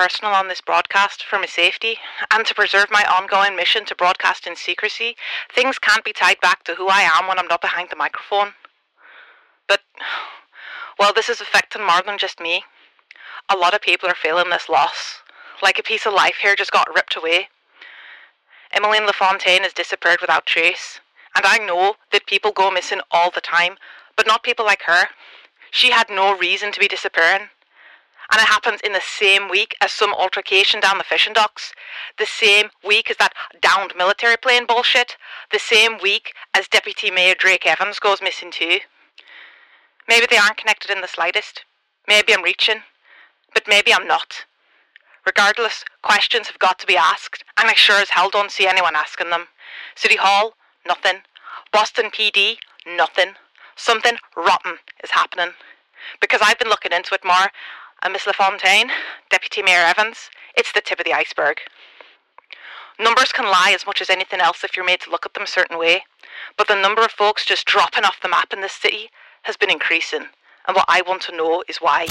personal 0.00 0.32
on 0.32 0.48
this 0.48 0.62
broadcast 0.62 1.22
for 1.22 1.38
my 1.38 1.44
safety, 1.44 1.98
and 2.32 2.46
to 2.46 2.54
preserve 2.54 2.86
my 2.90 3.04
ongoing 3.04 3.54
mission 3.54 3.84
to 3.84 3.94
broadcast 3.94 4.46
in 4.46 4.56
secrecy, 4.56 5.14
things 5.54 5.78
can't 5.78 6.02
be 6.02 6.12
tied 6.14 6.40
back 6.40 6.64
to 6.64 6.74
who 6.74 6.88
I 6.88 7.02
am 7.02 7.28
when 7.28 7.38
I'm 7.38 7.46
not 7.48 7.60
behind 7.60 7.90
the 7.90 7.96
microphone. 7.96 8.54
But, 9.68 9.80
well, 10.98 11.12
this 11.14 11.28
is 11.28 11.42
affecting 11.42 11.84
more 11.84 12.00
than 12.00 12.16
just 12.16 12.40
me. 12.40 12.64
A 13.50 13.58
lot 13.58 13.74
of 13.74 13.82
people 13.82 14.08
are 14.08 14.14
feeling 14.14 14.48
this 14.48 14.70
loss, 14.70 15.16
like 15.62 15.78
a 15.78 15.82
piece 15.82 16.06
of 16.06 16.14
life 16.14 16.36
here 16.40 16.56
just 16.56 16.72
got 16.72 16.88
ripped 16.94 17.14
away. 17.14 17.48
Emmeline 18.72 19.04
LaFontaine 19.04 19.64
has 19.64 19.74
disappeared 19.74 20.22
without 20.22 20.46
trace, 20.46 21.00
and 21.36 21.44
I 21.44 21.58
know 21.58 21.96
that 22.10 22.24
people 22.24 22.52
go 22.52 22.70
missing 22.70 23.02
all 23.10 23.30
the 23.30 23.42
time, 23.42 23.76
but 24.16 24.26
not 24.26 24.44
people 24.44 24.64
like 24.64 24.84
her. 24.86 25.08
She 25.70 25.90
had 25.90 26.08
no 26.08 26.34
reason 26.34 26.72
to 26.72 26.80
be 26.80 26.88
disappearing. 26.88 27.50
And 28.32 28.40
it 28.40 28.46
happens 28.46 28.80
in 28.82 28.92
the 28.92 29.00
same 29.00 29.48
week 29.48 29.74
as 29.80 29.90
some 29.90 30.14
altercation 30.14 30.80
down 30.80 30.98
the 30.98 31.04
fishing 31.04 31.32
docks, 31.32 31.72
the 32.18 32.26
same 32.26 32.70
week 32.84 33.10
as 33.10 33.16
that 33.16 33.34
downed 33.60 33.92
military 33.96 34.36
plane 34.36 34.66
bullshit, 34.66 35.16
the 35.50 35.58
same 35.58 35.98
week 36.00 36.32
as 36.54 36.68
Deputy 36.68 37.10
Mayor 37.10 37.34
Drake 37.34 37.66
Evans 37.66 37.98
goes 37.98 38.22
missing 38.22 38.52
too. 38.52 38.78
Maybe 40.08 40.26
they 40.30 40.36
aren't 40.36 40.56
connected 40.56 40.90
in 40.90 41.00
the 41.00 41.08
slightest. 41.08 41.64
Maybe 42.06 42.32
I'm 42.32 42.42
reaching, 42.42 42.82
but 43.52 43.64
maybe 43.68 43.92
I'm 43.92 44.06
not. 44.06 44.44
Regardless, 45.26 45.84
questions 46.02 46.48
have 46.48 46.58
got 46.58 46.78
to 46.78 46.86
be 46.86 46.96
asked, 46.96 47.44
and 47.58 47.68
I 47.68 47.74
sure 47.74 48.00
as 48.00 48.10
hell 48.10 48.30
don't 48.30 48.50
see 48.50 48.66
anyone 48.66 48.96
asking 48.96 49.30
them. 49.30 49.48
City 49.94 50.16
Hall, 50.16 50.54
nothing. 50.86 51.18
Boston 51.72 52.10
PD, 52.10 52.56
nothing. 52.86 53.34
Something 53.76 54.16
rotten 54.36 54.78
is 55.04 55.10
happening. 55.10 55.52
Because 56.20 56.40
I've 56.42 56.58
been 56.58 56.68
looking 56.68 56.92
into 56.92 57.14
it 57.14 57.24
more, 57.24 57.50
and 58.02 58.12
Miss 58.12 58.26
LaFontaine, 58.26 58.90
Deputy 59.30 59.62
Mayor 59.62 59.82
Evans, 59.82 60.30
it's 60.56 60.72
the 60.72 60.80
tip 60.80 60.98
of 60.98 61.04
the 61.04 61.12
iceberg. 61.12 61.58
Numbers 62.98 63.32
can 63.32 63.46
lie 63.46 63.72
as 63.74 63.86
much 63.86 64.00
as 64.00 64.10
anything 64.10 64.40
else 64.40 64.64
if 64.64 64.76
you're 64.76 64.84
made 64.84 65.00
to 65.00 65.10
look 65.10 65.24
at 65.24 65.34
them 65.34 65.44
a 65.44 65.46
certain 65.46 65.78
way, 65.78 66.04
but 66.56 66.68
the 66.68 66.80
number 66.80 67.02
of 67.02 67.10
folks 67.10 67.44
just 67.44 67.66
dropping 67.66 68.04
off 68.04 68.20
the 68.22 68.28
map 68.28 68.52
in 68.52 68.60
this 68.60 68.72
city 68.72 69.10
has 69.42 69.56
been 69.56 69.70
increasing, 69.70 70.26
and 70.66 70.76
what 70.76 70.84
I 70.88 71.02
want 71.02 71.22
to 71.22 71.36
know 71.36 71.64
is 71.68 71.78
why. 71.78 72.06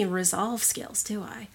Any 0.00 0.10
resolve 0.10 0.62
skills, 0.62 1.02
do 1.02 1.22
I? 1.22 1.48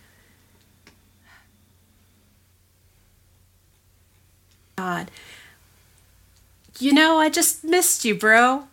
God. 4.78 5.10
You 6.80 6.94
know, 6.94 7.18
I 7.18 7.30
just 7.30 7.64
missed 7.64 8.06
you, 8.06 8.16
bro. 8.16 8.68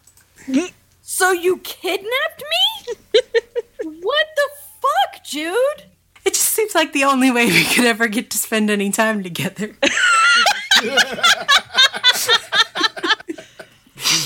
So 1.04 1.30
you 1.30 1.58
kidnapped 1.58 2.42
me? 2.42 2.94
what 4.00 4.26
the 4.34 4.48
fuck, 4.80 5.22
Jude? 5.22 5.84
It 6.24 6.32
just 6.32 6.48
seems 6.48 6.74
like 6.74 6.94
the 6.94 7.04
only 7.04 7.30
way 7.30 7.46
we 7.46 7.64
could 7.64 7.84
ever 7.84 8.08
get 8.08 8.30
to 8.30 8.38
spend 8.38 8.70
any 8.70 8.90
time 8.90 9.22
together. 9.22 9.76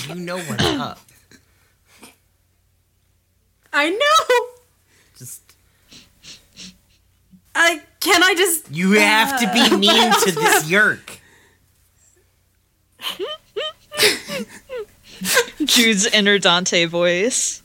You 0.09 0.15
know 0.15 0.39
what's 0.39 0.65
up. 0.65 1.01
I 3.73 3.91
know. 3.91 4.56
Just 5.17 5.43
I 7.55 7.81
can 8.01 8.23
I 8.23 8.35
just 8.35 8.71
you 8.71 8.93
have 8.93 9.41
to 9.41 9.53
be 9.53 9.77
mean 9.77 10.13
to 10.13 10.31
this 10.33 10.69
yeerk. 10.71 11.19
Jude's 15.65 16.07
inner 16.07 16.39
Dante 16.39 16.85
voice. 16.85 17.63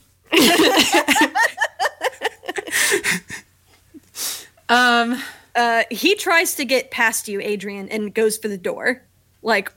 um 4.69 5.21
Uh, 5.53 5.83
he 5.91 6.15
tries 6.15 6.55
to 6.55 6.63
get 6.63 6.91
past 6.91 7.27
you, 7.27 7.41
Adrian, 7.41 7.89
and 7.89 8.13
goes 8.13 8.37
for 8.37 8.47
the 8.47 8.57
door. 8.57 9.01
Like, 9.41 9.69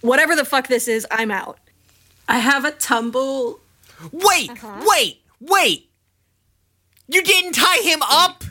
whatever 0.00 0.34
the 0.34 0.44
fuck 0.44 0.66
this 0.66 0.88
is, 0.88 1.06
I'm 1.12 1.30
out. 1.30 1.58
I 2.28 2.38
have 2.38 2.64
a 2.64 2.72
tumble. 2.72 3.60
Wait, 4.10 4.50
wait, 4.84 5.20
wait. 5.40 5.88
You 7.12 7.22
didn't 7.22 7.52
tie 7.52 7.82
him 7.82 8.00
up? 8.02 8.44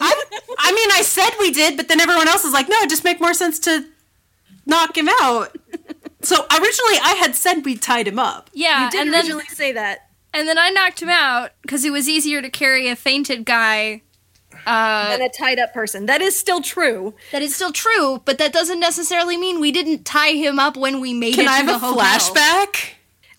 I, 0.00 0.24
I 0.58 0.72
mean, 0.72 0.88
I 0.92 1.02
said 1.02 1.30
we 1.38 1.50
did, 1.52 1.76
but 1.76 1.88
then 1.88 2.00
everyone 2.00 2.28
else 2.28 2.44
was 2.44 2.52
like, 2.52 2.68
no, 2.68 2.76
it 2.78 2.90
just 2.90 3.04
make 3.04 3.20
more 3.20 3.34
sense 3.34 3.58
to 3.60 3.84
knock 4.66 4.96
him 4.96 5.08
out. 5.20 5.56
So 6.22 6.36
originally, 6.36 6.98
I 7.02 7.16
had 7.20 7.34
said 7.36 7.64
we 7.64 7.76
tied 7.76 8.08
him 8.08 8.18
up. 8.18 8.50
Yeah, 8.52 8.84
You 8.86 8.90
did 8.90 9.00
and 9.02 9.12
then 9.12 9.22
originally 9.24 9.44
say 9.46 9.72
that. 9.72 10.08
and 10.32 10.48
then 10.48 10.58
I 10.58 10.70
knocked 10.70 11.02
him 11.02 11.10
out 11.10 11.50
because 11.62 11.84
it 11.84 11.90
was 11.90 12.08
easier 12.08 12.40
to 12.42 12.48
carry 12.50 12.88
a 12.88 12.96
fainted 12.96 13.44
guy. 13.44 14.02
Uh, 14.66 15.10
and 15.12 15.22
a 15.22 15.28
tied 15.28 15.58
up 15.58 15.74
person. 15.74 16.06
That 16.06 16.22
is 16.22 16.38
still 16.38 16.62
true. 16.62 17.14
that 17.32 17.42
is 17.42 17.54
still 17.54 17.72
true, 17.72 18.22
but 18.24 18.38
that 18.38 18.52
doesn't 18.52 18.80
necessarily 18.80 19.36
mean 19.36 19.60
we 19.60 19.70
didn't 19.70 20.04
tie 20.04 20.32
him 20.32 20.58
up 20.58 20.76
when 20.76 21.00
we 21.00 21.12
made 21.12 21.34
Can 21.34 21.44
it 21.44 21.48
I 21.50 21.56
have 21.58 21.66
the 21.66 21.74
a 21.74 21.78
hotel. 21.78 22.02
flashback? 22.02 22.90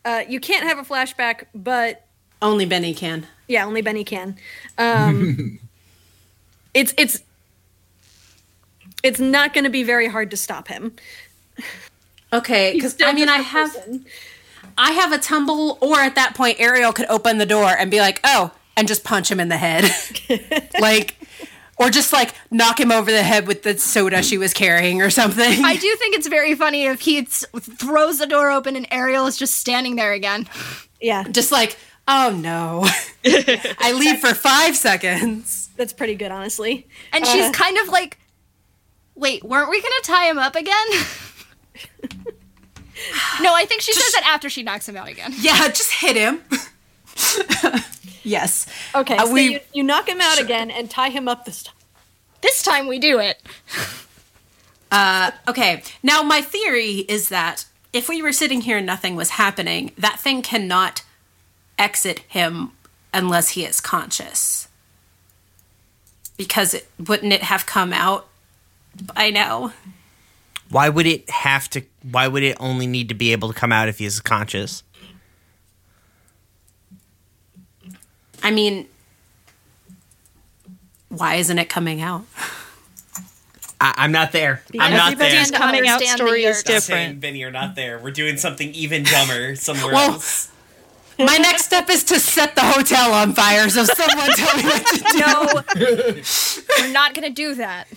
Uh, 0.05 0.23
you 0.29 0.39
can't 0.39 0.63
have 0.67 0.77
a 0.77 0.83
flashback, 0.83 1.45
but 1.55 2.04
Only 2.41 2.65
Benny 2.65 2.93
can. 2.93 3.27
yeah, 3.47 3.65
only 3.65 3.81
Benny 3.81 4.03
can. 4.03 4.37
Um, 4.77 5.59
it's 6.73 6.93
it's 6.97 7.21
it's 9.03 9.19
not 9.19 9.53
going 9.53 9.63
to 9.63 9.69
be 9.69 9.83
very 9.83 10.07
hard 10.07 10.31
to 10.31 10.37
stop 10.37 10.67
him. 10.67 10.95
Okay, 12.33 12.73
because 12.73 12.97
I 13.01 13.13
mean, 13.13 13.29
I 13.29 13.37
have 13.37 13.73
person. 13.73 14.05
I 14.77 14.91
have 14.91 15.13
a 15.13 15.17
tumble, 15.17 15.77
or 15.79 15.99
at 15.99 16.15
that 16.15 16.35
point, 16.35 16.59
Ariel 16.59 16.91
could 16.91 17.05
open 17.07 17.37
the 17.37 17.45
door 17.45 17.69
and 17.69 17.89
be 17.89 17.99
like, 17.99 18.19
"Oh," 18.23 18.51
and 18.75 18.87
just 18.87 19.03
punch 19.03 19.31
him 19.31 19.39
in 19.39 19.47
the 19.47 19.57
head, 19.57 19.89
like, 20.79 21.15
or 21.77 21.89
just 21.89 22.11
like 22.11 22.33
knock 22.51 22.79
him 22.79 22.91
over 22.91 23.09
the 23.11 23.23
head 23.23 23.47
with 23.47 23.63
the 23.63 23.77
soda 23.77 24.21
she 24.21 24.37
was 24.37 24.53
carrying 24.53 25.01
or 25.01 25.09
something. 25.09 25.63
I 25.63 25.75
do 25.75 25.95
think 25.95 26.15
it's 26.15 26.27
very 26.27 26.55
funny 26.55 26.85
if 26.85 27.01
he 27.01 27.23
th- 27.23 27.45
throws 27.61 28.17
the 28.19 28.27
door 28.27 28.51
open 28.51 28.75
and 28.75 28.87
Ariel 28.91 29.27
is 29.27 29.37
just 29.37 29.55
standing 29.55 29.95
there 29.95 30.13
again. 30.13 30.47
Yeah, 30.99 31.23
just 31.23 31.51
like, 31.51 31.77
oh 32.07 32.29
no, 32.37 32.83
I 33.79 33.93
leave 33.97 34.19
for 34.19 34.33
five 34.33 34.75
seconds. 34.75 35.69
that's 35.77 35.93
pretty 35.93 36.15
good, 36.15 36.31
honestly. 36.31 36.87
And 37.11 37.25
she's 37.25 37.45
Uh, 37.45 37.51
kind 37.51 37.77
of 37.77 37.87
like, 37.89 38.17
wait, 39.15 39.43
weren't 39.43 39.69
we 39.69 39.81
going 39.81 39.93
to 40.01 40.07
tie 40.07 40.25
him 40.29 40.37
up 40.39 40.55
again? 40.55 40.87
no, 43.41 43.53
I 43.53 43.65
think 43.65 43.81
she 43.81 43.93
says 43.93 44.11
that 44.13 44.23
after 44.25 44.49
she 44.49 44.63
knocks 44.63 44.87
him 44.87 44.95
out 44.95 45.07
again. 45.07 45.33
Yeah, 45.37 45.67
just 45.67 45.91
hit 45.91 46.15
him. 46.15 46.41
yes. 48.23 48.65
Okay, 48.93 49.17
Uh, 49.17 49.25
so 49.25 49.33
we- 49.33 49.53
you, 49.53 49.59
you 49.73 49.83
knock 49.83 50.07
him 50.07 50.21
out 50.21 50.39
again 50.39 50.71
and 50.71 50.89
tie 50.89 51.09
him 51.09 51.27
up 51.27 51.45
this 51.45 51.63
time. 51.63 51.75
This 52.41 52.61
time 52.61 52.87
we 52.87 52.99
do 52.99 53.19
it. 53.19 53.41
Uh, 54.91 55.31
okay. 55.47 55.81
Now, 56.03 56.21
my 56.21 56.41
theory 56.41 56.99
is 57.09 57.29
that 57.29 57.65
if 57.91 58.07
we 58.07 58.21
were 58.21 58.31
sitting 58.31 58.61
here 58.61 58.77
and 58.77 58.85
nothing 58.85 59.15
was 59.15 59.31
happening, 59.31 59.91
that 59.97 60.19
thing 60.19 60.41
cannot 60.43 61.01
exit 61.77 62.19
him 62.19 62.71
unless 63.13 63.49
he 63.49 63.65
is 63.65 63.81
conscious. 63.81 64.67
Because 66.37 66.73
it, 66.73 66.87
wouldn't 66.99 67.31
it 67.31 67.43
have 67.43 67.65
come 67.65 67.93
out 67.93 68.27
by 69.13 69.29
now? 69.29 69.73
Why 70.69 70.89
would 70.89 71.05
it 71.05 71.29
have 71.29 71.69
to 71.71 71.83
why 72.01 72.27
would 72.27 72.43
it 72.43 72.57
only 72.59 72.87
need 72.87 73.09
to 73.09 73.15
be 73.15 73.31
able 73.31 73.51
to 73.51 73.53
come 73.53 73.71
out 73.71 73.87
if 73.87 73.99
he's 73.99 74.19
conscious? 74.19 74.83
I 78.43 78.51
mean, 78.51 78.87
why 81.09 81.35
isn't 81.35 81.57
it 81.57 81.69
coming 81.69 82.01
out? 82.01 82.25
I, 83.79 83.93
I'm 83.97 84.11
not 84.11 84.31
there. 84.31 84.61
I'm 84.79 84.93
not 84.93 85.17
there. 85.17 85.29
has 85.29 85.51
Coming 85.51 85.87
out 85.87 86.01
understand 86.01 86.19
the 86.19 86.25
story 86.25 86.43
is 86.43 86.57
yeerks. 86.63 86.65
Saying, 86.65 86.79
different. 86.79 87.21
Benny, 87.21 87.39
you're 87.39 87.51
not 87.51 87.75
there. 87.75 87.99
We're 87.99 88.11
doing 88.11 88.37
something 88.37 88.73
even 88.73 89.03
dumber 89.03 89.55
somewhere 89.55 89.93
Well, 89.93 90.11
else. 90.13 90.51
My 91.17 91.37
next 91.37 91.65
step 91.65 91.89
is 91.89 92.03
to 92.05 92.19
set 92.19 92.55
the 92.55 92.61
hotel 92.61 93.13
on 93.13 93.33
fire. 93.33 93.69
So 93.69 93.83
someone 93.85 94.29
tell 94.35 94.57
me 94.57 94.63
what 94.63 94.85
to 94.87 94.97
do. 94.97 95.19
No, 95.19 96.75
we're 96.81 96.91
not 96.91 97.13
gonna 97.13 97.29
do 97.29 97.55
that. 97.55 97.87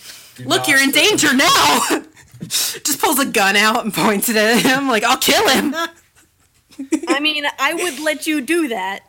Look, 0.45 0.69
you're 0.69 0.83
in 0.83 0.91
danger 0.93 1.35
now. 1.35 1.81
Just 2.43 3.01
pulls 3.01 3.19
a 3.19 3.27
gun 3.27 3.57
out 3.57 3.85
and 3.85 3.93
points 3.93 4.29
it 4.29 4.37
at 4.37 4.63
him. 4.63 4.87
Like, 4.89 5.03
I'll 5.03 5.19
kill 5.19 5.49
him. 5.49 5.75
I 7.09 7.19
mean, 7.19 7.45
I 7.59 7.75
would 7.75 7.99
let 7.99 8.27
you 8.29 8.41
do 8.41 8.69
that. 8.69 9.01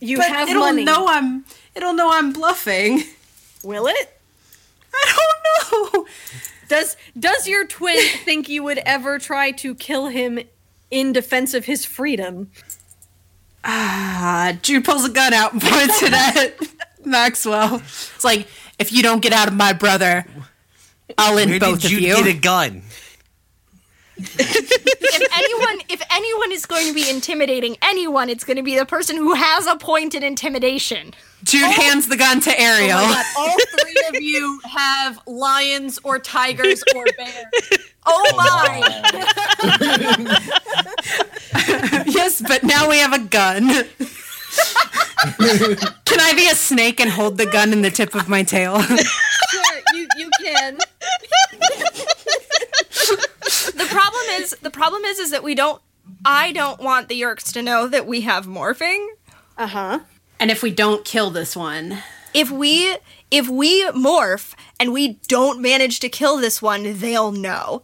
You 0.00 0.16
But 0.18 0.28
have 0.28 0.48
it'll 0.48 0.62
money. 0.64 0.84
know 0.84 1.06
I'm. 1.06 1.44
It'll 1.76 1.92
know 1.94 2.10
I'm 2.12 2.32
bluffing. 2.32 3.04
Will 3.62 3.86
it? 3.86 4.20
I 4.92 5.16
don't 5.16 5.92
know. 5.94 6.06
Does 6.68 6.96
Does 7.18 7.46
your 7.46 7.66
twin 7.66 7.98
think 8.24 8.48
you 8.48 8.62
would 8.64 8.78
ever 8.78 9.18
try 9.20 9.52
to 9.52 9.74
kill 9.76 10.08
him 10.08 10.40
in 10.90 11.12
defense 11.12 11.54
of 11.54 11.64
his 11.64 11.84
freedom? 11.84 12.50
Uh, 13.62 14.52
Jude 14.62 14.84
pulls 14.84 15.04
a 15.04 15.10
gun 15.10 15.32
out 15.32 15.52
and 15.52 15.62
points 15.64 16.02
it 16.02 16.12
at 16.12 16.54
Maxwell. 17.06 17.76
It's 17.76 18.24
like, 18.24 18.46
if 18.78 18.92
you 18.92 19.02
don't 19.02 19.20
get 19.22 19.32
out 19.32 19.48
of 19.48 19.54
my 19.54 19.72
brother, 19.72 20.26
I'll 21.16 21.38
end 21.38 21.50
Where 21.50 21.60
both 21.60 21.80
did 21.80 21.86
of 21.86 21.92
you 21.92 21.98
you. 22.08 22.14
get 22.16 22.26
a 22.26 22.38
gun? 22.38 22.82
If 24.16 25.22
anyone, 25.36 25.80
if 25.88 26.00
anyone 26.10 26.52
is 26.52 26.66
going 26.66 26.86
to 26.86 26.94
be 26.94 27.08
intimidating 27.10 27.76
anyone, 27.82 28.28
it's 28.28 28.44
going 28.44 28.56
to 28.58 28.62
be 28.62 28.76
the 28.78 28.86
person 28.86 29.16
who 29.16 29.34
has 29.34 29.66
a 29.66 29.76
point 29.76 30.14
in 30.14 30.22
intimidation. 30.22 31.14
Jude 31.42 31.70
hands 31.70 32.08
the 32.08 32.16
gun 32.16 32.40
to 32.42 32.60
Ariel. 32.60 32.98
all 33.36 33.56
three 33.80 34.04
of 34.08 34.22
you 34.22 34.60
have 34.64 35.18
lions 35.26 35.98
or 36.04 36.18
tigers 36.20 36.82
or 36.94 37.04
bears. 37.16 37.44
Oh 38.06 38.32
my! 38.36 38.80
yes, 42.24 42.42
but 42.46 42.62
now 42.62 42.88
we 42.88 42.98
have 42.98 43.12
a 43.12 43.18
gun. 43.18 43.68
Can 46.04 46.20
I 46.20 46.32
be 46.34 46.48
a 46.48 46.54
snake 46.54 47.00
and 47.00 47.10
hold 47.10 47.38
the 47.38 47.46
gun 47.46 47.72
in 47.72 47.82
the 47.82 47.90
tip 47.90 48.14
of 48.14 48.28
my 48.28 48.42
tail? 48.42 48.80
Sure, 48.82 49.80
you 49.94 50.06
you 50.16 50.30
can. 50.42 50.78
the 53.74 53.86
problem 53.88 54.22
is, 54.32 54.50
the 54.62 54.70
problem 54.70 55.04
is, 55.04 55.18
is 55.18 55.30
that 55.30 55.42
we 55.42 55.54
don't. 55.54 55.80
I 56.24 56.52
don't 56.52 56.80
want 56.80 57.08
the 57.08 57.20
Yeerks 57.20 57.52
to 57.52 57.62
know 57.62 57.86
that 57.88 58.06
we 58.06 58.22
have 58.22 58.46
morphing. 58.46 59.06
Uh 59.56 59.66
huh. 59.68 59.98
and 60.40 60.50
if 60.50 60.62
we 60.62 60.70
don't 60.72 61.04
kill 61.04 61.30
this 61.30 61.54
one, 61.56 61.98
If 62.34 62.50
we, 62.50 62.96
if 63.30 63.48
we 63.48 63.84
morph 63.90 64.54
and 64.80 64.92
we 64.92 65.20
don't 65.28 65.60
manage 65.62 66.00
to 66.00 66.08
kill 66.08 66.36
this 66.38 66.60
one, 66.60 66.98
they'll 66.98 67.30
know. 67.32 67.82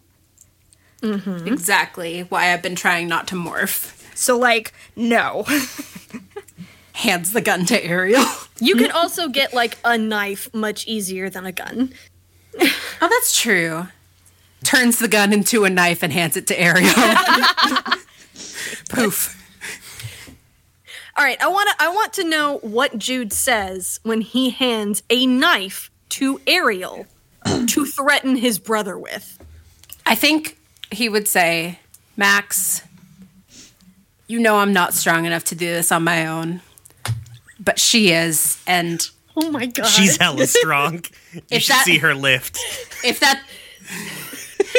exactly 1.02 2.22
why 2.22 2.52
I've 2.52 2.62
been 2.62 2.74
trying 2.74 3.06
not 3.08 3.28
to 3.28 3.34
morph. 3.36 3.96
So 4.20 4.36
like, 4.36 4.74
no. 4.96 5.46
Hands 6.92 7.32
the 7.32 7.40
gun 7.40 7.64
to 7.66 7.82
Ariel. 7.82 8.26
You 8.60 8.76
can 8.76 8.90
also 8.90 9.28
get 9.28 9.54
like 9.54 9.78
a 9.82 9.96
knife 9.96 10.52
much 10.52 10.86
easier 10.86 11.30
than 11.30 11.46
a 11.46 11.52
gun. 11.52 11.94
Oh, 12.54 13.08
that's 13.08 13.40
true. 13.40 13.88
Turns 14.62 14.98
the 14.98 15.08
gun 15.08 15.32
into 15.32 15.64
a 15.64 15.70
knife 15.70 16.02
and 16.02 16.12
hands 16.12 16.36
it 16.36 16.46
to 16.48 16.60
Ariel. 16.60 16.92
Poof. 18.90 19.38
All 21.16 21.24
right, 21.24 21.40
I 21.40 21.48
want 21.48 21.70
to 21.70 21.76
I 21.82 21.88
want 21.88 22.12
to 22.14 22.24
know 22.24 22.58
what 22.58 22.98
Jude 22.98 23.32
says 23.32 24.00
when 24.02 24.20
he 24.20 24.50
hands 24.50 25.02
a 25.08 25.26
knife 25.26 25.90
to 26.10 26.42
Ariel 26.46 27.06
to 27.46 27.86
threaten 27.86 28.36
his 28.36 28.58
brother 28.58 28.98
with. 28.98 29.42
I 30.04 30.14
think 30.14 30.58
he 30.90 31.08
would 31.08 31.26
say, 31.26 31.78
Max, 32.18 32.82
you 34.30 34.38
know 34.38 34.56
I'm 34.58 34.72
not 34.72 34.94
strong 34.94 35.24
enough 35.26 35.44
to 35.44 35.54
do 35.54 35.66
this 35.66 35.90
on 35.90 36.04
my 36.04 36.26
own. 36.26 36.60
But 37.58 37.78
she 37.78 38.12
is, 38.12 38.62
and 38.66 39.06
Oh 39.36 39.50
my 39.50 39.66
god. 39.66 39.86
She's 39.86 40.16
hella 40.16 40.46
strong. 40.46 41.04
You 41.32 41.42
If 41.50 41.62
should 41.62 41.72
that- 41.74 41.84
see 41.84 41.98
her 41.98 42.14
lift. 42.14 42.58
if 43.04 43.20
that 43.20 43.42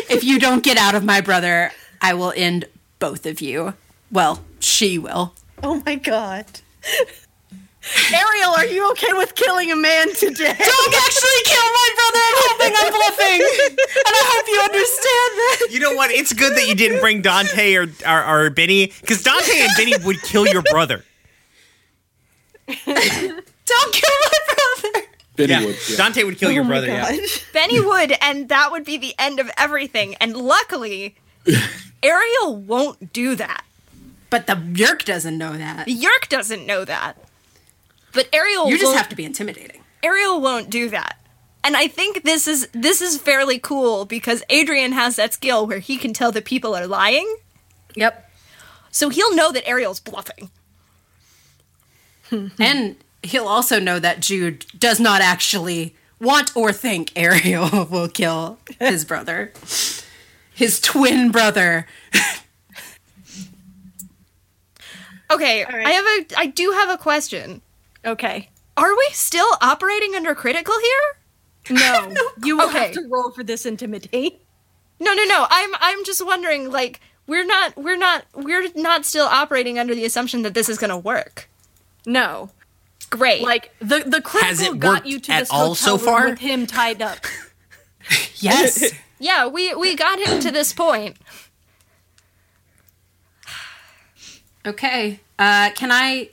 if 0.10 0.24
you 0.24 0.38
don't 0.40 0.64
get 0.64 0.78
out 0.78 0.96
of 0.96 1.04
my 1.04 1.22
brother, 1.22 1.72
I 2.02 2.14
will 2.14 2.34
end 2.36 2.66
both 3.00 3.26
of 3.26 3.40
you. 3.42 3.74
Well, 4.12 4.42
she 4.60 4.98
will. 4.98 5.34
Oh 5.64 5.82
my 5.86 5.96
god. 5.96 6.46
Ariel, 8.14 8.52
are 8.58 8.66
you 8.66 8.90
okay 8.92 9.12
with 9.14 9.34
killing 9.36 9.72
a 9.72 9.76
man 9.76 10.14
today? 10.14 10.54
Don't 10.54 10.94
actually 10.94 11.42
kill 11.46 11.66
my 11.66 11.90
brother. 11.98 12.22
I'm 12.28 12.38
hoping 12.46 12.74
I'm 12.78 12.92
bluffing. 12.94 13.42
And 13.72 14.14
I 14.14 14.24
hope 14.34 14.48
you 14.48 14.62
understand 14.62 15.32
that. 15.38 15.68
You 15.72 15.80
know 15.80 15.96
what? 15.96 16.12
It's 16.12 16.32
good 16.34 16.56
that 16.56 16.68
you 16.68 16.76
didn't 16.76 17.00
bring 17.02 17.22
Dante 17.22 17.76
or 17.76 17.88
or, 18.08 18.24
or 18.46 18.50
Benny, 18.52 18.94
because 19.02 19.24
Dante 19.24 19.60
and 19.62 19.72
Benny 19.78 19.94
would 20.06 20.22
kill 20.22 20.46
your 20.48 20.62
brother. 20.62 21.04
Don't 22.68 22.86
kill 22.86 24.16
my 24.22 24.54
brother. 24.54 25.08
Benny 25.36 25.52
Yeah, 25.54 25.66
would. 25.66 25.78
Yeah. 25.90 25.98
Dante 25.98 26.24
would 26.24 26.38
kill 26.38 26.50
oh 26.50 26.54
your 26.54 26.66
brother. 26.66 26.88
Yeah. 26.88 27.18
Benny 27.54 27.80
would, 27.80 28.14
and 28.22 28.48
that 28.50 28.72
would 28.72 28.86
be 28.86 28.98
the 28.98 29.16
end 29.18 29.40
of 29.40 29.50
everything. 29.58 30.14
And 30.16 30.38
luckily, 30.38 31.16
Ariel 32.04 32.56
won't 32.58 33.12
do 33.12 33.36
that. 33.36 33.64
But 34.30 34.46
the 34.48 34.54
Yeerk 34.54 35.04
doesn't 35.04 35.38
know 35.38 35.58
that. 35.58 35.88
The 35.88 35.96
Yeerk 35.96 36.30
doesn't 36.30 36.66
know 36.66 36.86
that. 36.86 37.18
But 38.14 38.28
Ariel 38.34 38.68
You 38.70 38.76
just 38.78 38.86
won't- 38.86 38.98
have 38.98 39.10
to 39.10 39.16
be 39.16 39.26
intimidating. 39.26 39.84
Ariel 40.04 40.42
won't 40.42 40.70
do 40.70 40.90
that. 40.90 41.18
And 41.64 41.78
I 41.78 41.88
think 41.88 42.24
this 42.24 42.48
is 42.48 42.68
this 42.74 43.02
is 43.02 43.18
fairly 43.20 43.60
cool 43.60 44.06
because 44.06 44.42
Adrian 44.50 44.94
has 44.94 45.16
that 45.18 45.34
skill 45.34 45.68
where 45.68 45.78
he 45.80 45.96
can 45.98 46.12
tell 46.12 46.32
that 46.32 46.44
people 46.46 46.76
are 46.76 46.88
lying. 46.88 47.38
Yep. 47.96 48.30
So 48.90 49.10
he'll 49.10 49.36
know 49.36 49.52
that 49.52 49.68
Ariel's 49.68 50.00
bluffing. 50.00 50.50
Hmm. 52.30 52.48
And 52.60 52.96
he'll 53.22 53.48
also 53.48 53.80
know 53.80 54.00
that 54.00 54.22
Jude 54.22 54.66
does 54.78 55.00
not 55.00 55.22
actually 55.22 55.96
want 56.20 56.56
or 56.56 56.74
think 56.74 57.12
Ariel 57.16 57.86
will 57.92 58.08
kill 58.10 58.58
his 58.80 59.06
brother. 59.06 59.54
His 60.54 60.80
twin 60.82 61.32
brother. 61.32 61.86
Okay, 65.30 65.64
right. 65.64 65.88
I 65.88 65.92
have 65.92 66.06
a 66.06 66.40
I 66.40 66.46
do 66.48 66.72
have 66.72 66.90
a 66.90 66.98
question. 66.98 67.62
Okay. 68.06 68.50
Are 68.78 68.96
we 68.96 69.08
still 69.12 69.48
operating 69.62 70.16
under 70.16 70.34
critical 70.36 70.74
here? 70.80 71.78
No. 71.78 72.14
You 72.44 72.58
will 72.58 72.70
Okay. 72.70 72.86
have 72.86 72.92
to 72.94 73.08
roll 73.10 73.32
for 73.32 73.44
this 73.44 73.66
intimidate. 73.66 74.42
No, 75.00 75.14
no, 75.14 75.24
no. 75.26 75.46
I'm 75.50 75.72
I'm 75.80 76.04
just 76.06 76.26
wondering 76.26 76.72
like 76.72 77.00
we're 77.28 77.46
not 77.46 77.76
we're 77.78 77.98
not 77.98 78.26
we're 78.34 78.68
not 78.76 79.06
still 79.06 79.26
operating 79.26 79.78
under 79.78 79.94
the 79.96 80.06
assumption 80.06 80.42
that 80.44 80.54
this 80.54 80.70
is 80.70 80.78
going 80.78 80.90
to 80.90 80.98
work. 80.98 81.50
No. 82.06 82.50
Great. 83.10 83.42
Like 83.44 83.74
the 83.80 84.00
the 84.06 84.22
critical 84.22 84.74
it 84.76 84.80
got 84.80 85.06
you 85.06 85.20
to 85.20 85.32
at 85.32 85.40
this 85.42 85.52
all 85.52 85.70
hotel 85.76 85.76
so 85.76 85.92
room 85.98 86.06
far? 86.06 86.30
with 86.30 86.40
him 86.40 86.66
tied 86.68 87.02
up. 87.02 87.18
Yes. 88.38 88.92
yeah, 89.20 89.46
we 89.46 89.76
we 89.76 89.96
got 89.96 90.20
him 90.20 90.40
to 90.42 90.52
this 90.52 90.74
point. 90.74 91.16
okay. 94.66 95.20
Uh, 95.38 95.70
can 95.76 95.92
I 95.92 96.30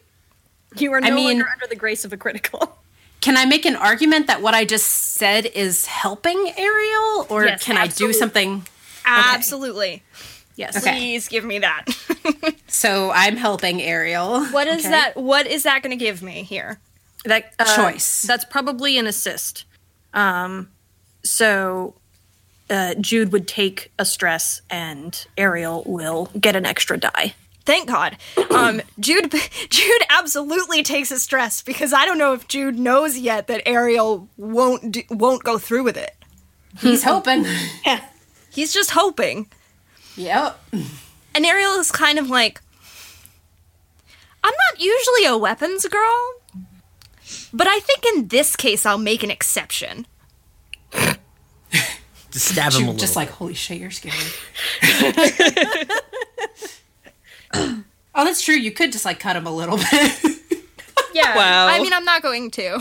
You 0.83 0.93
are 0.93 1.01
no 1.01 1.09
I 1.09 1.11
mean- 1.11 1.39
longer 1.39 1.51
under 1.53 1.67
the 1.67 1.77
grace 1.77 2.05
of 2.05 2.13
a 2.13 2.17
critical. 2.17 2.79
can 3.21 3.37
I 3.37 3.45
make 3.45 3.65
an 3.67 3.77
argument 3.77 4.27
that 4.29 4.43
what 4.43 4.55
I 4.55 4.65
just 4.65 4.87
said 5.15 5.47
is 5.47 5.87
helping 5.87 6.53
Ariel, 6.57 7.27
or 7.29 7.45
Yes, 7.47 7.65
can 7.65 7.77
I 7.77 7.87
do 7.89 8.13
something? 8.13 8.65
Absolutely. 9.05 10.03
Yes. 10.57 10.77
Okay. 10.77 10.97
Please 10.99 11.29
give 11.29 11.45
me 11.45 11.59
that. 11.61 11.85
So 12.71 13.11
I'm 13.13 13.37
helping 13.37 13.81
Ariel. 13.83 14.45
What 14.47 14.67
is 14.69 14.81
Okay. 14.81 14.91
that? 14.91 15.17
What 15.17 15.47
is 15.47 15.63
that 15.63 15.83
going 15.83 15.99
to 15.99 16.05
give 16.05 16.23
me 16.23 16.43
here? 16.43 16.79
That 17.25 17.55
uh, 17.59 17.65
Choice. 17.77 18.23
That's 18.23 18.45
probably 18.45 18.99
an 18.99 19.07
assist. 19.07 19.65
Um, 20.13 20.69
so 21.25 21.95
uh, 22.71 22.95
Jude 23.01 23.33
would 23.33 23.49
take 23.49 23.91
a 23.99 24.05
stress, 24.05 24.61
and 24.69 25.27
Ariel 25.39 25.83
will 25.87 26.27
get 26.39 26.55
an 26.57 26.67
extra 26.67 26.99
die. 26.99 27.35
Thank 27.69 27.87
God. 27.87 28.17
Um, 28.51 28.81
Jude, 28.99 29.31
Jude 29.69 30.03
absolutely 30.09 30.83
takes 30.83 31.11
a 31.11 31.19
stress 31.19 31.61
because 31.61 31.93
I 31.93 32.07
don't 32.07 32.17
know 32.17 32.33
if 32.33 32.49
Jude 32.49 32.79
knows 32.79 33.19
yet 33.19 33.47
that 33.49 33.61
Ariel 33.67 34.27
won't 34.39 34.91
do, 34.91 35.03
won't 35.11 35.45
go 35.45 35.59
through 35.59 35.83
with 35.83 35.99
it. 35.99 36.17
He's 36.79 37.03
hoping. 37.03 37.45
He's 38.51 38.73
just 38.73 38.93
hoping, 38.93 39.49
yep. 40.17 40.59
and 40.73 41.47
Ariel 41.47 41.75
is 41.75 41.93
kind 41.93 42.19
of 42.19 42.31
like, 42.31 42.61
I'm 44.43 44.55
not 44.73 44.81
usually 44.81 45.27
a 45.27 45.37
weapons 45.37 45.87
girl, 45.87 46.35
but 47.53 47.67
I 47.69 47.79
think 47.81 48.05
in 48.17 48.29
this 48.29 48.57
case 48.57 48.87
I'll 48.87 48.99
make 48.99 49.23
an 49.23 49.31
exception. 49.31 50.07
Just 52.31 52.49
stab 52.49 52.73
him 52.73 52.83
a 52.83 52.87
little. 52.87 52.95
Just 53.01 53.17
like, 53.17 53.31
holy 53.31 53.55
shit, 53.55 53.79
you're 53.79 53.91
scary. 53.91 54.17
oh, 57.55 57.85
that's 58.15 58.43
true. 58.43 58.55
You 58.55 58.71
could 58.73 58.93
just 58.93 59.05
like 59.05 59.21
cut 59.21 59.37
him 59.37 59.47
a 59.47 59.53
little 59.55 59.77
bit. 59.79 60.19
Yeah. 61.15 61.35
Wow. 61.37 61.67
I 61.69 61.81
mean, 61.81 61.93
I'm 61.93 62.05
not 62.05 62.23
going 62.23 62.51
to. 62.53 62.79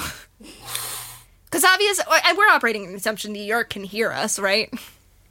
Because 1.45 1.63
obvious, 1.63 1.99
I- 2.07 2.35
we're 2.37 2.49
operating 2.49 2.83
in 2.83 2.91
the 2.91 2.97
assumption 2.97 3.31
New 3.31 3.41
York 3.41 3.69
can 3.69 3.83
hear 3.83 4.11
us, 4.11 4.37
right? 4.37 4.71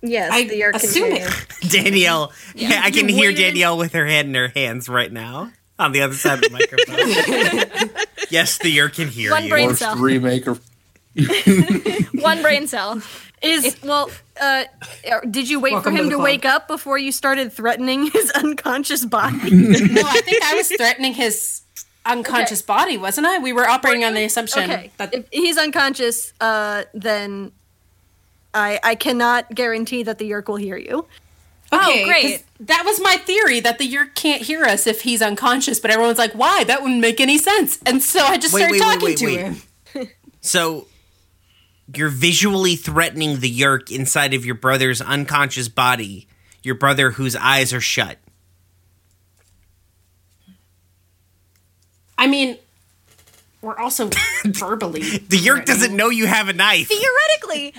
Yes, 0.03 0.33
I 0.33 0.45
the 0.49 0.61
Yeerk 0.61 0.73
can 0.73 0.81
assume 0.81 1.13
hear 1.13 1.29
it. 1.29 1.71
Danielle. 1.71 2.33
Yeah, 2.55 2.81
I 2.83 2.91
can 2.91 3.09
You 3.09 3.15
hear 3.15 3.29
waited- 3.31 3.43
Danielle 3.43 3.77
with 3.79 3.93
her 3.93 4.07
head 4.07 4.27
in 4.27 4.35
her 4.35 4.49
hands 4.49 4.89
right 4.89 5.13
now. 5.13 5.53
on 5.79 5.93
the 5.93 6.01
other 6.03 6.15
side 6.15 6.43
of 6.43 6.51
the 6.51 6.51
microphone. 6.51 8.07
yes, 8.31 8.59
the 8.59 8.75
ear 8.75 8.89
can 8.89 9.09
hear 9.09 9.31
One 9.31 9.45
you. 9.45 9.51
brain 9.51 9.69
Worst 9.69 9.81
cell. 9.81 9.97
remake 9.97 10.47
of 10.47 10.61
One 12.15 12.43
brain 12.43 12.67
cell. 12.67 13.03
Is 13.43 13.77
well, 13.83 14.11
uh, 14.41 14.65
did 15.31 15.49
you 15.49 15.61
wait 15.61 15.75
Welcome 15.75 15.95
for 15.95 16.03
him 16.03 16.09
the 16.09 16.17
to 16.17 16.19
wake 16.19 16.45
up 16.45 16.69
before 16.69 16.99
you 16.99 17.13
started 17.13 17.53
threatening 17.53 18.11
his 18.11 18.31
unconscious 18.35 19.05
body? 19.05 19.51
No, 19.51 20.03
I 20.05 20.21
think 20.23 20.43
I 20.43 20.55
was 20.55 20.69
threatening 20.69 21.13
his 21.13 21.63
unconscious 22.07 22.63
body, 22.63 22.97
wasn't 22.97 23.27
I? 23.27 23.39
We 23.39 23.53
were 23.53 23.67
operating 23.69 24.05
on 24.05 24.15
the 24.15 24.25
assumption 24.25 24.71
okay, 24.71 24.91
that 24.97 25.13
if 25.15 25.29
he's 25.31 25.59
unconscious, 25.59 26.33
uh, 26.41 26.85
then 26.95 27.53
I 28.55 28.81
I 28.83 28.95
cannot 28.95 29.55
guarantee 29.55 30.03
that 30.03 30.19
the 30.19 30.31
Yeerk 30.31 30.49
will 30.49 30.57
hear 30.57 30.77
you. 30.77 31.07
Okay, 31.73 32.03
Oh, 32.03 32.07
great. 32.07 32.45
That 32.61 32.85
was 32.87 33.01
my 33.01 33.17
theory 33.19 33.61
that 33.61 33.79
the 33.79 33.93
Yeerk 33.93 34.15
can't 34.15 34.41
hear 34.41 34.65
us 34.65 34.87
if 34.87 35.03
he's 35.03 35.21
unconscious, 35.21 35.79
but 35.79 35.91
everyone's 35.91 36.19
like, 36.19 36.33
"Why? 36.33 36.65
That 36.65 36.81
wouldn't 36.83 37.01
make 37.01 37.21
any 37.21 37.39
sense." 37.39 37.79
And 37.85 38.03
so 38.03 38.25
I 38.25 38.39
just 38.39 38.55
Wait, 38.55 38.61
started 38.61 38.73
wait, 38.73 38.81
wait, 38.81 38.93
talking 38.95 39.09
wait, 39.09 39.19
to 39.19 39.27
wait. 39.27 39.39
him. 39.39 40.09
So 40.43 40.87
you're 41.95 42.09
visually 42.09 42.77
threatening 42.77 43.41
the 43.41 43.51
yeerk 43.51 43.91
inside 43.91 44.35
of 44.35 44.45
your 44.45 44.55
brother's 44.55 45.01
unconscious 45.01 45.69
body, 45.69 46.27
your 46.63 46.75
brother 46.75 47.13
whose 47.13 47.37
eyes 47.37 47.73
are 47.73 47.81
shut. 47.81 48.19
I 52.19 52.27
mean, 52.27 52.59
we're 53.61 53.79
also 53.79 54.11
verbally. 54.45 55.01
The 55.01 55.37
yeerk 55.39 55.65
doesn't 55.67 55.95
know 55.95 56.09
you 56.09 56.27
have 56.27 56.49
a 56.49 56.53
knife. 56.53 56.89
Theoretically, 56.89 57.75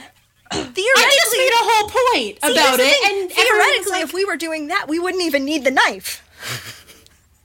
I 0.52 0.56
just 0.64 0.76
theoretically, 0.76 1.38
made 1.40 1.52
a 1.52 1.64
whole 1.64 1.90
point 1.90 2.42
See, 2.44 2.52
about 2.52 2.80
it, 2.80 3.02
thing. 3.04 3.22
and 3.22 3.32
theoretically, 3.32 3.92
like, 3.92 4.04
if 4.04 4.14
we 4.14 4.26
were 4.26 4.38
doing 4.38 4.68
that, 4.68 4.86
we 4.88 5.00
wouldn't 5.00 5.24
even 5.24 5.44
need 5.44 5.64
the 5.64 5.72
knife. 5.72 6.24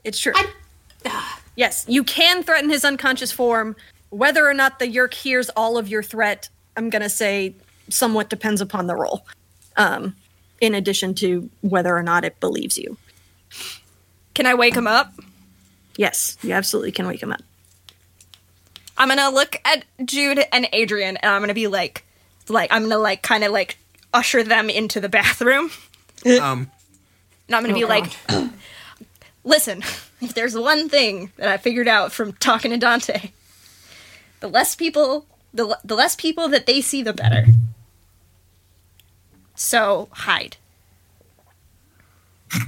It's 0.04 0.18
true. 0.18 0.32
I- 0.36 1.38
yes, 1.56 1.84
you 1.88 2.04
can 2.04 2.42
threaten 2.42 2.70
his 2.70 2.84
unconscious 2.84 3.32
form. 3.32 3.74
Whether 4.12 4.46
or 4.46 4.52
not 4.52 4.78
the 4.78 4.86
Yeerk 4.86 5.14
hears 5.14 5.48
all 5.50 5.78
of 5.78 5.88
your 5.88 6.02
threat, 6.02 6.50
I'm 6.76 6.90
gonna 6.90 7.08
say 7.08 7.54
somewhat 7.88 8.28
depends 8.28 8.60
upon 8.60 8.86
the 8.86 8.94
role. 8.94 9.26
Um, 9.76 10.14
in 10.60 10.74
addition 10.74 11.14
to 11.14 11.50
whether 11.62 11.96
or 11.96 12.02
not 12.02 12.24
it 12.24 12.38
believes 12.38 12.78
you. 12.78 12.96
Can 14.34 14.46
I 14.46 14.54
wake 14.54 14.74
him 14.74 14.86
up? 14.86 15.12
Yes, 15.96 16.36
you 16.42 16.52
absolutely 16.52 16.92
can 16.92 17.06
wake 17.08 17.22
him 17.22 17.32
up. 17.32 17.42
I'm 18.96 19.08
gonna 19.08 19.30
look 19.30 19.56
at 19.64 19.84
Jude 20.04 20.44
and 20.52 20.68
Adrian, 20.72 21.16
and 21.16 21.32
I'm 21.32 21.40
gonna 21.40 21.54
be 21.54 21.66
like, 21.66 22.04
like 22.48 22.72
I'm 22.72 22.82
gonna 22.82 22.98
like 22.98 23.22
kind 23.22 23.44
of 23.44 23.50
like 23.50 23.78
usher 24.14 24.42
them 24.42 24.70
into 24.70 25.00
the 25.00 25.08
bathroom, 25.08 25.70
Um, 26.26 26.70
and 27.48 27.56
I'm 27.56 27.62
gonna 27.62 27.74
be 27.74 27.84
like, 27.84 28.04
listen, 29.44 29.78
if 30.20 30.34
there's 30.34 30.56
one 30.56 30.88
thing 30.88 31.32
that 31.36 31.48
I 31.48 31.56
figured 31.56 31.88
out 31.88 32.12
from 32.12 32.32
talking 32.34 32.70
to 32.70 32.76
Dante, 32.76 33.30
the 34.42 34.48
less 34.48 34.74
people, 34.74 35.24
the 35.54 35.78
the 35.82 35.94
less 35.94 36.14
people 36.14 36.48
that 36.48 36.66
they 36.66 36.82
see, 36.82 37.02
the 37.02 37.14
better. 37.14 37.46
So 39.54 40.08
hide. 40.12 40.58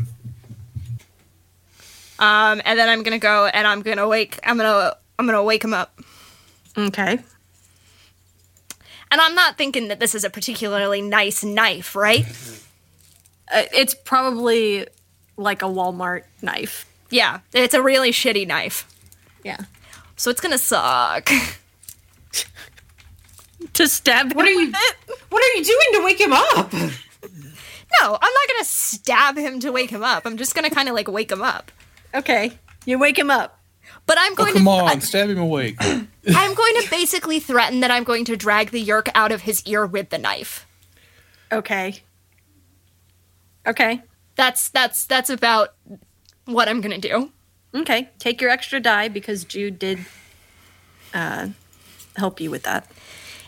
Um, 2.17 2.63
and 2.65 2.79
then 2.79 2.89
I'm 2.89 3.03
gonna 3.03 3.19
go 3.19 3.47
and 3.47 3.67
I'm 3.67 3.83
gonna 3.83 4.07
wake. 4.07 4.39
I'm 4.45 4.57
gonna 4.57 4.97
I'm 5.19 5.27
gonna 5.27 5.43
wake 5.43 5.65
him 5.65 5.75
up. 5.75 6.01
Okay. 6.79 7.19
And 9.11 9.21
I'm 9.21 9.35
not 9.35 9.59
thinking 9.59 9.89
that 9.89 9.99
this 9.99 10.15
is 10.15 10.23
a 10.23 10.31
particularly 10.31 11.03
nice 11.03 11.43
knife, 11.43 11.97
right? 11.97 12.25
Uh, 13.53 13.65
it's 13.73 13.95
probably 13.95 14.87
like 15.37 15.63
a 15.63 15.67
Walmart 15.67 16.23
knife. 16.41 16.87
Yeah, 17.11 17.41
it's 17.53 17.75
a 17.75 17.83
really 17.83 18.13
shitty 18.13 18.47
knife. 18.47 18.89
Yeah. 19.43 19.63
So 20.15 20.31
it's 20.31 20.41
gonna 20.41 20.57
suck. 20.57 21.29
To 23.73 23.89
stab 23.89 24.31
him 24.31 24.37
What 24.37 24.47
are 24.47 24.51
you? 24.51 24.67
with 24.67 24.75
it? 24.77 24.97
What 25.31 25.43
are 25.43 25.57
you 25.59 25.65
doing 25.65 25.87
to 25.95 26.05
wake 26.05 26.21
him 26.21 26.33
up? 26.33 26.73
No, 26.73 28.19
I'm 28.21 28.33
not 28.33 28.49
gonna 28.49 28.65
stab 28.65 29.37
him 29.37 29.61
to 29.61 29.73
wake 29.73 29.91
him 29.91 30.03
up. 30.05 30.27
I'm 30.27 30.37
just 30.37 30.55
gonna 30.55 30.71
kind 30.71 30.89
of 30.89 30.95
like 30.95 31.09
wake 31.09 31.31
him 31.33 31.43
up. 31.43 31.73
Okay. 32.15 32.53
You 32.85 32.99
wake 32.99 33.19
him 33.19 33.31
up. 33.31 33.61
But 34.07 34.17
I'm 34.21 34.33
Oh, 34.33 34.37
going 34.37 34.53
come 34.53 34.65
to 34.65 34.71
Come 34.71 34.89
on, 34.89 35.01
stab 35.01 35.31
him 35.31 35.39
awake. 35.39 35.77
I'm 35.81 36.55
going 36.55 36.75
to 36.83 36.87
basically 36.91 37.41
threaten 37.41 37.81
that 37.81 37.91
I'm 37.91 38.05
going 38.05 38.25
to 38.27 38.37
drag 38.37 38.71
the 38.71 38.85
yeerk 38.85 39.09
out 39.15 39.33
of 39.33 39.43
his 39.43 39.63
ear 39.67 39.87
with 39.87 40.11
the 40.11 40.19
knife. 40.19 40.67
Okay. 41.51 42.01
Okay. 43.67 44.03
That's 44.37 44.69
that's 44.69 45.07
that's 45.07 45.31
about 45.31 45.75
what 46.45 46.69
I'm 46.69 46.81
gonna 46.81 46.99
do. 46.99 47.31
Okay. 47.75 48.11
Take 48.19 48.41
your 48.41 48.51
extra 48.51 48.79
die 48.81 49.09
because 49.09 49.45
Jude 49.45 49.79
did 49.79 50.01
uh, 51.15 51.49
help 52.17 52.41
you 52.41 52.51
with 52.51 52.65
that. 52.65 52.91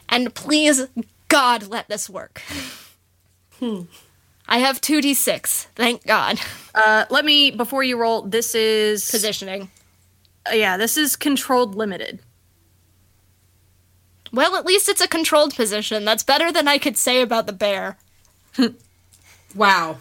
And 0.08 0.34
please, 0.34 0.86
God, 1.28 1.68
let 1.68 1.88
this 1.88 2.08
work. 2.08 2.42
I 3.60 4.58
have 4.58 4.80
2d6. 4.80 5.66
Thank 5.74 6.06
God. 6.06 6.38
Uh, 6.74 7.06
let 7.10 7.24
me 7.24 7.50
before 7.50 7.82
you 7.82 7.98
roll. 7.98 8.22
This 8.22 8.54
is 8.54 9.10
Positioning. 9.10 9.70
uh, 10.48 10.54
yeah. 10.54 10.76
This 10.76 10.96
is 10.96 11.16
controlled 11.16 11.74
limited. 11.74 12.20
Well, 14.32 14.56
at 14.56 14.66
least 14.66 14.88
it's 14.88 15.00
a 15.00 15.08
controlled 15.08 15.54
position. 15.54 16.04
That's 16.04 16.22
better 16.22 16.52
than 16.52 16.68
I 16.68 16.78
could 16.78 16.96
say 16.98 17.22
about 17.22 17.46
the 17.46 17.52
bear. 17.52 17.96
Wow. 19.54 19.98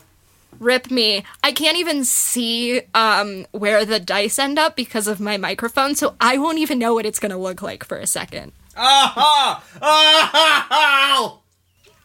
Rip 0.60 0.92
me. 0.92 1.24
I 1.42 1.54
can't 1.54 1.78
even 1.78 2.04
see 2.04 2.82
um, 2.94 3.46
where 3.52 3.86
the 3.86 4.02
dice 4.02 4.38
end 4.38 4.60
up 4.60 4.76
because 4.76 5.08
of 5.08 5.22
my 5.22 5.38
microphone, 5.38 5.96
so 5.96 6.16
I 6.20 6.38
won't 6.38 6.58
even 6.58 6.78
know 6.78 6.94
what 6.94 7.06
it's 7.06 7.20
going 7.20 7.32
to 7.32 7.38
look 7.38 7.62
like 7.62 7.86
for 7.86 7.98
a 7.98 8.06
second. 8.08 8.52
Oh, 8.76 9.64
oh, 9.82 11.42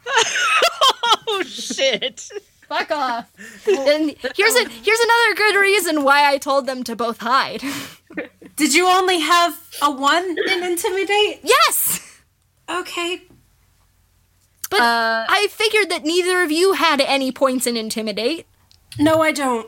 Oh 1.29 1.43
shit. 1.45 2.29
Fuck 2.69 2.91
off. 2.91 3.31
and 3.67 4.15
here's 4.37 4.55
a 4.55 4.69
here's 4.69 5.01
another 5.01 5.35
good 5.37 5.57
reason 5.61 6.03
why 6.05 6.29
I 6.31 6.39
told 6.39 6.67
them 6.67 6.83
to 6.85 6.95
both 6.97 7.19
hide. 7.21 7.63
Did 8.57 8.75
you 8.75 8.87
only 8.89 9.21
have 9.21 9.59
a 9.83 9.91
one 9.91 10.37
in 10.49 10.63
intimidate? 10.63 11.41
yes. 11.43 12.21
Okay. 12.69 13.23
But 14.71 14.81
uh, 14.81 15.27
I 15.29 15.49
figured 15.51 15.91
that 15.91 16.05
neither 16.05 16.43
of 16.43 16.53
you 16.53 16.75
had 16.75 17.01
any 17.01 17.33
points 17.33 17.67
in 17.67 17.77
intimidate. 17.77 18.47
No, 18.99 19.21
I 19.23 19.33
don't. 19.33 19.67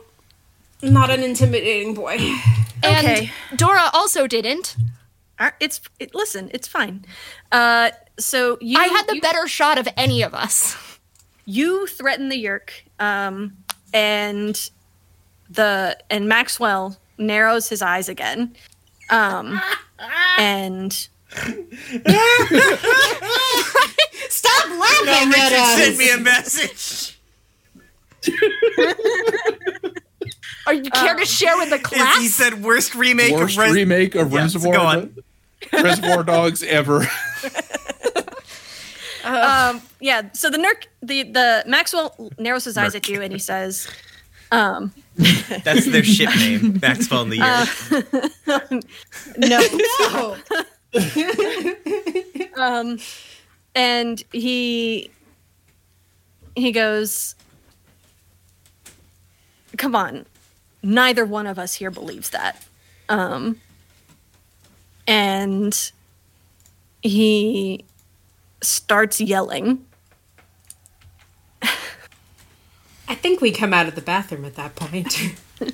Not 0.83 1.11
an 1.11 1.23
intimidating 1.23 1.95
boy. 1.95 2.19
And 2.85 3.07
Okay. 3.07 3.31
Dora 3.57 3.91
also 3.93 4.27
didn't. 4.27 4.77
It's 5.61 5.81
it, 5.99 6.15
listen. 6.15 6.51
It's 6.55 6.69
fine. 6.69 7.05
Uh, 7.51 7.91
so 8.19 8.59
you 8.61 8.79
I 8.79 8.85
had 8.85 9.07
the 9.09 9.17
you, 9.17 9.21
better 9.21 9.47
shot 9.49 9.79
of 9.79 9.89
any 9.97 10.23
of 10.23 10.35
us. 10.35 10.77
you 11.45 11.87
threaten 11.87 12.29
the 12.29 12.37
Yeerk, 12.43 12.71
um, 13.01 13.57
and 13.93 14.71
the 15.51 15.99
and 16.11 16.29
Maxwell 16.29 16.97
narrows 17.19 17.69
his 17.69 17.83
eyes 17.83 18.09
again, 18.09 18.55
um, 19.11 19.61
and 20.39 20.93
Stop 24.29 24.69
laughing 24.69 25.07
no, 25.07 25.13
at 25.13 25.29
Richard 25.29 25.59
us. 25.59 25.77
sent 25.77 25.99
me 25.99 26.11
a 26.11 26.19
message. 26.19 27.19
Are 30.67 30.75
you 30.75 30.91
care 30.91 31.15
to 31.15 31.25
share 31.27 31.57
with 31.57 31.71
the 31.71 31.79
class? 31.79 32.19
He 32.19 32.29
said 32.29 32.63
worst 32.63 32.95
remake 32.95 33.33
Worst 33.33 33.55
of 33.57 33.65
Res- 33.65 33.75
remake 33.75 34.15
of 34.15 34.33
Yes, 34.33 34.55
Reservoir 34.55 34.73
go 34.73 34.83
on. 34.83 35.17
Reservoir 35.73 36.23
Dogs 36.23 36.63
ever. 36.63 37.01
um, 39.25 39.83
yeah. 40.01 40.31
So 40.33 40.51
the 40.51 40.59
Nerk, 40.59 40.87
the 41.03 41.25
the 41.25 41.65
Maxwell 41.67 42.15
narrows 42.39 42.65
his 42.65 42.77
eyes 42.77 42.95
at 42.95 43.09
you, 43.09 43.23
and 43.23 43.33
he 43.33 43.39
says, 43.39 43.89
um, 44.51 44.93
That's 45.65 45.87
their 45.87 46.03
ship 46.05 46.29
name, 46.37 46.79
Maxwell 46.81 47.23
in 47.23 47.31
the 47.31 47.37
Year. 47.39 47.67
"No." 49.39 50.37
No. 52.57 52.63
um, 52.63 52.99
and 53.75 54.23
he 54.33 55.11
he 56.55 56.73
goes, 56.73 57.35
"Come 59.79 59.95
on, 59.97 60.27
neither 60.83 61.25
one 61.25 61.47
of 61.47 61.59
us 61.59 61.75
here 61.75 61.91
believes 61.91 62.31
that." 62.31 62.63
Um, 63.09 63.61
and 65.07 65.93
he 67.03 67.85
starts 68.63 69.21
yelling. 69.21 69.85
I 73.09 73.15
think 73.15 73.41
we 73.41 73.51
come 73.51 73.75
out 73.75 73.87
of 73.87 73.95
the 73.95 74.01
bathroom 74.01 74.45
at 74.45 74.55
that 74.55 74.75
point. 74.75 75.35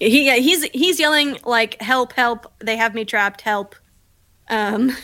He 0.00 0.26
yeah, 0.26 0.36
he's 0.36 0.64
he's 0.64 0.98
yelling 0.98 1.38
like 1.44 1.80
help 1.80 2.12
help 2.14 2.52
they 2.58 2.76
have 2.76 2.94
me 2.94 3.04
trapped 3.04 3.42
help. 3.42 3.74
Um 4.48 4.96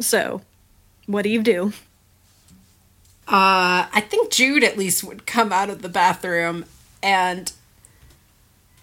So, 0.00 0.42
what 1.06 1.22
do 1.22 1.28
you 1.28 1.42
do? 1.42 1.72
Uh, 3.26 3.88
I 3.90 4.04
think 4.06 4.30
Jude 4.30 4.62
at 4.64 4.76
least 4.76 5.02
would 5.02 5.26
come 5.26 5.52
out 5.52 5.70
of 5.70 5.80
the 5.80 5.88
bathroom 5.88 6.66
and 7.02 7.52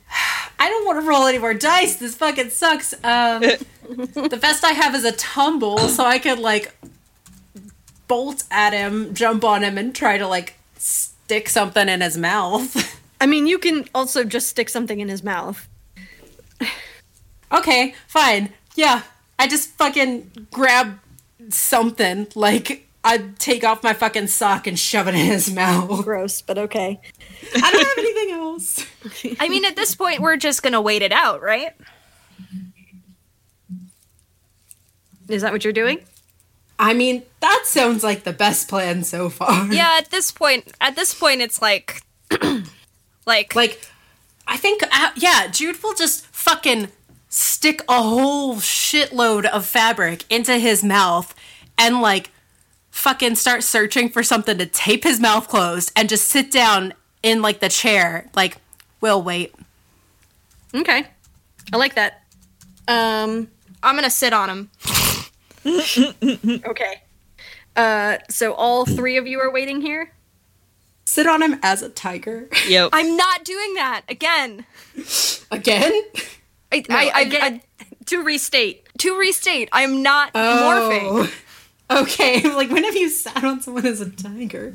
I 0.60 0.70
don't 0.70 0.86
want 0.86 1.02
to 1.02 1.08
roll 1.08 1.26
any 1.26 1.38
more 1.38 1.54
dice. 1.54 1.96
This 1.96 2.16
fucking 2.16 2.50
sucks. 2.50 2.94
Um, 3.04 3.42
the 3.90 4.40
best 4.40 4.64
I 4.64 4.72
have 4.72 4.96
is 4.96 5.06
a 5.06 5.12
tumble, 5.14 5.80
so 5.80 6.06
I 6.06 6.20
could 6.20 6.40
like 6.40 6.76
bolt 8.08 8.44
at 8.52 8.74
him, 8.74 9.14
jump 9.14 9.44
on 9.44 9.64
him, 9.64 9.78
and 9.78 9.96
try 9.96 10.18
to 10.18 10.28
like 10.28 10.56
stick 10.78 11.50
something 11.50 11.90
in 11.90 12.02
his 12.02 12.18
mouth. 12.18 13.00
I 13.22 13.26
mean, 13.26 13.48
you 13.48 13.58
can 13.58 13.88
also 13.94 14.24
just 14.24 14.48
stick 14.50 14.70
something 14.70 15.00
in 15.00 15.08
his 15.08 15.24
mouth. 15.24 15.68
okay, 17.52 17.96
fine. 18.08 18.52
Yeah, 18.76 19.04
I 19.40 19.48
just 19.48 19.70
fucking 19.72 20.48
grab 20.52 21.00
something 21.50 22.28
like 22.36 22.88
I'd 23.04 23.40
take 23.40 23.64
off 23.64 23.82
my 23.84 23.94
fucking 23.94 24.28
sock 24.28 24.68
and 24.68 24.78
shove 24.78 25.08
it 25.08 25.16
in 25.16 25.26
his 25.26 25.52
mouth. 25.54 26.04
Gross, 26.04 26.42
but 26.42 26.58
okay. 26.58 27.00
I 27.56 27.72
don't 27.72 27.88
have 27.88 27.98
anything 27.98 28.32
else. 28.32 28.86
I 29.40 29.50
mean, 29.50 29.66
at 29.66 29.76
this 29.76 29.96
point, 29.96 30.20
we're 30.22 30.38
just 30.38 30.62
gonna 30.62 30.82
wait 30.82 31.02
it 31.02 31.12
out, 31.12 31.42
right? 31.42 31.74
Is 35.28 35.42
that 35.42 35.52
what 35.52 35.64
you're 35.64 35.74
doing? 35.74 36.00
I 36.78 36.94
mean, 36.94 37.24
that 37.42 37.64
sounds 37.66 38.04
like 38.04 38.24
the 38.24 38.34
best 38.34 38.68
plan 38.68 39.04
so 39.04 39.30
far. 39.30 39.72
Yeah. 39.72 39.96
At 39.98 40.10
this 40.12 40.32
point, 40.32 40.72
at 40.82 40.96
this 40.96 41.14
point, 41.14 41.42
it's 41.42 41.62
like, 41.62 42.02
like, 43.26 43.56
Like, 43.56 43.88
I 44.48 44.58
think, 44.58 44.82
uh, 44.92 45.12
yeah, 45.16 45.48
Jude 45.48 45.82
will 45.84 45.94
just 45.94 46.26
fucking 46.28 46.90
stick 47.30 47.82
a 47.88 48.02
whole 48.02 48.56
shitload 48.56 49.46
of 49.46 49.66
fabric 49.66 50.26
into 50.30 50.58
his 50.58 50.84
mouth 50.84 51.34
and, 51.78 52.02
like, 52.02 52.32
fucking 52.92 53.36
start 53.36 53.64
searching 53.64 54.10
for 54.10 54.22
something 54.24 54.58
to 54.58 54.66
tape 54.66 55.04
his 55.04 55.20
mouth 55.20 55.48
closed 55.48 55.92
and 55.96 56.08
just 56.08 56.28
sit 56.28 56.52
down 56.52 56.94
in, 57.24 57.42
like, 57.42 57.60
the 57.60 57.70
chair. 57.70 58.30
Like, 58.36 58.58
we'll 59.00 59.24
wait. 59.24 59.56
Okay. 60.74 61.06
I 61.74 61.78
like 61.78 61.96
that. 61.96 62.24
Um, 62.88 63.50
I'm 63.84 63.96
gonna 63.96 64.10
sit 64.10 64.34
on 64.34 64.50
him. 64.50 64.70
okay. 66.66 67.02
Uh, 67.76 68.18
so 68.30 68.54
all 68.54 68.86
three 68.86 69.18
of 69.18 69.28
you 69.28 69.40
are 69.40 69.52
waiting 69.52 69.82
here? 69.82 70.12
Sit 71.06 71.28
on 71.28 71.42
him 71.42 71.60
as 71.64 71.82
a 71.82 71.90
tiger. 71.90 72.48
Yep. 72.68 72.90
I'm 72.94 73.16
not 73.16 73.44
doing 73.44 73.74
that 73.76 74.04
again. 74.10 74.66
Again? 75.52 76.04
I, 76.72 76.84
I, 76.90 77.12
I, 77.14 77.22
Again, 77.22 77.62
to 78.08 78.24
restate. 78.24 78.88
To 79.00 79.18
restate, 79.18 79.70
I'm 79.72 80.02
not 80.04 80.34
morphing. 80.34 81.32
Okay, 81.92 82.42
like, 82.56 82.72
when 82.72 82.84
have 82.84 82.96
you 82.96 83.10
sat 83.10 83.44
on 83.44 83.62
someone 83.62 83.86
as 83.86 84.02
a 84.02 84.10
tiger? 84.10 84.74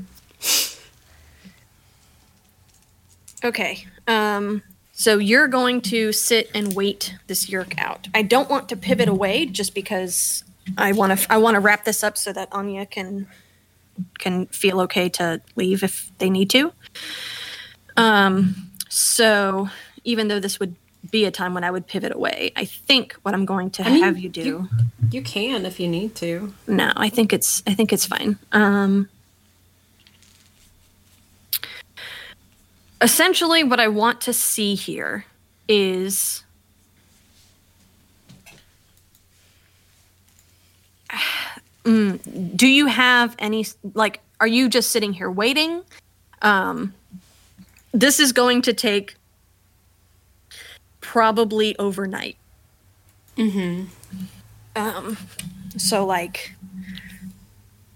Okay. 3.45 3.87
Um, 4.07 4.63
so 4.93 5.19
you're 5.19 5.49
going 5.49 5.81
to 5.83 6.13
sit 6.13 6.51
and 6.55 6.75
wait 6.75 7.15
this 7.27 7.47
yeerk 7.47 7.79
out. 7.79 8.09
I 8.15 8.23
don't 8.23 8.49
want 8.49 8.69
to 8.71 8.77
pivot 8.77 9.09
away 9.09 9.47
just 9.47 9.75
because 9.75 10.43
I 10.77 10.93
want 10.93 11.19
to. 11.19 11.33
I 11.33 11.37
want 11.37 11.55
to 11.55 11.61
wrap 11.61 11.85
this 11.85 12.03
up 12.03 12.17
so 12.17 12.33
that 12.33 12.49
Anya 12.53 12.87
can 12.87 13.29
can 14.19 14.47
feel 14.47 14.81
okay 14.83 15.09
to 15.11 15.41
leave 15.55 15.83
if 15.83 16.11
they 16.19 16.31
need 16.31 16.51
to. 16.51 16.73
Um. 17.97 18.73
So 18.89 19.69
even 20.05 20.29
though 20.29 20.41
this 20.41 20.59
would 20.59 20.75
be 21.11 21.25
a 21.25 21.31
time 21.31 21.55
when 21.55 21.65
I 21.65 21.71
would 21.71 21.87
pivot 21.87 22.13
away, 22.15 22.53
I 22.57 22.65
think 22.65 23.15
what 23.23 23.35
I'm 23.35 23.45
going 23.45 23.71
to 23.71 23.85
mean, 23.85 24.03
have 24.03 24.19
you 24.19 24.29
do. 24.29 24.43
you- 24.43 24.69
You 25.11 25.23
can 25.23 25.65
if 25.67 25.79
you 25.81 25.89
need 25.89 26.15
to. 26.17 26.53
No, 26.67 26.93
I 26.97 27.09
think 27.09 27.33
it's 27.33 27.63
I 27.67 27.75
think 27.75 27.93
it's 27.93 28.07
fine. 28.07 28.39
Um 28.53 29.09
Essentially 33.03 33.63
what 33.63 33.79
I 33.79 33.89
want 33.89 34.21
to 34.23 34.33
see 34.33 34.75
here 34.75 35.25
is 35.69 36.43
Mm, 41.85 42.57
do 42.57 42.67
you 42.67 42.87
have 42.87 43.37
any 43.39 43.65
like 43.95 44.21
are 44.41 44.47
you 44.49 44.69
just 44.69 44.91
sitting 44.91 45.13
here 45.13 45.31
waiting? 45.31 45.83
Um 46.43 46.95
this 47.93 48.19
is 48.19 48.33
going 48.33 48.63
to 48.63 48.73
take 48.73 49.16
probably 51.17 51.75
overnight. 51.79 52.37
Mhm. 53.39 53.87
Um 54.77 55.17
so 55.79 56.05
like 56.05 56.55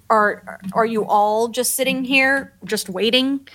are 0.08 0.58
are 0.72 0.86
you 0.86 1.04
all 1.04 1.48
just 1.48 1.74
sitting 1.74 2.02
here 2.02 2.54
just 2.64 2.88
waiting? 2.88 3.46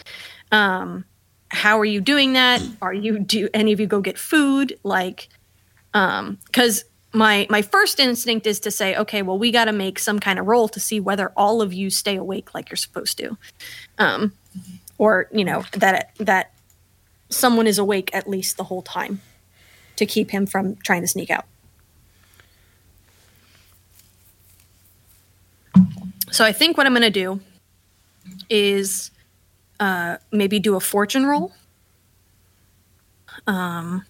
Um 0.52 1.04
how 1.48 1.80
are 1.80 1.86
you 1.86 2.00
doing 2.00 2.34
that? 2.34 2.62
Are 2.80 2.94
you 2.94 3.18
do 3.18 3.50
any 3.56 3.74
of 3.74 3.80
you 3.80 3.88
go 3.88 4.02
get 4.02 4.20
food 4.20 4.78
like 4.84 5.30
um 5.96 6.38
cuz 6.54 6.84
my 7.12 7.48
my 7.50 7.64
first 7.64 8.00
instinct 8.00 8.46
is 8.46 8.60
to 8.60 8.70
say 8.70 8.96
okay, 8.96 9.24
well 9.24 9.40
we 9.40 9.50
got 9.50 9.66
to 9.66 9.72
make 9.72 9.98
some 9.98 10.20
kind 10.20 10.38
of 10.38 10.46
roll 10.46 10.68
to 10.68 10.80
see 10.80 11.00
whether 11.00 11.32
all 11.36 11.64
of 11.64 11.74
you 11.74 11.90
stay 11.90 12.18
awake 12.18 12.54
like 12.54 12.70
you're 12.70 12.78
supposed 12.78 13.18
to. 13.18 13.36
Um 13.98 14.34
or 15.00 15.28
you 15.32 15.44
know 15.44 15.64
that 15.72 16.12
that 16.20 16.52
someone 17.30 17.66
is 17.66 17.80
awake 17.80 18.12
at 18.14 18.30
least 18.30 18.58
the 18.58 18.66
whole 18.66 18.84
time 18.84 19.22
to 19.98 20.06
keep 20.06 20.32
him 20.32 20.46
from 20.46 20.76
trying 20.78 21.02
to 21.02 21.08
sneak 21.08 21.30
out. 21.30 21.46
So 26.32 26.44
I 26.44 26.52
think 26.52 26.78
what 26.78 26.86
I'm 26.86 26.94
going 26.94 27.02
to 27.02 27.10
do 27.10 27.40
is 28.50 29.12
uh, 29.80 30.18
maybe 30.32 30.60
do 30.60 30.76
a 30.76 30.80
fortune 30.80 31.26
roll. 31.26 31.54
Um, 33.48 34.06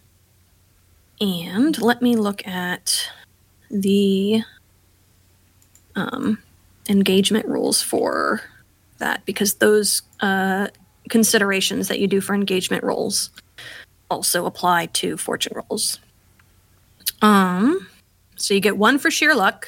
and 1.22 1.80
let 1.82 2.02
me 2.02 2.16
look 2.16 2.46
at 2.48 3.12
the 3.70 4.42
um, 5.96 6.40
engagement 6.90 7.46
rules 7.48 7.82
for 7.82 8.42
that 8.98 9.26
because 9.26 9.56
those 9.56 10.02
uh, 10.20 10.68
considerations 11.10 11.88
that 11.88 12.00
you 12.00 12.08
do 12.08 12.22
for 12.22 12.34
engagement 12.34 12.84
rolls 12.84 13.30
also 14.10 14.46
apply 14.46 14.88
to 14.88 15.18
fortune 15.18 15.54
rolls. 15.56 16.00
Um, 17.22 17.88
so 18.36 18.54
you 18.54 18.60
get 18.60 18.78
one 18.78 19.00
for 19.00 19.10
sheer 19.10 19.36
luck. 19.36 19.68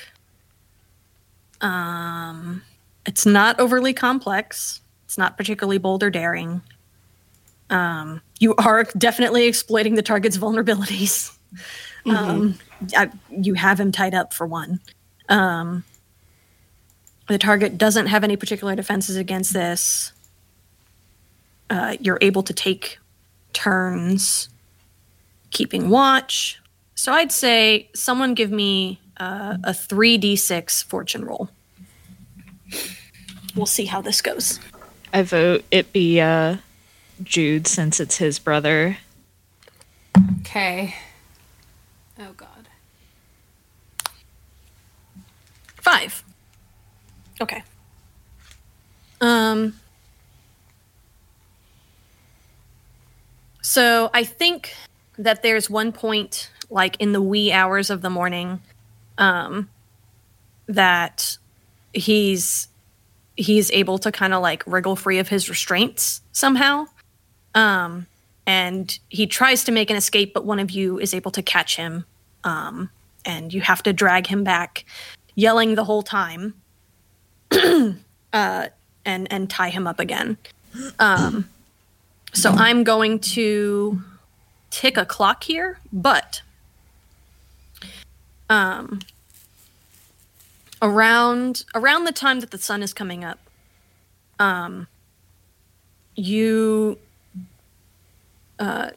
Um, 1.62 2.64
it's 3.06 3.26
not 3.26 3.60
overly 3.60 3.94
complex. 3.94 4.82
It's 5.06 5.18
not 5.18 5.38
particularly 5.38 5.78
bold 5.78 6.04
or 6.04 6.10
daring. 6.10 6.62
Um, 7.70 8.22
you 8.40 8.56
are 8.56 8.84
definitely 8.98 9.48
exploiting 9.48 9.96
the 9.96 10.02
target's 10.02 10.38
vulnerabilities. 10.38 11.36
Um, 12.06 12.58
I, 12.96 13.10
you 13.30 13.54
have 13.56 13.80
him 13.80 13.92
tied 13.92 14.14
up 14.14 14.34
for 14.34 14.48
one. 14.48 14.80
Um, 15.28 15.84
the 17.28 17.38
target 17.38 17.78
doesn't 17.78 18.08
have 18.08 18.24
any 18.24 18.38
particular 18.38 18.76
defenses 18.76 19.18
against 19.18 19.54
this. 19.54 20.14
Uh, 21.70 21.98
you're 22.00 22.20
able 22.22 22.44
to 22.44 22.54
take 22.54 23.00
turns 23.58 24.50
keeping 25.50 25.90
watch. 25.90 26.62
So 26.94 27.12
I'd 27.12 27.32
say 27.32 27.90
someone 27.96 28.36
give 28.36 28.52
me 28.52 29.00
uh, 29.20 29.58
a 29.64 29.72
3d6 29.72 30.84
fortune 30.84 31.26
roll. 31.26 31.50
We'll 33.56 33.66
see 33.66 33.86
how 33.86 34.00
this 34.02 34.22
goes. 34.22 34.60
I 35.12 35.24
vote 35.24 35.66
it 35.72 35.92
be 35.92 36.22
uh, 36.22 36.58
Jude 37.24 37.66
since 37.66 38.00
it's 38.00 38.18
his 38.18 38.38
brother. 38.38 38.98
Okay. 40.42 40.94
Oh 42.20 42.34
god. 42.38 42.68
Five. 45.82 46.24
Okay. 47.42 47.64
Um. 49.20 49.74
So 53.78 54.10
I 54.12 54.24
think 54.24 54.74
that 55.20 55.44
there's 55.44 55.70
one 55.70 55.92
point, 55.92 56.50
like 56.72 56.96
in 57.00 57.12
the 57.12 57.22
wee 57.22 57.52
hours 57.52 57.92
of 57.92 58.02
the 58.02 58.10
morning, 58.10 58.60
um, 59.20 59.70
that 60.66 61.38
he's 61.94 62.70
he's 63.36 63.70
able 63.70 64.00
to 64.00 64.12
kind 64.12 64.34
of 64.34 64.42
like 64.42 64.64
wriggle 64.66 64.96
free 64.96 65.20
of 65.20 65.30
his 65.30 65.48
restraints 65.48 66.22
somehow. 66.32 66.88
Um, 67.54 68.08
and 68.48 68.98
he 69.10 69.28
tries 69.28 69.64
to 69.66 69.72
make 69.72 69.92
an 69.92 69.96
escape, 69.96 70.34
but 70.34 70.44
one 70.44 70.58
of 70.58 70.72
you 70.72 70.98
is 70.98 71.14
able 71.14 71.30
to 71.30 71.44
catch 71.44 71.76
him. 71.76 72.04
Um, 72.44 72.90
and 73.26 73.54
you 73.54 73.62
have 73.62 73.84
to 73.84 73.94
drag 73.94 74.26
him 74.26 74.44
back, 74.44 74.86
yelling 75.36 75.76
the 75.76 75.84
whole 75.84 76.02
time, 76.02 76.56
uh, 77.52 77.94
and 78.34 78.72
and 79.06 79.50
tie 79.52 79.70
him 79.70 79.86
up 79.86 80.00
again. 80.00 80.40
Um, 80.98 81.48
so 82.38 82.52
I'm 82.52 82.84
going 82.84 83.18
to 83.20 84.00
tick 84.70 84.96
a 84.96 85.06
clock 85.06 85.44
here, 85.44 85.80
but 85.92 86.44
um, 88.48 89.00
around 90.84 91.66
around 91.74 92.04
the 92.04 92.12
time 92.12 92.40
that 92.42 92.52
the 92.52 92.60
sun 92.60 92.84
is 92.84 92.94
coming 92.94 93.24
up, 93.24 93.40
um, 94.40 94.86
you, 96.16 97.00
uh, 98.60 98.92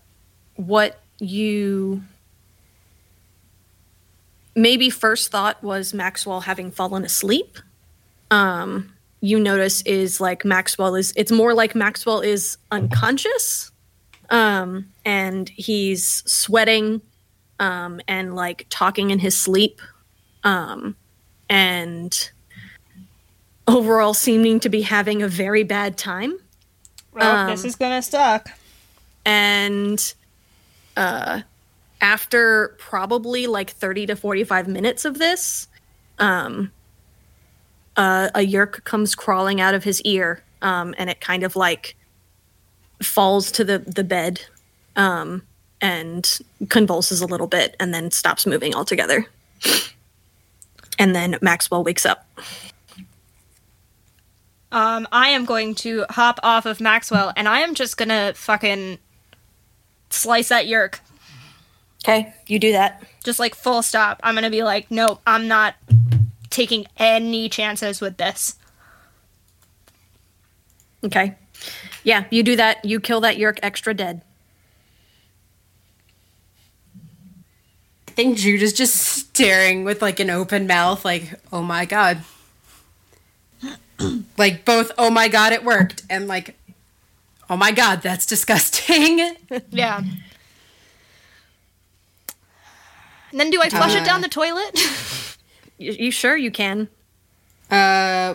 what 0.57 1.01
you 1.19 2.03
maybe 4.55 4.91
first 4.91 5.31
thought 5.31 5.63
was 5.63 5.95
Maxwell 5.95 6.41
having 6.41 6.71
fallen 6.71 7.07
asleep. 7.07 7.59
Um, 8.31 8.93
you 9.21 9.39
notice 9.39 9.83
is 9.83 10.21
like 10.21 10.45
Maxwell 10.45 10.95
is, 10.95 11.13
it's 11.17 11.33
more 11.33 11.55
like 11.55 11.75
Maxwell 11.75 12.21
is 12.21 12.57
unconscious. 12.71 13.71
Um, 14.31 14.87
and 15.05 15.49
he's 15.49 16.23
sweating, 16.31 17.03
um, 17.59 18.01
and 18.07 18.35
like 18.35 18.67
talking 18.71 19.11
in 19.11 19.19
his 19.19 19.37
sleep. 19.37 19.81
Um, 20.45 20.97
and 21.49 22.31
overall 23.67 24.15
seeming 24.15 24.61
to 24.61 24.69
be 24.69 24.83
having 24.83 25.23
a 25.23 25.29
very 25.29 25.63
bad 25.63 25.99
time. 25.99 26.39
Well, 27.13 27.49
this 27.49 27.65
is 27.65 27.77
gonna 27.77 28.03
suck. 28.03 28.49
And 29.25 30.15
uh, 30.97 31.43
after 32.01 32.77
probably 32.79 33.47
like 33.47 33.71
30 33.71 34.07
to 34.07 34.17
45 34.17 34.69
minutes 34.69 35.05
of 35.05 35.19
this, 35.19 35.69
um, 36.19 36.73
uh, 38.01 38.31
a 38.35 38.41
yeerk 38.41 38.83
comes 38.85 39.15
crawling 39.15 39.61
out 39.61 39.75
of 39.75 39.85
his 39.85 40.01
ear 40.03 40.43
um, 40.63 40.95
and 40.97 41.11
it 41.11 41.21
kind 41.21 41.43
of 41.43 41.55
like 41.55 41.95
falls 43.03 43.53
to 43.53 43.63
the, 43.63 43.79
the 43.79 44.03
bed 44.03 44.41
um, 44.97 45.43
and 45.83 46.39
convulses 46.71 47.21
a 47.21 47.27
little 47.27 47.47
bit 47.47 47.77
and 47.79 47.93
then 47.93 48.11
stops 48.11 48.47
moving 48.47 48.75
altogether. 48.75 49.27
And 50.99 51.15
then 51.15 51.37
Maxwell 51.43 51.85
wakes 51.85 52.05
up. 52.07 52.27
Um, 54.73 55.07
I 55.13 55.29
am 55.31 55.45
going 55.45 55.75
to 55.77 56.05
hop 56.11 56.39
off 56.43 56.65
of 56.65 56.81
Maxwell, 56.81 57.33
and 57.37 57.49
I 57.49 57.61
am 57.61 57.75
just 57.75 57.97
gonna 57.97 58.33
fucking 58.35 58.99
slice 60.11 60.49
that 60.49 60.67
yeerk, 60.67 61.01
Okay, 62.05 62.33
you 62.47 62.59
do 62.59 62.73
that. 62.73 63.03
just 63.25 63.39
like 63.39 63.55
full 63.55 63.83
stop. 63.83 64.21
I'm 64.23 64.35
gonna 64.35 64.51
be 64.51 64.63
like, 64.63 64.91
nope, 64.91 65.21
I'm 65.27 65.49
not 65.49 65.75
taking 66.51 66.87
any 66.97 67.49
chances 67.49 68.01
with 68.01 68.17
this. 68.17 68.57
Okay. 71.05 71.37
Yeah, 72.05 72.25
you 72.31 72.43
do 72.43 72.57
that. 72.57 72.85
You 72.85 73.01
kill 73.01 73.21
that 73.23 73.37
yeerk 73.37 73.59
extra 73.63 73.95
dead. 73.95 74.23
I 78.09 78.13
think 78.13 78.37
Jude 78.39 78.63
is 78.63 78.73
just 78.73 78.97
staring 78.97 79.85
with 79.85 80.03
like 80.03 80.21
an 80.21 80.29
open 80.31 80.67
mouth, 80.67 81.05
like, 81.05 81.41
oh 81.53 81.63
my 81.63 81.85
god. 81.87 82.23
like 84.37 84.65
both, 84.65 84.91
oh 84.99 85.11
my 85.11 85.29
god, 85.29 85.53
it 85.53 85.65
worked, 85.65 86.03
and 86.11 86.27
like, 86.29 86.57
oh 87.49 87.57
my 87.57 87.73
god, 87.73 88.03
that's 88.03 88.27
disgusting. 88.27 89.37
Yeah. 89.71 90.03
And 93.31 93.39
then 93.39 93.51
do 93.51 93.63
I 93.63 93.69
flush 93.69 93.95
it 93.95 94.03
Uh. 94.03 94.05
down 94.05 94.23
the 94.23 94.29
toilet? 94.29 94.77
You, 95.81 95.93
you 95.93 96.11
sure 96.11 96.37
you 96.37 96.51
can? 96.51 96.89
uh, 97.71 98.35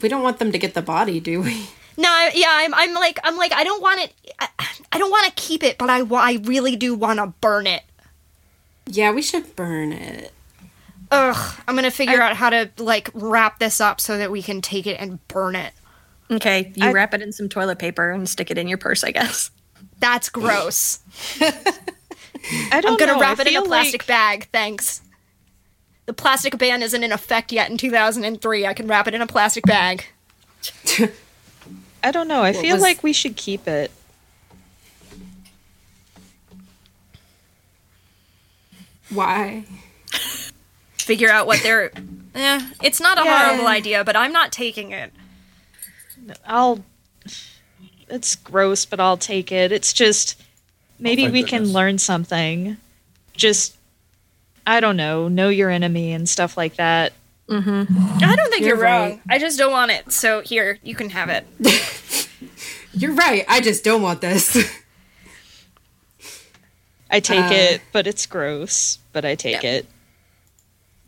we 0.00 0.08
don't 0.08 0.22
want 0.22 0.38
them 0.40 0.50
to 0.50 0.58
get 0.58 0.74
the 0.74 0.82
body, 0.82 1.20
do 1.20 1.40
we? 1.42 1.66
no, 1.96 2.08
I, 2.08 2.32
yeah, 2.34 2.48
I'm, 2.50 2.74
I'm 2.74 2.92
like, 2.94 3.18
I'm 3.22 3.36
like, 3.36 3.52
I 3.52 3.62
don't 3.64 3.80
want 3.80 4.00
it. 4.00 4.12
I, 4.40 4.48
I 4.90 4.98
don't 4.98 5.10
want 5.10 5.26
to 5.26 5.32
keep 5.40 5.62
it, 5.62 5.78
but 5.78 5.88
I, 5.90 6.00
I 6.00 6.40
really 6.42 6.74
do 6.76 6.94
want 6.94 7.18
to 7.20 7.28
burn 7.40 7.66
it. 7.68 7.82
Yeah, 8.86 9.12
we 9.12 9.22
should 9.22 9.54
burn 9.54 9.92
it. 9.92 10.32
Ugh, 11.12 11.60
I'm 11.68 11.74
gonna 11.76 11.90
figure 11.90 12.20
out 12.22 12.34
how 12.36 12.48
to 12.50 12.70
like 12.78 13.10
wrap 13.14 13.58
this 13.58 13.80
up 13.82 14.00
so 14.00 14.16
that 14.18 14.30
we 14.30 14.42
can 14.42 14.60
take 14.62 14.86
it 14.86 14.98
and 14.98 15.26
burn 15.28 15.54
it. 15.54 15.72
Okay, 16.30 16.72
you 16.74 16.86
I- 16.88 16.92
wrap 16.92 17.12
it 17.14 17.20
in 17.22 17.32
some 17.32 17.48
toilet 17.50 17.78
paper 17.78 18.10
and 18.10 18.26
stick 18.28 18.50
it 18.50 18.56
in 18.58 18.66
your 18.66 18.78
purse, 18.78 19.04
I 19.04 19.10
guess. 19.12 19.50
That's 20.00 20.30
gross. 20.30 21.00
I 21.40 22.80
don't 22.80 22.86
I'm 22.92 22.96
gonna 22.96 23.12
know, 23.12 23.20
wrap 23.20 23.38
I 23.38 23.42
it 23.42 23.48
in 23.48 23.56
a 23.56 23.62
plastic 23.62 24.02
like- 24.02 24.06
bag. 24.08 24.48
Thanks. 24.52 25.02
The 26.06 26.12
plastic 26.12 26.58
ban 26.58 26.82
isn't 26.82 27.02
in 27.02 27.12
effect 27.12 27.52
yet 27.52 27.70
in 27.70 27.76
2003. 27.78 28.66
I 28.66 28.74
can 28.74 28.88
wrap 28.88 29.06
it 29.06 29.14
in 29.14 29.22
a 29.22 29.26
plastic 29.26 29.64
bag. 29.64 30.04
I 32.04 32.10
don't 32.10 32.26
know. 32.28 32.42
I 32.42 32.50
What 32.50 32.60
feel 32.60 32.74
was- 32.76 32.82
like 32.82 33.02
we 33.02 33.12
should 33.12 33.36
keep 33.36 33.68
it. 33.68 33.90
Why? 39.10 39.64
Figure 40.98 41.30
out 41.30 41.46
what 41.46 41.60
they're. 41.62 41.90
yeah, 42.34 42.60
it's 42.82 43.00
not 43.00 43.18
a 43.18 43.24
Yeah. 43.24 43.46
horrible 43.46 43.66
idea, 43.66 44.04
but 44.04 44.16
I'm 44.16 44.32
not 44.32 44.52
taking 44.52 44.92
it. 44.92 45.12
I'll. 46.46 46.84
It's 48.08 48.36
gross, 48.36 48.84
but 48.84 49.00
I'll 49.00 49.16
take 49.16 49.50
it. 49.50 49.72
It's 49.72 49.92
just 49.92 50.40
maybe 50.98 51.22
oh 51.22 51.26
thank 51.26 51.34
we 51.34 51.42
can 51.42 51.64
learn 51.72 51.98
something. 51.98 52.76
Just 53.34 53.76
I 54.66 54.80
don't 54.80 54.96
know, 54.96 55.28
know 55.28 55.48
your 55.48 55.70
enemy 55.70 56.12
and 56.12 56.28
stuff 56.28 56.56
like 56.56 56.76
that. 56.76 57.12
I 57.50 57.54
don't 57.54 57.86
think 58.50 58.60
you're, 58.64 58.76
You're 58.76 58.78
wrong. 58.78 59.20
I 59.28 59.38
just 59.38 59.58
don't 59.58 59.72
want 59.72 59.90
it. 59.90 60.10
So 60.12 60.40
here, 60.40 60.78
you 60.82 60.94
can 60.94 61.10
have 61.10 61.28
it. 61.28 61.46
You're 62.94 63.12
right. 63.14 63.44
I 63.48 63.60
just 63.60 63.84
don't 63.84 64.00
want 64.02 64.20
this. 64.22 64.56
I 67.10 67.20
take 67.20 67.44
Uh, 67.44 67.48
it, 67.52 67.82
but 67.92 68.06
it's 68.06 68.24
gross, 68.26 68.98
but 69.12 69.24
I 69.24 69.34
take 69.34 69.64
it. 69.64 69.86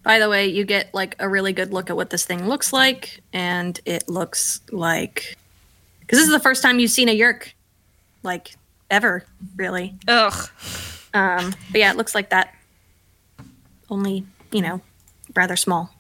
By 0.03 0.19
the 0.19 0.29
way, 0.29 0.47
you 0.49 0.65
get 0.65 0.93
like 0.93 1.17
a 1.19 1.29
really 1.29 1.55
good 1.55 1.73
look 1.73 1.89
at 1.89 1.97
what 1.97 2.11
this 2.11 2.27
thing 2.27 2.47
looks 2.47 2.73
like, 2.75 3.21
and 3.33 3.81
it 3.87 4.07
looks 4.09 4.61
like 4.71 5.37
because 6.01 6.19
this 6.19 6.27
is 6.27 6.33
the 6.35 6.41
first 6.41 6.63
time 6.63 6.79
you've 6.79 6.91
seen 6.91 7.09
a 7.09 7.19
yeerk, 7.19 7.53
like 8.23 8.55
ever, 8.91 9.25
really. 9.57 9.95
Ugh. 10.07 10.49
Um, 11.15 11.55
but 11.71 11.79
yeah, 11.81 11.91
it 11.91 11.97
looks 11.97 12.15
like 12.15 12.29
that. 12.31 12.55
Only, 13.91 14.25
you 14.53 14.63
know, 14.63 14.81
rather 15.35 15.57
small. 15.57 15.95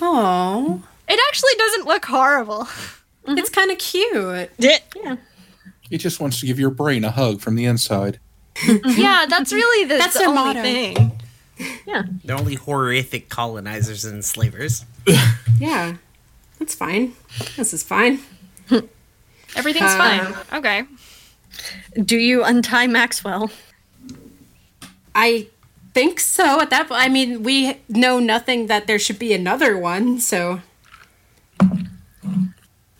Oh, 0.00 0.82
It 1.08 1.20
actually 1.28 1.52
doesn't 1.58 1.86
look 1.86 2.04
horrible. 2.04 2.64
Mm-hmm. 2.64 3.38
it's 3.38 3.48
kind 3.50 3.70
of 3.70 3.78
cute. 3.78 4.50
Yeah. 4.58 5.16
He 5.88 5.96
just 5.98 6.20
wants 6.20 6.40
to 6.40 6.46
give 6.46 6.58
your 6.58 6.70
brain 6.70 7.04
a 7.04 7.10
hug 7.10 7.40
from 7.40 7.54
the 7.56 7.64
inside. 7.64 8.18
Mm-hmm. 8.56 9.00
yeah, 9.00 9.26
that's 9.28 9.50
mm-hmm. 9.50 9.56
really 9.56 9.84
the, 9.88 9.96
That's 9.96 10.14
the 10.18 10.24
only 10.24 10.34
motto. 10.34 10.62
thing. 10.62 11.12
Yeah. 11.86 12.02
The 12.24 12.32
only 12.34 12.54
horrific 12.56 13.28
colonizers 13.28 14.04
and 14.04 14.16
enslavers. 14.16 14.84
Yeah, 15.60 15.96
that's 16.58 16.74
fine. 16.74 17.14
This 17.56 17.72
is 17.72 17.82
fine. 17.84 18.18
Everything's 19.54 19.92
Uh, 19.92 19.98
fine. 19.98 20.58
Okay. 20.58 20.82
Do 22.04 22.16
you 22.16 22.42
untie 22.42 22.88
Maxwell? 22.88 23.50
I 25.14 25.46
think 25.94 26.20
so. 26.20 26.60
At 26.60 26.70
that, 26.70 26.88
point, 26.88 27.00
I 27.00 27.08
mean, 27.08 27.42
we 27.42 27.78
know 27.88 28.18
nothing 28.18 28.66
that 28.66 28.86
there 28.86 28.98
should 28.98 29.18
be 29.18 29.32
another 29.32 29.78
one, 29.78 30.20
so 30.20 30.60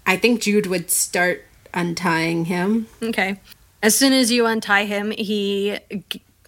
I 0.06 0.16
think 0.16 0.42
Jude 0.42 0.66
would 0.66 0.90
start 0.90 1.44
untying 1.74 2.46
him. 2.46 2.86
Okay. 3.02 3.40
As 3.82 3.94
soon 3.96 4.12
as 4.12 4.30
you 4.30 4.46
untie 4.46 4.84
him, 4.84 5.10
he 5.10 5.78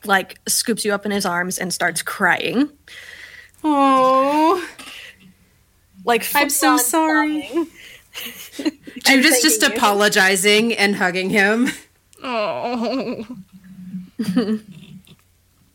like 0.05 0.39
scoops 0.47 0.85
you 0.85 0.95
up 0.95 1.05
in 1.05 1.11
his 1.13 1.27
arms 1.27 1.59
and 1.59 1.75
starts 1.75 2.01
crying. 2.03 2.71
Oh, 3.65 4.65
Like 6.05 6.27
I'm 6.35 6.49
so 6.51 6.77
sorry. 6.77 7.51
Jude 9.05 9.25
is 9.25 9.43
just 9.43 9.63
you. 9.63 9.69
apologizing 9.69 10.73
and 10.75 10.97
hugging 10.97 11.31
him. 11.31 11.69
Oh. 12.29 13.27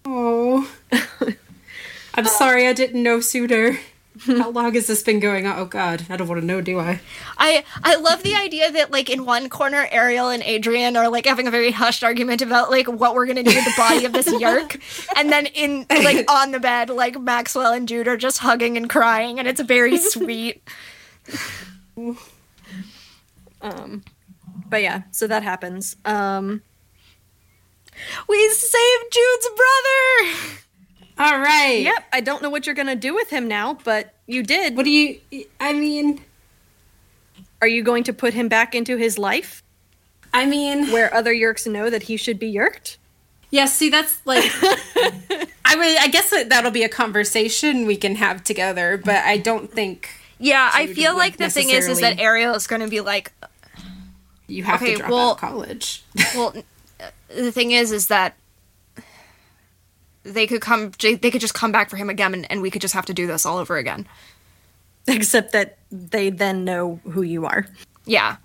Oh, 0.06 0.72
I'm 2.14 2.26
sorry. 2.26 2.68
I 2.68 2.74
didn't 2.74 3.02
know 3.02 3.20
sooner. 3.20 3.80
How 4.26 4.50
long 4.50 4.74
has 4.76 4.88
this 4.88 5.02
been 5.02 5.20
going 5.20 5.48
on? 5.48 5.58
Oh 5.58 5.66
God, 5.66 6.06
I 6.10 6.18
don't 6.18 6.28
want 6.28 6.42
to 6.42 6.46
know, 6.46 6.62
do 6.62 6.80
I? 6.80 7.00
I 7.38 7.64
I 7.84 7.96
love 7.96 8.22
the 8.24 8.36
idea 8.36 8.72
that 8.72 8.92
like 8.92 9.10
in 9.10 9.26
one 9.26 9.50
corner 9.50 9.88
Ariel 9.90 10.30
and 10.30 10.44
Adrian 10.44 10.96
are 10.98 11.10
like 11.10 11.26
having 11.26 11.48
a 11.48 11.52
very 11.52 11.72
hushed 11.72 12.04
argument 12.04 12.42
about 12.42 12.70
like 12.70 12.88
what 12.88 13.16
we're 13.16 13.26
gonna 13.26 13.42
do 13.42 13.56
with 13.56 13.66
the 13.66 13.74
body 13.78 14.06
of 14.06 14.14
this 14.14 14.28
yeerk, 14.42 14.80
and 15.16 15.32
then 15.32 15.48
in 15.48 15.86
like 15.90 16.30
on 16.32 16.52
the 16.52 16.60
bed 16.60 16.90
like 16.90 17.20
Maxwell 17.20 17.74
and 17.74 17.88
Jude 17.88 18.08
are 18.08 18.18
just 18.18 18.40
hugging 18.40 18.78
and 18.78 18.90
crying, 18.90 19.40
and 19.40 19.48
it's 19.48 19.62
very 19.62 19.98
sweet. 19.98 20.62
Um, 23.62 24.04
but 24.70 24.82
yeah, 24.82 25.04
so 25.12 25.26
that 25.28 25.42
happens. 25.44 25.96
Um, 26.06 26.62
We 28.28 28.50
saved 28.50 29.04
Jude's 29.12 29.50
brother. 29.56 30.58
All 31.20 31.40
right. 31.40 31.82
yep, 31.84 32.04
I 32.12 32.22
don't 32.22 32.42
know 32.42 32.50
what 32.50 32.66
you're 32.66 32.76
gonna 32.76 32.96
do 32.96 33.14
with 33.14 33.30
him 33.30 33.48
now, 33.48 33.78
but 33.84 34.14
you 34.28 34.44
did. 34.44 34.76
What 34.76 34.86
do 34.86 34.90
you? 34.92 35.20
I 35.60 35.74
mean, 35.74 36.22
Are 37.62 37.68
you 37.68 37.84
going 37.84 38.04
to 38.06 38.14
put 38.14 38.34
him 38.34 38.48
back 38.48 38.74
into 38.74 38.98
his 38.98 39.18
life 39.20 39.62
I 40.34 40.46
mean, 40.46 40.92
where 40.92 41.14
other 41.14 41.34
yeerks 41.34 41.70
know 41.70 41.90
that 41.90 42.04
he 42.04 42.16
should 42.18 42.40
be 42.40 42.48
yeerked? 42.48 42.98
yeah. 43.52 43.66
See, 43.66 43.90
that's 43.90 44.26
like, 44.26 44.44
I 45.66 45.76
would. 45.76 45.98
I 46.00 46.08
guess 46.10 46.30
that 46.30 46.48
that'll 46.50 46.72
be 46.72 46.84
a 46.84 46.90
conversation 46.90 47.86
we 47.86 47.98
can 47.98 48.16
have 48.16 48.44
together. 48.44 48.98
But 48.98 49.18
I 49.26 49.38
don't 49.38 49.70
think. 49.72 50.10
Yeah, 50.40 50.72
I 50.74 50.88
feel 50.88 51.16
like 51.16 51.36
the 51.38 51.50
thing 51.50 51.70
is, 51.70 51.88
is 51.88 52.00
that 52.00 52.20
Ariel 52.20 52.56
is 52.56 52.66
going 52.66 52.82
to 52.82 52.88
be 52.88 53.02
like, 53.02 53.32
You 54.48 54.64
have 54.64 54.82
Okay, 54.82 54.94
to 54.94 54.98
drop 55.00 55.12
well- 55.12 55.28
out 55.32 55.32
of 55.34 55.38
college. 55.40 56.04
Well, 56.34 56.54
n- 56.56 56.64
the 57.36 57.52
thing 57.52 57.72
is, 57.72 57.92
is 57.92 58.08
that 58.08 58.36
they 60.24 60.46
could 60.48 60.62
come. 60.62 60.92
They 61.00 61.18
could 61.18 61.42
just 61.42 61.54
come 61.54 61.72
back 61.72 61.90
for 61.90 61.98
him 61.98 62.10
again, 62.10 62.34
and, 62.34 62.52
and 62.52 62.62
we 62.62 62.70
could 62.72 62.82
just 62.82 62.94
have 62.94 63.06
to 63.08 63.14
do 63.14 63.28
this 63.28 63.46
all 63.46 63.58
over 63.58 63.78
again. 63.78 64.08
Except 65.08 65.52
that 65.54 65.78
they 65.92 66.30
then 66.30 66.64
know 66.64 67.00
who 67.12 67.22
you 67.24 67.46
are. 67.46 67.66
Yeah. 68.06 68.38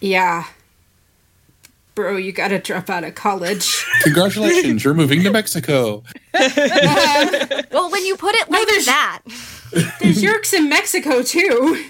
yeah. 0.00 0.44
Bro, 1.94 2.16
you 2.18 2.32
gotta 2.32 2.58
drop 2.58 2.90
out 2.90 3.04
of 3.04 3.14
college. 3.14 3.84
Congratulations, 4.02 4.84
you're 4.84 4.92
moving 4.94 5.22
to 5.22 5.30
Mexico. 5.30 6.02
Well, 7.70 7.90
when 7.90 8.04
you 8.04 8.16
put 8.16 8.34
it 8.34 8.50
like 8.50 8.66
there's- 8.68 8.86
that, 8.86 9.20
There's 10.00 10.22
Yeerks 10.22 10.52
in 10.52 10.68
Mexico 10.68 11.22
too. 11.22 11.84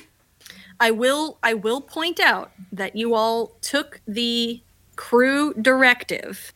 I 0.79 0.91
will 0.93 1.39
I 1.43 1.55
will 1.55 1.81
point 1.81 2.21
out 2.21 2.53
that 2.73 2.95
you 2.97 3.15
all 3.15 3.57
took 3.61 4.01
the 4.07 4.61
crew 4.97 5.55
directive. 5.55 6.53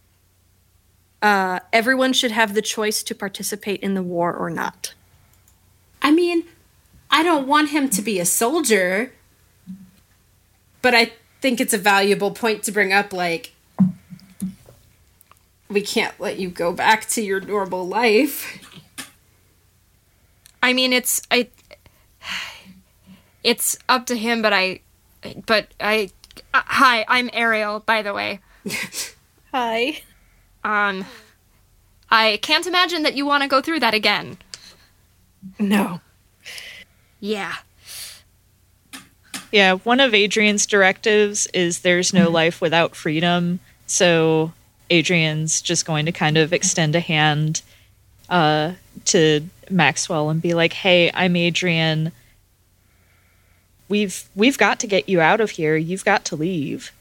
Uh, 1.22 1.60
everyone 1.72 2.12
should 2.12 2.30
have 2.30 2.54
the 2.54 2.62
choice 2.62 3.02
to 3.02 3.14
participate 3.14 3.80
in 3.80 3.94
the 3.94 4.02
war 4.02 4.34
or 4.34 4.50
not. 4.50 4.94
I 6.02 6.10
mean, 6.10 6.44
I 7.10 7.22
don't 7.22 7.46
want 7.46 7.70
him 7.70 7.90
to 7.90 8.02
be 8.02 8.18
a 8.18 8.24
soldier, 8.24 9.12
but 10.80 10.94
I 10.94 11.12
think 11.40 11.60
it's 11.60 11.74
a 11.74 11.78
valuable 11.78 12.30
point 12.30 12.62
to 12.64 12.72
bring 12.72 12.92
up 12.92 13.12
like 13.12 13.52
we 15.68 15.80
can't 15.82 16.18
let 16.18 16.38
you 16.38 16.50
go 16.50 16.72
back 16.72 17.06
to 17.10 17.22
your 17.22 17.40
normal 17.40 17.86
life. 17.86 18.58
I 20.62 20.72
mean, 20.72 20.92
it's 20.92 21.22
I. 21.30 21.48
It's 23.42 23.78
up 23.88 24.04
to 24.06 24.16
him, 24.16 24.42
but 24.42 24.52
I, 24.52 24.80
but 25.46 25.72
I. 25.80 26.10
Uh, 26.54 26.62
hi, 26.64 27.04
I'm 27.08 27.30
Ariel. 27.32 27.80
By 27.80 28.02
the 28.02 28.12
way, 28.14 28.40
Hi. 29.52 30.00
um, 30.64 31.04
I 32.10 32.38
can't 32.42 32.66
imagine 32.66 33.02
that 33.04 33.14
you 33.14 33.26
want 33.26 33.42
to 33.42 33.48
go 33.48 33.60
through 33.60 33.80
that 33.80 33.94
again. 33.94 34.38
No. 35.58 36.00
Yeah. 37.20 37.54
Yeah, 39.52 39.74
one 39.74 40.00
of 40.00 40.14
Adrian's 40.14 40.66
directives 40.66 41.46
is 41.48 41.80
there's 41.80 42.12
no 42.12 42.30
life 42.30 42.60
without 42.60 42.94
freedom. 42.94 43.58
So 43.86 44.52
Adrian's 44.90 45.60
just 45.60 45.84
going 45.86 46.06
to 46.06 46.12
kind 46.12 46.36
of 46.38 46.52
extend 46.52 46.94
a 46.94 47.00
hand 47.00 47.62
uh, 48.28 48.74
to 49.06 49.40
Maxwell 49.68 50.30
and 50.30 50.40
be 50.40 50.54
like, 50.54 50.72
"Hey, 50.72 51.10
I'm 51.12 51.34
Adrian. 51.34 52.12
We've 53.90 54.24
we've 54.34 54.56
got 54.56 54.80
to 54.80 54.86
get 54.86 55.08
you 55.08 55.20
out 55.20 55.42
of 55.42 55.50
here. 55.50 55.76
You've 55.76 56.04
got 56.04 56.24
to 56.26 56.36
leave." 56.36 56.92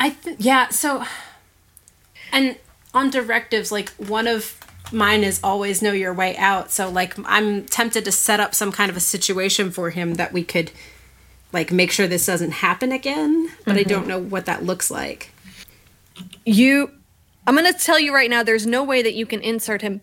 I 0.00 0.10
th- 0.10 0.40
yeah, 0.40 0.70
so 0.70 1.04
and 2.32 2.56
on 2.92 3.10
directives 3.10 3.70
like 3.70 3.90
one 3.90 4.26
of 4.26 4.58
mine 4.92 5.24
is 5.24 5.40
always 5.42 5.82
know 5.82 5.92
your 5.92 6.12
way 6.12 6.36
out. 6.36 6.70
So 6.70 6.88
like 6.90 7.14
I'm 7.26 7.64
tempted 7.66 8.04
to 8.04 8.12
set 8.12 8.40
up 8.40 8.54
some 8.54 8.72
kind 8.72 8.90
of 8.90 8.96
a 8.96 9.00
situation 9.00 9.70
for 9.70 9.90
him 9.90 10.14
that 10.14 10.32
we 10.32 10.42
could 10.42 10.72
like 11.52 11.70
make 11.70 11.92
sure 11.92 12.06
this 12.06 12.26
doesn't 12.26 12.50
happen 12.50 12.90
again, 12.90 13.50
but 13.64 13.76
I 13.76 13.80
mm-hmm. 13.80 13.88
don't 13.90 14.06
know 14.08 14.18
what 14.18 14.46
that 14.46 14.64
looks 14.64 14.90
like. 14.90 15.30
You 16.44 16.90
I'm 17.46 17.56
going 17.56 17.70
to 17.70 17.78
tell 17.78 18.00
you 18.00 18.14
right 18.14 18.30
now 18.30 18.42
there's 18.42 18.66
no 18.66 18.82
way 18.82 19.02
that 19.02 19.14
you 19.14 19.26
can 19.26 19.40
insert 19.40 19.82
him 19.82 20.00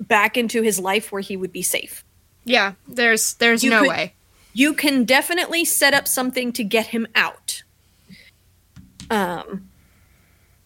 back 0.00 0.36
into 0.36 0.62
his 0.62 0.78
life 0.78 1.12
where 1.12 1.20
he 1.20 1.36
would 1.36 1.52
be 1.52 1.62
safe. 1.62 2.04
Yeah. 2.48 2.72
There's 2.88 3.34
there's 3.34 3.62
You 3.62 3.70
no 3.70 3.80
could- 3.80 3.88
way. 3.90 4.14
You 4.54 4.72
can 4.74 5.04
definitely 5.04 5.64
set 5.64 5.94
up 5.94 6.08
something 6.08 6.52
to 6.54 6.64
get 6.64 6.86
him 6.88 7.06
out. 7.14 7.62
Um 9.10 9.68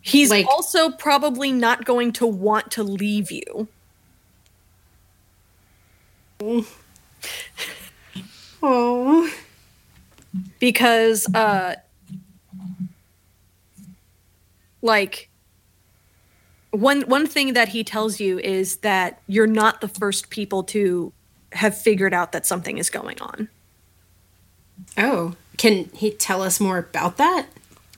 he's 0.00 0.30
Like- 0.30 0.46
also 0.46 0.90
probably 0.90 1.52
not 1.52 1.84
going 1.84 2.12
to 2.14 2.26
want 2.26 2.70
to 2.72 2.82
leave 2.82 3.30
you. 3.30 3.68
Oh. 8.64 9.28
because 10.60 11.26
uh 11.34 11.74
like 14.80 15.28
one 16.70 17.02
one 17.02 17.26
thing 17.26 17.54
that 17.54 17.68
he 17.68 17.82
tells 17.84 18.20
you 18.20 18.38
is 18.38 18.76
that 18.78 19.20
you're 19.26 19.46
not 19.48 19.80
the 19.80 19.88
first 19.88 20.30
people 20.30 20.62
to 20.64 21.12
have 21.52 21.76
figured 21.76 22.14
out 22.14 22.32
that 22.32 22.46
something 22.46 22.78
is 22.78 22.90
going 22.90 23.20
on. 23.20 23.48
Oh. 24.96 25.34
Can 25.56 25.90
he 25.94 26.10
tell 26.10 26.42
us 26.42 26.60
more 26.60 26.78
about 26.78 27.16
that? 27.18 27.46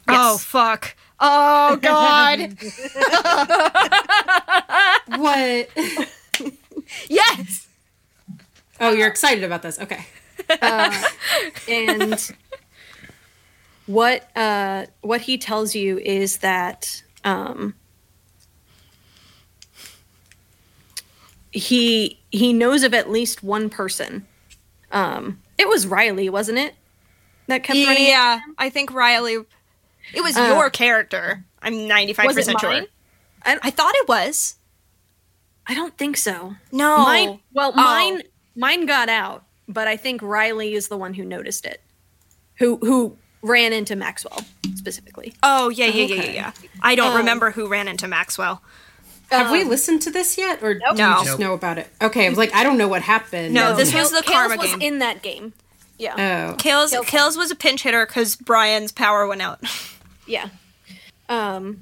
Oh 0.08 0.38
fuck. 0.38 0.94
Oh 1.20 1.76
god. 1.82 2.56
What? 5.18 5.68
yes. 7.08 7.68
Oh, 8.80 8.92
you're 8.92 9.08
excited 9.08 9.44
about 9.44 9.62
this. 9.62 9.78
Okay. 9.78 10.04
and 11.68 12.32
what 13.86 14.28
uh 14.36 14.86
what 15.02 15.22
he 15.22 15.38
tells 15.38 15.74
you 15.74 15.98
is 15.98 16.38
that 16.38 17.02
um 17.22 17.74
he 21.54 22.20
he 22.30 22.52
knows 22.52 22.82
of 22.82 22.92
at 22.92 23.08
least 23.10 23.42
one 23.42 23.70
person 23.70 24.26
um 24.92 25.40
it 25.56 25.68
was 25.68 25.86
riley 25.86 26.28
wasn't 26.28 26.58
it 26.58 26.74
that 27.46 27.62
kept 27.62 27.78
running 27.78 28.06
Yeah, 28.06 28.40
I 28.58 28.70
think 28.70 28.92
Riley. 28.92 29.36
It 30.14 30.22
was 30.22 30.34
your 30.36 30.68
character. 30.70 31.44
I'm 31.62 31.86
95 31.88 32.34
percent 32.34 32.58
sure. 32.60 32.70
mine? 32.70 32.86
I 33.46 33.70
thought 33.70 33.92
it 33.96 34.08
was. 34.08 34.56
i 35.66 35.74
don't 35.74 35.96
think 35.96 36.16
so 36.16 36.54
No. 36.72 36.98
mine 36.98 37.40
well 37.52 37.72
Oh. 37.74 37.82
mine 37.82 38.22
mine 38.56 38.86
got 38.86 39.08
out 39.08 39.44
but 39.68 39.86
i 39.88 39.96
think 39.96 40.20
riley 40.22 40.74
is 40.74 40.88
the 40.88 40.96
one 40.96 41.14
who 41.14 41.24
noticed 41.24 41.64
it 41.66 41.80
who 42.58 42.76
who 42.78 43.16
ran 43.42 43.72
into 43.72 43.94
maxwell 43.96 44.40
specifically 44.74 45.34
Oh 45.42 45.68
yeah, 45.70 45.86
yeah, 45.86 46.04
yeah, 46.06 46.22
yeah, 46.24 46.32
yeah. 46.32 46.52
I 46.82 46.94
don't 46.94 47.12
Um, 47.12 47.16
remember 47.18 47.50
who 47.50 47.68
ran 47.68 47.88
into 47.88 48.06
Maxwell. 48.08 48.62
Have 49.30 49.50
we 49.50 49.64
listened 49.64 50.02
to 50.02 50.10
this 50.10 50.38
yet, 50.38 50.62
or 50.62 50.74
do 50.74 50.80
you 50.90 50.96
just 50.96 51.26
Nope. 51.26 51.38
know 51.40 51.54
about 51.54 51.78
it? 51.78 51.88
Okay, 52.00 52.26
I 52.26 52.28
was 52.28 52.38
like, 52.38 52.54
I 52.54 52.62
don't 52.62 52.78
know 52.78 52.88
what 52.88 53.02
happened. 53.02 53.52
No, 53.54 53.74
this 53.74 53.92
was 53.92 54.10
the 54.10 54.18
Kales 54.18 54.32
karma 54.32 54.56
was 54.58 54.70
game. 54.70 54.80
in 54.82 54.98
that 55.00 55.22
game 55.22 55.52
yeah 55.96 56.50
Oh, 56.52 56.56
Kills 56.56 56.92
Kills 57.06 57.36
was 57.36 57.52
a 57.52 57.54
pinch 57.54 57.84
hitter 57.84 58.04
because 58.04 58.34
Brian's 58.34 58.90
power 58.90 59.26
went 59.28 59.42
out. 59.42 59.60
Yeah. 60.26 60.48
Um 61.28 61.80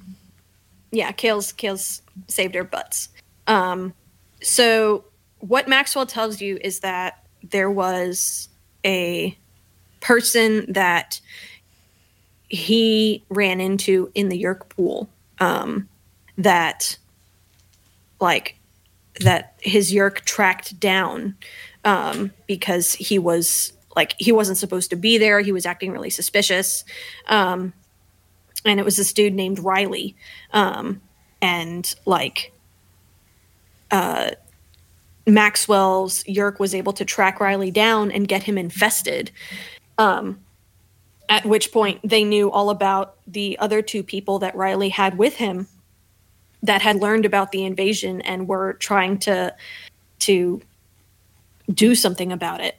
yeah, 0.91 1.13
Kale's 1.13 1.53
Kale's 1.53 2.03
saved 2.29 2.55
her 2.55 2.65
butts. 2.65 3.09
Um 3.47 3.95
so 4.43 5.05
what 5.39 5.67
Maxwell 5.67 6.05
tells 6.07 6.41
you 6.43 6.59
is 6.61 6.81
that 6.81 7.25
there 7.43 7.71
was 7.71 8.49
a 8.85 9.37
person 10.01 10.71
that 10.73 11.21
he 12.49 13.25
ran 13.31 13.61
into 13.61 14.11
in 14.15 14.29
the 14.29 14.43
Yeerk 14.43 14.69
pool 14.69 15.09
um 15.41 15.89
that 16.37 16.99
like 18.23 18.57
that 19.21 19.55
his 19.61 19.93
Yeerk 19.93 20.21
tracked 20.21 20.81
down 20.81 21.37
um 21.85 22.33
because 22.47 22.95
he 22.95 23.19
was 23.19 23.73
like 23.95 24.15
he 24.19 24.33
wasn't 24.33 24.57
supposed 24.57 24.89
to 24.89 24.97
be 24.97 25.19
there 25.19 25.41
he 25.41 25.53
was 25.53 25.67
acting 25.67 25.91
really 25.93 26.09
suspicious 26.09 26.85
um 27.27 27.75
and 28.65 28.79
it 28.79 28.85
was 28.85 28.97
this 28.97 29.13
dude 29.13 29.35
named 29.35 29.59
Riley. 29.59 30.17
Um, 30.53 31.01
and 31.41 31.93
like 32.07 32.53
uh, 33.91 34.31
Maxwell's 35.27 36.23
Yeerk 36.25 36.59
was 36.59 36.75
able 36.75 36.93
to 36.95 37.05
track 37.05 37.41
Riley 37.41 37.71
down 37.71 38.11
and 38.11 38.29
get 38.29 38.45
him 38.45 38.57
infested. 38.57 39.31
Um, 39.99 40.41
at 41.29 41.45
which 41.45 41.73
point 41.73 42.01
they 42.05 42.25
knew 42.25 42.51
all 42.51 42.71
about 42.71 43.17
the 43.27 43.59
other 43.59 43.81
two 43.83 44.03
people 44.03 44.39
that 44.41 44.55
Riley 44.55 44.91
had 44.91 45.17
with 45.17 45.37
him 45.37 45.67
that 46.63 46.83
had 46.83 46.97
learned 46.97 47.25
about 47.25 47.53
the 47.53 47.65
invasion 47.65 48.21
and 48.23 48.49
were 48.49 48.75
trying 48.75 49.19
to 49.19 49.55
to 50.21 50.63
do 51.73 51.95
something 51.95 52.33
about 52.33 52.61
it. 52.61 52.77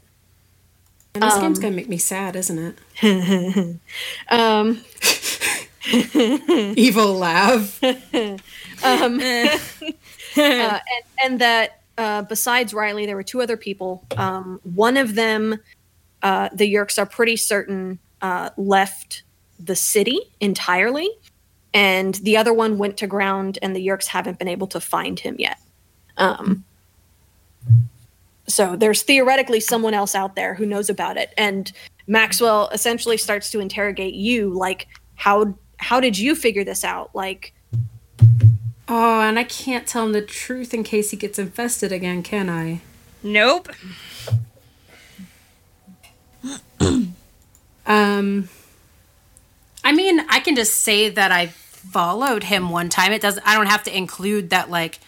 and 1.14 1.24
this 1.24 1.38
game's 1.38 1.60
gonna 1.60 1.76
make 1.76 1.90
me 1.90 1.98
sad, 1.98 2.36
isn't 2.36 2.76
it? 3.02 3.80
Um, 4.30 4.84
Evil 6.78 7.16
laugh. 7.16 7.84
uh, 7.84 8.38
and, 10.38 10.82
and 11.22 11.40
that 11.40 11.82
uh, 11.98 12.24
besides 12.24 12.74
Riley, 12.74 13.06
there 13.06 13.16
were 13.16 13.24
two 13.24 13.42
other 13.42 13.58
people. 13.58 14.04
Um, 14.18 14.60
one 14.64 14.98
of 14.98 15.16
them, 15.16 15.60
uh, 16.22 16.50
the 16.54 16.72
Yeerks 16.72 16.98
are 16.98 17.06
pretty 17.06 17.36
certain, 17.38 18.00
uh, 18.22 18.50
left 18.58 19.24
the 19.60 19.76
city 19.76 20.20
entirely, 20.40 21.10
and 21.74 22.16
the 22.16 22.38
other 22.38 22.54
one 22.54 22.78
went 22.78 22.98
to 22.98 23.08
ground, 23.08 23.60
and 23.62 23.76
the 23.76 23.86
Yeerks 23.86 24.08
haven't 24.08 24.40
been 24.40 24.48
able 24.48 24.68
to 24.68 24.80
find 24.80 25.20
him 25.20 25.36
yet. 25.40 25.60
Um, 26.18 26.64
so 28.48 28.76
there's 28.76 29.02
theoretically 29.02 29.60
someone 29.60 29.94
else 29.94 30.16
out 30.16 30.36
there 30.36 30.54
who 30.54 30.66
knows 30.66 30.90
about 30.90 31.18
it, 31.18 31.34
and 31.38 31.72
Maxwell 32.08 32.70
essentially 32.70 33.18
starts 33.18 33.50
to 33.52 33.60
interrogate 33.60 34.14
you, 34.14 34.54
like 34.54 34.88
how 35.16 35.56
how 35.78 36.00
did 36.00 36.18
you 36.18 36.36
figure 36.36 36.64
this 36.64 36.84
out? 36.84 37.14
Like 37.14 37.54
Oh, 38.88 39.22
and 39.22 39.40
I 39.40 39.46
can't 39.46 39.88
tell 39.88 40.06
him 40.06 40.12
the 40.12 40.22
truth 40.22 40.74
in 40.74 40.84
case 40.84 41.12
he 41.12 41.18
gets 41.18 41.40
infested 41.40 41.92
again, 41.92 42.22
can 42.22 42.50
I? 42.50 42.82
Nope. 43.24 43.70
Um, 47.86 48.50
I 49.84 49.92
mean, 49.92 50.22
I 50.30 50.40
can 50.40 50.56
just 50.56 50.82
say 50.82 51.10
that 51.10 51.32
I 51.32 51.54
followed 51.92 52.44
him 52.44 52.70
one 52.70 52.90
time. 52.90 53.12
It 53.12 53.22
does. 53.22 53.40
I 53.46 53.56
don't 53.56 53.68
have 53.68 53.84
to 53.84 53.96
include 53.96 54.50
that. 54.50 54.70
Like, 54.70 55.00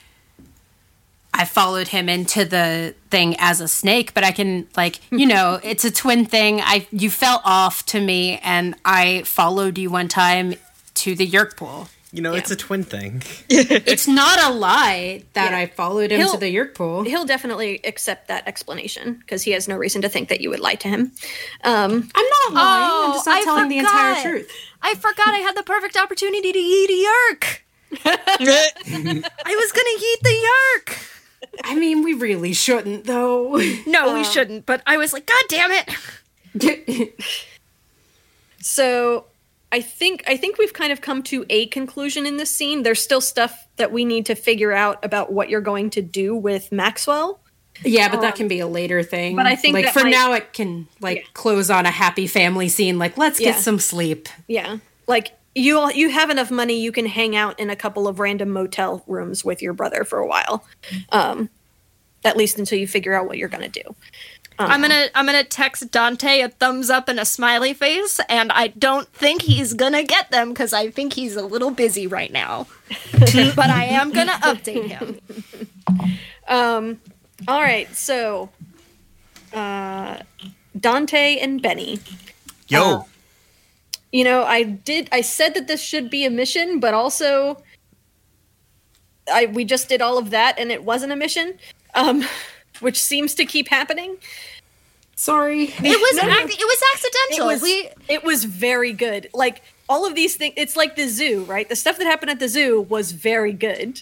I 1.33 1.45
followed 1.45 1.89
him 1.89 2.07
into 2.07 2.45
the 2.45 2.95
thing 3.09 3.35
as 3.39 3.59
a 3.59 3.67
snake, 3.67 4.13
but 4.13 4.23
I 4.23 4.31
can 4.31 4.67
like, 4.77 4.99
you 5.11 5.25
know, 5.33 5.59
it's 5.63 5.85
a 5.85 5.91
twin 5.91 6.25
thing. 6.25 6.61
I 6.61 6.87
you 6.91 7.09
fell 7.09 7.41
off 7.43 7.85
to 7.87 7.99
me, 7.99 8.39
and 8.43 8.75
I 8.85 9.23
followed 9.23 9.77
you 9.77 9.89
one 9.89 10.07
time 10.07 10.55
to 10.95 11.15
the 11.15 11.27
Yeerk 11.27 11.57
pool. 11.57 11.89
You 12.15 12.21
know, 12.21 12.33
it's 12.33 12.49
a 12.49 12.55
twin 12.55 12.83
thing. 12.83 13.21
It's 13.49 14.07
not 14.07 14.41
a 14.41 14.49
lie 14.53 15.23
that 15.33 15.51
Yeah. 15.51 15.57
I 15.57 15.65
followed 15.65 16.11
him 16.11 16.19
He'll- 16.19 16.31
to 16.31 16.37
the 16.37 16.53
Yeerk 16.55 16.73
pool. 16.73 17.03
he'll 17.03 17.25
definitely 17.25 17.81
accept 17.83 18.29
that 18.29 18.47
explanation 18.47 19.15
because 19.15 19.43
he 19.43 19.51
has 19.51 19.67
no 19.67 19.75
reason 19.75 20.01
to 20.01 20.09
think 20.09 20.29
that 20.29 20.39
you 20.41 20.49
would 20.49 20.61
lie 20.61 20.75
to 20.75 20.87
him. 20.87 21.11
Um, 21.63 22.09
I'm 22.15 22.25
not 22.25 22.53
lying. 22.53 23.09
I'm 23.09 23.13
just 23.13 23.25
not 23.27 23.37
I 23.37 23.43
telling 23.43 23.67
the 23.69 23.79
entire 23.79 24.21
truth. 24.23 24.49
I 24.81 24.95
forgot 24.95 25.27
I 25.27 25.39
had 25.39 25.55
the 25.57 25.63
perfect 25.63 25.97
opportunity 25.97 26.51
to 26.53 26.59
eat 26.59 26.89
a 26.89 26.99
yeerk. 27.05 27.43
I 28.05 29.55
was 29.55 29.71
gonna 29.73 29.97
eat 29.99 30.19
the 30.23 30.35
yeerk. 30.47 31.11
I 31.63 31.75
mean, 31.75 32.03
we 32.03 32.13
really 32.13 32.53
shouldn't, 32.53 33.05
though. 33.05 33.55
No, 33.87 34.13
we 34.13 34.23
shouldn't. 34.23 34.65
But 34.65 34.81
I 34.85 34.97
was 34.97 35.13
like, 35.13 35.25
God 35.25 35.43
damn 35.49 35.71
it! 35.71 37.13
so 38.59 39.25
I 39.75 39.81
think 39.81 40.23
I 40.25 40.37
think 40.37 40.57
we've 40.57 40.71
kind 40.71 40.93
of 40.93 41.01
come 41.01 41.21
to 41.23 41.45
a 41.49 41.65
conclusion 41.67 42.25
in 42.25 42.37
this 42.37 42.49
scene. 42.49 42.83
There's 42.83 43.01
still 43.01 43.19
stuff 43.19 43.67
that 43.75 43.91
we 43.91 44.05
need 44.05 44.25
to 44.27 44.35
figure 44.35 44.71
out 44.71 45.03
about 45.03 45.33
what 45.33 45.49
you're 45.49 45.59
going 45.59 45.89
to 45.91 46.01
do 46.01 46.33
with 46.33 46.71
Maxwell. 46.71 47.41
Yeah, 47.83 48.07
but 48.09 48.21
that 48.21 48.35
can 48.35 48.47
be 48.47 48.59
a 48.61 48.67
later 48.67 49.03
thing. 49.03 49.35
but 49.35 49.45
I 49.45 49.57
think 49.57 49.73
like 49.73 49.89
for 49.91 50.03
might- 50.03 50.11
now, 50.11 50.31
it 50.31 50.53
can 50.53 50.87
like 51.01 51.17
Yeah. 51.17 51.23
close 51.33 51.69
on 51.69 51.85
a 51.85 51.91
happy 51.91 52.25
family 52.25 52.69
scene. 52.69 52.97
Like, 52.97 53.17
let's 53.17 53.37
Yeah. 53.41 53.51
get 53.51 53.59
some 53.59 53.79
sleep. 53.79 54.29
Yeah, 54.47 54.77
like 55.07 55.33
you 55.53 55.77
all, 55.77 55.91
you 55.91 56.09
have 56.09 56.29
enough 56.29 56.51
money, 56.51 56.79
you 56.79 56.93
can 56.93 57.05
hang 57.05 57.35
out 57.35 57.59
in 57.59 57.69
a 57.69 57.75
couple 57.75 58.07
of 58.07 58.19
random 58.19 58.51
motel 58.51 59.03
rooms 59.07 59.43
with 59.43 59.61
your 59.61 59.73
brother 59.73 60.05
for 60.05 60.19
a 60.19 60.25
while, 60.27 60.65
um, 61.09 61.49
at 62.23 62.37
least 62.37 62.57
until 62.59 62.79
you 62.79 62.87
figure 62.87 63.13
out 63.13 63.27
what 63.27 63.37
you're 63.37 63.49
gonna 63.49 63.67
do. 63.67 63.83
I'm 64.57 64.81
gonna 64.81 65.07
I'm 65.13 65.25
gonna 65.25 65.43
text 65.43 65.91
Dante 65.91 66.39
a 66.41 66.49
thumbs 66.49 66.89
up 66.89 67.09
and 67.09 67.19
a 67.19 67.25
smiley 67.25 67.73
face, 67.73 68.19
and 68.29 68.51
I 68.51 68.67
don't 68.67 69.07
think 69.09 69.41
he's 69.41 69.73
gonna 69.73 70.03
get 70.03 70.31
them 70.31 70.49
because 70.49 70.71
I 70.73 70.89
think 70.89 71.13
he's 71.13 71.35
a 71.35 71.41
little 71.45 71.71
busy 71.71 72.07
right 72.07 72.31
now. 72.31 72.67
but 73.11 73.69
I 73.69 73.85
am 73.85 74.11
gonna 74.11 74.33
update 74.43 74.87
him. 74.87 75.19
Um, 76.47 77.01
all 77.47 77.61
right, 77.61 77.93
so 77.95 78.49
uh, 79.53 80.19
Dante 80.79 81.37
and 81.37 81.61
Benny. 81.61 81.99
Yo, 82.67 82.81
Uh, 82.81 83.03
You 84.11 84.23
know, 84.23 84.43
I 84.43 84.63
did. 84.63 85.09
I 85.11 85.21
said 85.21 85.53
that 85.55 85.67
this 85.67 85.81
should 85.81 86.09
be 86.09 86.23
a 86.25 86.29
mission, 86.29 86.79
but 86.79 86.93
also, 86.93 87.61
I 89.31 89.47
we 89.47 89.65
just 89.65 89.89
did 89.89 90.01
all 90.01 90.17
of 90.17 90.29
that, 90.29 90.57
and 90.57 90.71
it 90.71 90.83
wasn't 90.83 91.11
a 91.11 91.15
mission, 91.15 91.57
um, 91.95 92.23
which 92.81 93.01
seems 93.01 93.33
to 93.35 93.45
keep 93.45 93.67
happening. 93.69 94.17
Sorry. 95.15 95.63
It 95.65 95.81
was 95.83 96.15
No, 96.17 96.27
no. 96.27 96.33
ac- 96.39 96.57
it 96.59 96.65
was 96.65 96.81
It 96.81 96.87
accidental. 96.93 97.47
was 97.47 97.61
we 97.61 97.89
it 98.09 98.23
was 98.23 98.43
very 98.43 98.91
good. 98.93 99.29
Like 99.33 99.61
all 99.87 100.05
of 100.05 100.13
these 100.15 100.35
things, 100.35 100.53
it's 100.57 100.75
like 100.75 100.95
the 100.95 101.07
zoo, 101.07 101.43
right? 101.45 101.69
The 101.69 101.75
stuff 101.75 101.97
that 101.99 102.05
happened 102.05 102.31
at 102.31 102.39
the 102.39 102.49
zoo 102.49 102.81
was 102.81 103.11
very 103.11 103.53
good. 103.53 104.01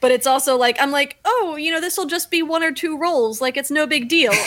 But 0.00 0.10
it's 0.12 0.26
also 0.26 0.56
like 0.56 0.76
I'm 0.80 0.90
like, 0.90 1.18
oh, 1.24 1.56
you 1.56 1.70
know, 1.70 1.80
this 1.80 1.96
will 1.98 2.06
just 2.06 2.30
be 2.30 2.42
one 2.42 2.62
or 2.62 2.72
two 2.72 2.98
rolls, 2.98 3.40
like 3.40 3.56
it's 3.56 3.70
no 3.70 3.86
big 3.86 4.08
deal. 4.08 4.32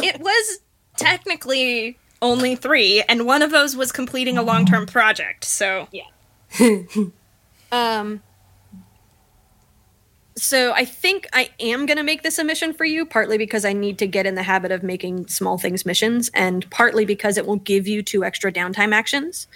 it 0.00 0.20
was 0.20 0.58
technically 0.96 1.98
only 2.22 2.56
three, 2.56 3.02
and 3.08 3.26
one 3.26 3.42
of 3.42 3.50
those 3.50 3.76
was 3.76 3.92
completing 3.92 4.38
a 4.38 4.42
long 4.42 4.64
term 4.64 4.86
project. 4.86 5.44
So 5.44 5.88
yeah. 5.92 6.04
Um, 7.72 8.22
so 10.44 10.72
I 10.72 10.84
think 10.84 11.26
I 11.32 11.48
am 11.58 11.86
going 11.86 11.96
to 11.96 12.02
make 12.02 12.22
this 12.22 12.38
a 12.38 12.44
mission 12.44 12.74
for 12.74 12.84
you, 12.84 13.06
partly 13.06 13.38
because 13.38 13.64
I 13.64 13.72
need 13.72 13.98
to 13.98 14.06
get 14.06 14.26
in 14.26 14.34
the 14.34 14.42
habit 14.42 14.72
of 14.72 14.82
making 14.82 15.28
small 15.28 15.56
things 15.56 15.86
missions, 15.86 16.30
and 16.34 16.68
partly 16.70 17.06
because 17.06 17.38
it 17.38 17.46
will 17.46 17.56
give 17.56 17.88
you 17.88 18.02
two 18.02 18.24
extra 18.24 18.52
downtime 18.52 18.92
actions. 18.92 19.46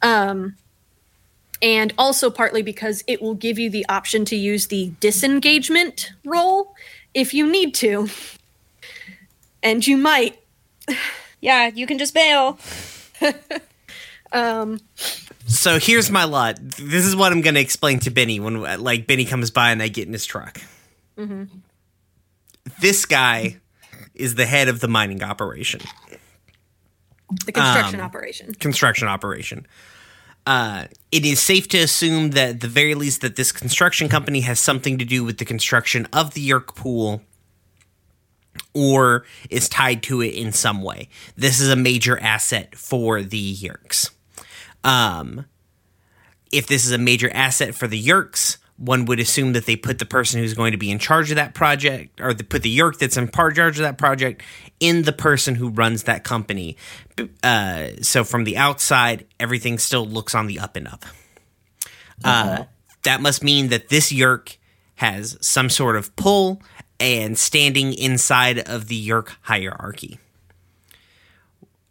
Um, 0.00 0.56
and 1.60 1.92
also 1.98 2.30
partly 2.30 2.62
because 2.62 3.04
it 3.06 3.20
will 3.20 3.34
give 3.34 3.58
you 3.58 3.68
the 3.68 3.84
option 3.90 4.24
to 4.24 4.36
use 4.36 4.68
the 4.68 4.94
disengagement 4.98 6.12
roll 6.24 6.74
if 7.12 7.34
you 7.34 7.46
need 7.46 7.74
to. 7.74 8.08
And 9.62 9.86
you 9.86 9.98
might. 9.98 10.38
yeah, 11.42 11.66
you 11.66 11.86
can 11.86 11.98
just 11.98 12.14
bail. 12.14 12.58
Um, 14.32 14.80
so 15.50 15.78
here's 15.78 16.10
my 16.10 16.24
lot. 16.24 16.58
This 16.60 17.04
is 17.04 17.14
what 17.16 17.32
I'm 17.32 17.40
going 17.40 17.54
to 17.56 17.60
explain 17.60 17.98
to 18.00 18.10
Benny 18.10 18.40
when 18.40 18.62
like 18.62 19.06
Benny 19.06 19.24
comes 19.24 19.50
by 19.50 19.70
and 19.72 19.82
I 19.82 19.88
get 19.88 20.06
in 20.06 20.12
his 20.12 20.24
truck. 20.24 20.60
This 22.80 23.04
guy 23.04 23.56
is 24.14 24.34
the 24.36 24.46
head 24.46 24.68
of 24.68 24.80
the 24.80 24.88
mining 24.88 25.22
operation, 25.22 25.80
the 27.46 27.52
construction 27.52 28.00
Um, 28.00 28.06
operation. 28.06 28.54
construction 28.54 29.08
operation. 29.08 29.66
Uh, 30.46 30.86
it 31.12 31.26
is 31.26 31.40
safe 31.40 31.68
to 31.68 31.78
assume 31.78 32.30
that 32.30 32.48
at 32.50 32.60
the 32.60 32.68
very 32.68 32.94
least 32.94 33.20
that 33.20 33.36
this 33.36 33.52
construction 33.52 34.08
company 34.08 34.40
has 34.40 34.58
something 34.58 34.98
to 34.98 35.04
do 35.04 35.22
with 35.24 35.36
the 35.38 35.44
construction 35.44 36.06
of 36.12 36.32
the 36.34 36.48
Yeerk 36.48 36.74
pool 36.74 37.22
or 38.72 39.24
is 39.50 39.68
tied 39.68 40.02
to 40.04 40.22
it 40.22 40.34
in 40.34 40.52
some 40.52 40.82
way. 40.82 41.08
This 41.36 41.60
is 41.60 41.68
a 41.68 41.76
major 41.76 42.18
asset 42.20 42.74
for 42.74 43.20
the 43.22 43.54
Yeerks. 43.54 44.10
Um, 44.84 45.46
if 46.52 46.66
this 46.66 46.84
is 46.84 46.92
a 46.92 46.98
major 46.98 47.30
asset 47.32 47.74
for 47.74 47.86
the 47.86 48.02
Yeerks, 48.02 48.58
one 48.76 49.04
would 49.04 49.20
assume 49.20 49.52
that 49.52 49.66
they 49.66 49.76
put 49.76 49.98
the 49.98 50.06
person 50.06 50.40
who's 50.40 50.54
going 50.54 50.72
to 50.72 50.78
be 50.78 50.90
in 50.90 50.98
charge 50.98 51.30
of 51.30 51.36
that 51.36 51.52
project, 51.54 52.18
or 52.20 52.32
they 52.32 52.42
put 52.42 52.62
the 52.62 52.76
Yeerk 52.76 52.98
that's 52.98 53.16
in 53.16 53.28
part 53.28 53.56
charge 53.56 53.78
of 53.78 53.82
that 53.82 53.98
project, 53.98 54.42
in 54.80 55.02
the 55.02 55.12
person 55.12 55.54
who 55.54 55.68
runs 55.68 56.04
that 56.04 56.24
company. 56.24 56.76
Uh, 57.42 57.88
so 58.00 58.24
from 58.24 58.44
the 58.44 58.56
outside, 58.56 59.26
everything 59.38 59.78
still 59.78 60.06
looks 60.06 60.34
on 60.34 60.46
the 60.46 60.58
up 60.58 60.76
and 60.76 60.88
up. 60.88 61.04
Uh, 62.24 62.64
that 63.02 63.20
must 63.20 63.44
mean 63.44 63.68
that 63.68 63.90
this 63.90 64.10
Yeerk 64.12 64.56
has 64.96 65.36
some 65.40 65.70
sort 65.70 65.96
of 65.96 66.14
pull 66.16 66.62
and 66.98 67.38
standing 67.38 67.94
inside 67.94 68.58
of 68.58 68.88
the 68.88 69.08
Yeerk 69.08 69.36
hierarchy. 69.42 70.18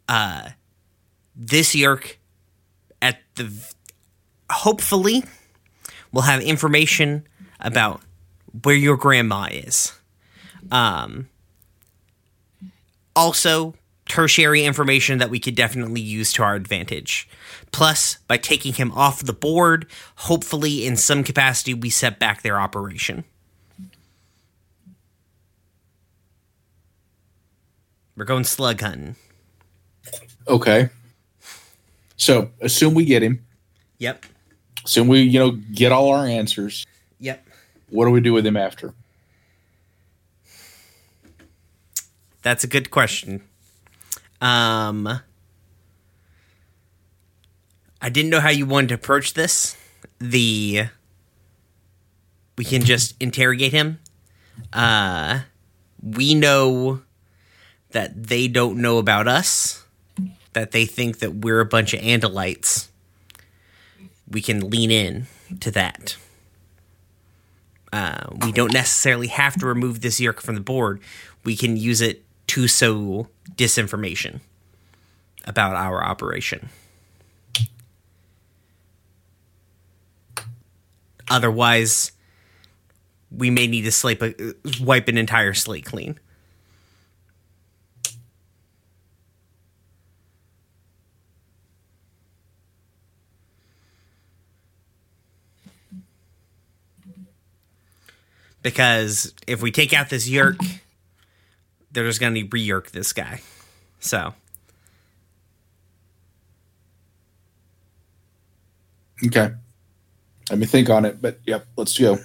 Uh, 0.08 0.50
this 1.36 1.74
Yeerk 1.74 2.16
at 3.02 3.18
the 3.34 3.52
hopefully 4.50 5.24
we'll 6.12 6.22
have 6.22 6.42
information 6.42 7.26
about 7.60 8.00
where 8.62 8.74
your 8.74 8.96
grandma 8.96 9.48
is. 9.50 9.92
Um, 10.70 11.28
also, 13.14 13.74
tertiary 14.06 14.64
information 14.64 15.18
that 15.18 15.30
we 15.30 15.38
could 15.38 15.54
definitely 15.54 16.00
use 16.00 16.32
to 16.32 16.42
our 16.42 16.54
advantage. 16.54 17.28
Plus, 17.72 18.18
by 18.26 18.36
taking 18.36 18.74
him 18.74 18.90
off 18.92 19.22
the 19.22 19.32
board, 19.32 19.86
hopefully 20.16 20.84
in 20.84 20.96
some 20.96 21.22
capacity 21.22 21.74
we 21.74 21.90
set 21.90 22.18
back 22.18 22.42
their 22.42 22.60
operation. 22.60 23.24
We're 28.16 28.24
going 28.24 28.44
slug 28.44 28.80
hunting. 28.80 29.16
Okay. 30.46 30.90
So 32.20 32.50
assume 32.60 32.92
we 32.92 33.06
get 33.06 33.22
him. 33.22 33.46
Yep. 33.96 34.26
Assume 34.84 35.08
we, 35.08 35.22
you 35.22 35.38
know, 35.38 35.52
get 35.52 35.90
all 35.90 36.10
our 36.10 36.26
answers. 36.26 36.84
Yep. 37.18 37.46
What 37.88 38.04
do 38.04 38.10
we 38.10 38.20
do 38.20 38.34
with 38.34 38.46
him 38.46 38.58
after? 38.58 38.92
That's 42.42 42.62
a 42.62 42.66
good 42.66 42.90
question. 42.90 43.42
Um, 44.42 45.20
I 48.02 48.08
didn't 48.10 48.30
know 48.30 48.40
how 48.40 48.50
you 48.50 48.66
wanted 48.66 48.88
to 48.88 48.94
approach 48.96 49.32
this. 49.32 49.76
The 50.18 50.88
we 52.58 52.64
can 52.66 52.82
just 52.82 53.14
interrogate 53.18 53.72
him. 53.72 53.98
Uh, 54.74 55.40
we 56.02 56.34
know 56.34 57.00
that 57.92 58.24
they 58.24 58.46
don't 58.46 58.76
know 58.82 58.98
about 58.98 59.26
us. 59.26 59.79
That 60.52 60.72
they 60.72 60.84
think 60.84 61.20
that 61.20 61.36
we're 61.36 61.60
a 61.60 61.66
bunch 61.66 61.94
of 61.94 62.00
Andalites. 62.00 62.88
We 64.28 64.40
can 64.40 64.70
lean 64.70 64.90
in 64.90 65.26
to 65.60 65.70
that. 65.72 66.16
Uh, 67.92 68.26
we 68.44 68.52
don't 68.52 68.72
necessarily 68.72 69.26
have 69.28 69.58
to 69.58 69.66
remove 69.66 70.00
this 70.00 70.20
Yeerk 70.20 70.40
from 70.40 70.54
the 70.54 70.60
board. 70.60 71.00
We 71.44 71.56
can 71.56 71.76
use 71.76 72.00
it 72.00 72.24
to 72.48 72.68
sow 72.68 73.28
disinformation 73.56 74.40
about 75.44 75.74
our 75.74 76.02
operation. 76.02 76.68
Otherwise, 81.28 82.12
we 83.30 83.50
may 83.50 83.66
need 83.66 83.82
to 83.82 83.92
slate 83.92 84.20
a, 84.20 84.54
wipe 84.80 85.06
an 85.08 85.16
entire 85.16 85.54
slate 85.54 85.84
clean. 85.84 86.18
Because 98.62 99.32
if 99.46 99.62
we 99.62 99.70
take 99.70 99.92
out 99.92 100.10
this 100.10 100.28
yeerk, 100.28 100.58
they're 101.92 102.06
just 102.06 102.20
going 102.20 102.34
to 102.34 102.46
re 102.50 102.66
yeerk 102.66 102.90
this 102.90 103.12
guy. 103.12 103.40
So, 104.00 104.34
Okay. 109.26 109.50
Let 110.48 110.58
me 110.58 110.66
think 110.66 110.90
on 110.90 111.04
it, 111.04 111.20
but 111.20 111.38
yep, 111.46 111.66
let's 111.76 111.96
go. 111.96 112.18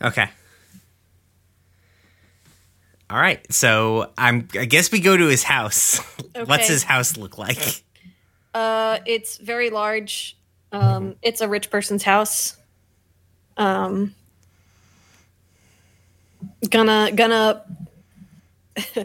okay. 0.00 0.28
All 3.10 3.18
right. 3.18 3.40
So, 3.52 4.10
I'm 4.16 4.48
I 4.58 4.64
guess 4.64 4.90
we 4.90 5.00
go 5.00 5.16
to 5.16 5.26
his 5.26 5.42
house. 5.42 5.98
What's 6.46 6.68
his 6.68 6.82
house 6.82 7.16
look 7.16 7.38
like? 7.38 7.84
Uh, 8.54 8.98
it's 9.06 9.36
very 9.36 9.70
large. 9.70 10.36
Um, 10.72 11.16
it's 11.22 11.40
a 11.42 11.48
rich 11.48 11.70
person's 11.70 12.02
house. 12.02 12.56
Um, 13.58 14.14
gonna 16.68 17.10
gonna 17.12 17.64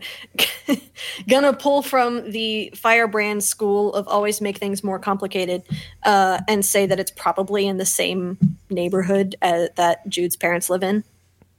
gonna 1.28 1.54
pull 1.54 1.82
from 1.82 2.32
the 2.32 2.72
firebrand 2.76 3.44
school 3.44 3.94
of 3.94 4.08
always 4.08 4.42
make 4.42 4.58
things 4.58 4.84
more 4.84 5.00
complicated, 5.00 5.64
uh, 6.04 6.40
and 6.48 6.66
say 6.66 6.86
that 6.86 7.00
it's 7.00 7.12
probably 7.12 7.68
in 7.68 7.78
the 7.78 7.86
same 7.86 8.38
neighborhood 8.70 9.36
as, 9.42 9.70
that 9.76 10.08
Jude's 10.08 10.36
parents 10.36 10.70
live 10.70 10.84
in. 10.84 11.04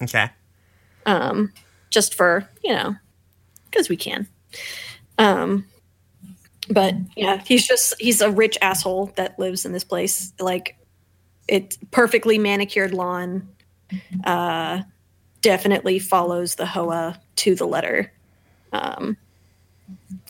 Okay. 0.03 0.31
Um, 1.07 1.53
just 1.91 2.15
for 2.15 2.49
you 2.63 2.73
know, 2.73 2.97
because 3.71 3.89
we 3.89 3.97
can. 3.97 4.27
Um, 5.19 5.67
but 6.71 6.95
yeah, 7.17 7.43
he's 7.45 7.67
just 7.67 7.95
he's 8.01 8.21
a 8.21 8.31
rich 8.31 8.59
asshole 8.63 9.13
that 9.17 9.39
lives 9.39 9.65
in 9.65 9.73
this 9.73 9.85
place. 9.85 10.33
Like 10.39 10.77
it's 11.47 11.79
perfectly 11.91 12.39
manicured 12.39 12.93
lawn. 12.93 13.49
Uh, 14.25 14.83
definitely 15.43 15.99
follows 15.99 16.57
the 16.57 16.67
Hoa 16.67 17.21
to 17.37 17.55
the 17.55 17.67
letter. 17.67 18.13
Um, 18.73 19.17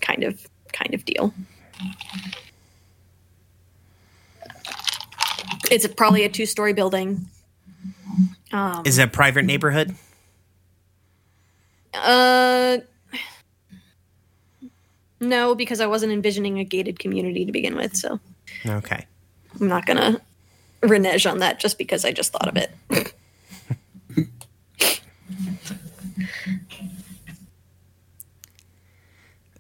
kind 0.00 0.24
of 0.24 0.46
kind 0.72 0.94
of 0.94 1.04
deal. 1.04 1.34
It's 5.70 5.84
a, 5.84 5.88
probably 5.88 6.24
a 6.24 6.28
two 6.28 6.46
story 6.46 6.72
building. 6.72 7.26
Um, 8.52 8.82
Is 8.86 8.98
it 8.98 9.04
a 9.04 9.08
private 9.08 9.44
neighborhood? 9.44 9.94
Uh, 11.94 12.78
no, 15.20 15.54
because 15.54 15.80
I 15.80 15.86
wasn't 15.86 16.12
envisioning 16.12 16.58
a 16.58 16.64
gated 16.64 16.98
community 16.98 17.44
to 17.44 17.52
begin 17.52 17.76
with, 17.76 17.96
so 17.96 18.20
Okay. 18.66 19.06
I'm 19.60 19.68
not 19.68 19.84
gonna 19.86 20.20
renege 20.82 21.26
on 21.26 21.38
that 21.38 21.58
just 21.58 21.76
because 21.76 22.04
I 22.04 22.12
just 22.12 22.32
thought 22.32 22.48
of 22.48 22.56
it. 22.56 23.14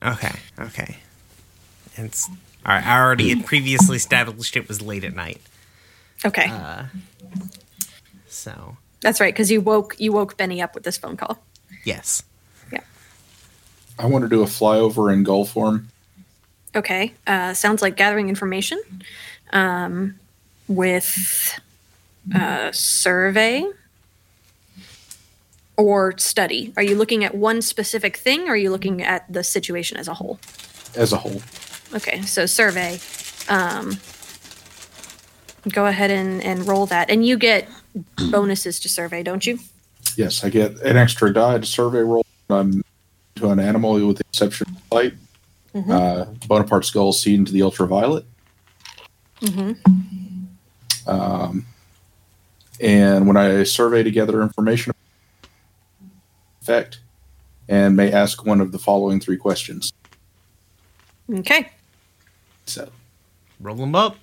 Okay. 0.02 0.32
Okay. 0.58 0.96
It's 1.96 2.28
all 2.64 2.74
right. 2.74 2.86
I 2.86 2.98
already 3.00 3.30
had 3.30 3.44
previously 3.46 3.96
established 3.96 4.56
it 4.56 4.68
was 4.68 4.80
late 4.80 5.04
at 5.04 5.14
night. 5.14 5.40
Okay, 6.24 6.50
So, 8.26 8.76
that's 9.00 9.20
right, 9.20 9.32
because 9.32 9.52
you 9.52 9.60
woke 9.60 9.94
you 9.98 10.12
woke 10.12 10.36
Benny 10.36 10.60
up 10.60 10.74
with 10.74 10.82
this 10.82 10.98
phone 10.98 11.16
call. 11.16 11.38
yes. 11.84 12.24
Yeah. 12.72 12.80
I 14.00 14.06
want 14.06 14.22
to 14.24 14.28
do 14.28 14.42
a 14.42 14.46
flyover 14.46 15.12
in 15.12 15.22
goal 15.22 15.44
form. 15.44 15.88
Okay, 16.74 17.14
uh, 17.26 17.54
sounds 17.54 17.82
like 17.82 17.96
gathering 17.96 18.28
information 18.28 18.80
um, 19.52 20.16
with 20.66 21.58
uh, 22.34 22.72
survey 22.72 23.64
or 25.78 26.18
study. 26.18 26.74
Are 26.76 26.82
you 26.82 26.96
looking 26.96 27.24
at 27.24 27.34
one 27.34 27.62
specific 27.62 28.18
thing, 28.18 28.48
or 28.48 28.52
are 28.52 28.56
you 28.56 28.70
looking 28.70 29.02
at 29.02 29.32
the 29.32 29.42
situation 29.42 29.96
as 29.96 30.08
a 30.08 30.14
whole? 30.14 30.38
as 30.94 31.12
a 31.12 31.16
whole. 31.16 31.40
Okay, 31.94 32.22
so 32.22 32.46
survey. 32.46 32.98
Um, 33.48 33.98
go 35.68 35.86
ahead 35.86 36.10
and, 36.10 36.42
and 36.42 36.66
roll 36.66 36.86
that. 36.86 37.10
And 37.10 37.24
you 37.24 37.38
get 37.38 37.68
bonuses 38.30 38.78
to 38.80 38.88
survey, 38.88 39.22
don't 39.22 39.46
you? 39.46 39.58
Yes, 40.16 40.44
I 40.44 40.50
get 40.50 40.80
an 40.82 40.96
extra 40.96 41.32
die 41.32 41.58
to 41.58 41.66
survey 41.66 42.00
roll 42.00 42.26
on 42.50 42.82
to 43.36 43.50
an 43.50 43.60
animal 43.60 43.94
with 44.06 44.18
the 44.18 44.24
exception 44.30 44.66
of 44.68 44.92
light. 44.92 45.14
Uh, 45.74 46.24
Bonaparte's 46.48 46.90
gull 46.90 47.12
seen 47.12 47.44
to 47.44 47.52
the 47.52 47.62
ultraviolet. 47.62 48.24
Mm-hmm. 49.40 49.72
Um, 51.08 51.66
and 52.80 53.28
when 53.28 53.36
I 53.36 53.62
survey 53.62 54.02
to 54.02 54.10
gather 54.10 54.42
information 54.42 54.92
effect, 56.68 57.00
and 57.68 57.96
may 57.96 58.12
ask 58.12 58.44
one 58.44 58.60
of 58.60 58.72
the 58.72 58.78
following 58.78 59.20
three 59.20 59.36
questions. 59.38 59.92
Okay. 61.32 61.70
So 62.66 62.90
Roll 63.60 63.76
them 63.76 63.94
up. 63.94 64.16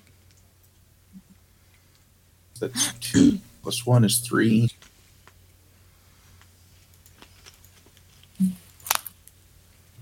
that's 2.60 2.92
two 2.94 3.38
plus 3.62 3.84
one 3.84 4.04
is 4.04 4.18
three. 4.18 4.70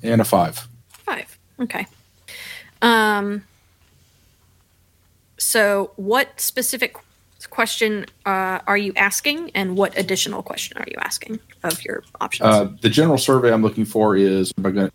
And 0.02 0.20
a 0.20 0.24
five. 0.24 0.68
Five. 0.90 1.38
Okay. 1.58 1.86
Um, 2.82 3.44
so, 5.38 5.92
what 5.96 6.38
specific 6.42 6.94
question 7.50 8.06
uh, 8.26 8.60
are 8.66 8.76
you 8.76 8.92
asking, 8.96 9.50
and 9.54 9.76
what 9.76 9.96
additional 9.98 10.42
question 10.42 10.76
are 10.78 10.86
you 10.88 10.96
asking 11.00 11.38
of 11.62 11.82
your 11.84 12.02
options? 12.20 12.46
Uh, 12.48 12.68
the 12.80 12.88
general 12.88 13.18
survey 13.18 13.52
I'm 13.52 13.62
looking 13.62 13.84
for 13.84 14.16
is 14.16 14.52
gonna- 14.60 14.90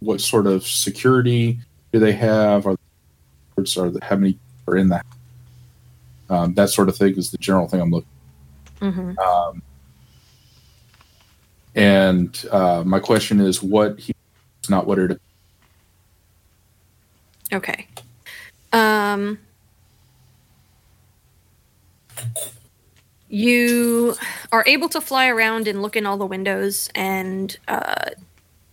what 0.00 0.20
sort 0.20 0.46
of 0.46 0.66
security 0.66 1.58
do 1.92 1.98
they 1.98 2.12
have? 2.12 2.66
Are, 2.66 2.76
are 3.58 3.62
the, 3.90 3.98
how 4.02 4.16
many 4.16 4.38
are 4.66 4.76
in 4.76 4.88
that? 4.88 5.06
Um, 6.30 6.54
that 6.54 6.70
sort 6.70 6.88
of 6.88 6.96
thing 6.96 7.16
is 7.16 7.30
the 7.30 7.38
general 7.38 7.68
thing 7.68 7.80
I'm 7.80 7.90
looking. 7.90 8.08
Mhm. 8.80 9.18
Um, 9.18 9.62
and 11.74 12.44
uh, 12.50 12.82
my 12.84 12.98
question 12.98 13.40
is, 13.40 13.62
what 13.62 13.98
he 13.98 14.14
is 14.62 14.70
not 14.70 14.86
what 14.86 14.98
it. 14.98 15.20
Okay. 17.52 17.86
Um, 18.72 19.38
you 23.28 24.16
are 24.50 24.64
able 24.66 24.88
to 24.88 25.00
fly 25.00 25.28
around 25.28 25.68
and 25.68 25.82
look 25.82 25.96
in 25.96 26.04
all 26.04 26.16
the 26.16 26.26
windows, 26.26 26.90
and 26.94 27.56
uh, 27.68 28.10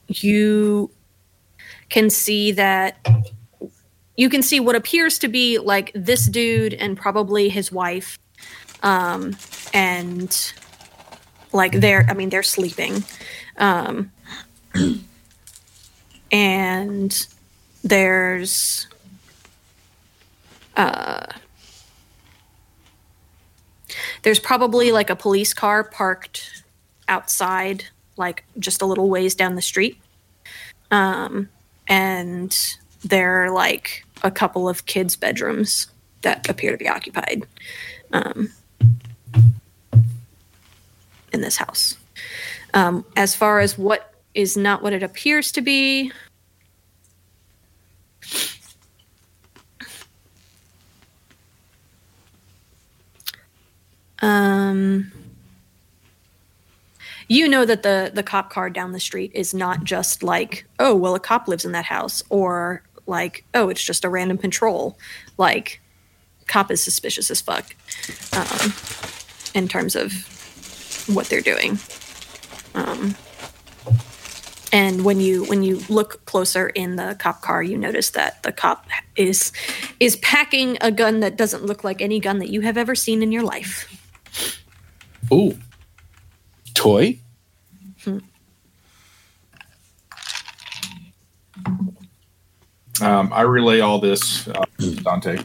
you 0.07 0.89
can 1.89 2.09
see 2.09 2.51
that 2.53 3.07
you 4.15 4.29
can 4.29 4.41
see 4.41 4.59
what 4.59 4.75
appears 4.75 5.19
to 5.19 5.27
be 5.27 5.59
like 5.59 5.91
this 5.93 6.25
dude 6.25 6.73
and 6.73 6.97
probably 6.97 7.49
his 7.49 7.71
wife, 7.71 8.17
um, 8.81 9.37
and 9.73 10.53
like 11.53 11.73
they're 11.73 12.05
I 12.09 12.13
mean 12.13 12.29
they're 12.29 12.41
sleeping, 12.41 13.03
um, 13.57 14.11
and 16.31 17.27
there's 17.83 18.87
uh 20.75 21.25
there's 24.23 24.39
probably 24.39 24.91
like 24.91 25.09
a 25.09 25.15
police 25.15 25.53
car 25.53 25.83
parked 25.83 26.63
outside 27.07 27.85
like 28.17 28.43
just 28.59 28.81
a 28.81 28.85
little 28.85 29.09
ways 29.09 29.35
down 29.35 29.55
the 29.55 29.61
street. 29.61 29.97
Um 30.91 31.49
and 31.87 32.57
there 33.03 33.45
are 33.45 33.51
like 33.51 34.05
a 34.23 34.31
couple 34.31 34.67
of 34.67 34.85
kids 34.85 35.15
bedrooms 35.15 35.87
that 36.23 36.49
appear 36.49 36.71
to 36.71 36.77
be 36.77 36.89
occupied 36.89 37.43
um 38.11 38.51
in 41.31 41.41
this 41.41 41.57
house. 41.57 41.95
Um 42.73 43.05
as 43.15 43.35
far 43.35 43.59
as 43.59 43.77
what 43.77 44.13
is 44.33 44.57
not 44.57 44.81
what 44.83 44.93
it 44.93 45.03
appears 45.03 45.51
to 45.51 45.61
be 45.61 46.11
Um, 54.21 55.11
you 57.27 57.47
know 57.47 57.65
that 57.65 57.83
the 57.83 58.11
the 58.13 58.23
cop 58.23 58.49
car 58.49 58.69
down 58.69 58.93
the 58.93 58.99
street 58.99 59.31
is 59.33 59.53
not 59.53 59.83
just 59.83 60.23
like 60.23 60.65
oh 60.79 60.95
well 60.95 61.13
a 61.15 61.19
cop 61.19 61.47
lives 61.47 61.65
in 61.65 61.73
that 61.73 61.85
house 61.85 62.23
or 62.29 62.81
like 63.05 63.43
oh 63.53 63.69
it's 63.69 63.83
just 63.83 64.05
a 64.05 64.09
random 64.09 64.37
patrol. 64.37 64.97
Like 65.37 65.81
cop 66.47 66.71
is 66.71 66.81
suspicious 66.81 67.29
as 67.29 67.41
fuck 67.41 67.75
um, 68.33 68.73
in 69.53 69.67
terms 69.67 69.95
of 69.95 70.13
what 71.13 71.27
they're 71.27 71.41
doing. 71.41 71.77
Um, 72.75 73.15
and 74.71 75.03
when 75.03 75.19
you 75.19 75.45
when 75.45 75.63
you 75.63 75.81
look 75.89 76.25
closer 76.25 76.67
in 76.69 76.97
the 76.97 77.15
cop 77.19 77.41
car 77.41 77.63
you 77.63 77.77
notice 77.77 78.11
that 78.11 78.43
the 78.43 78.51
cop 78.51 78.85
is 79.15 79.51
is 79.99 80.17
packing 80.17 80.77
a 80.81 80.91
gun 80.91 81.21
that 81.21 81.37
doesn't 81.37 81.65
look 81.65 81.83
like 81.83 82.01
any 82.01 82.19
gun 82.19 82.39
that 82.39 82.49
you 82.49 82.61
have 82.61 82.77
ever 82.77 82.93
seen 82.93 83.23
in 83.23 83.31
your 83.31 83.43
life 83.43 83.96
Ooh. 85.31 85.57
Toy? 86.73 87.19
Um, 93.01 93.31
I 93.31 93.41
relay 93.41 93.79
all 93.79 93.99
this 93.99 94.47
uh, 94.47 94.65
to 94.79 94.95
Dante. 94.95 95.37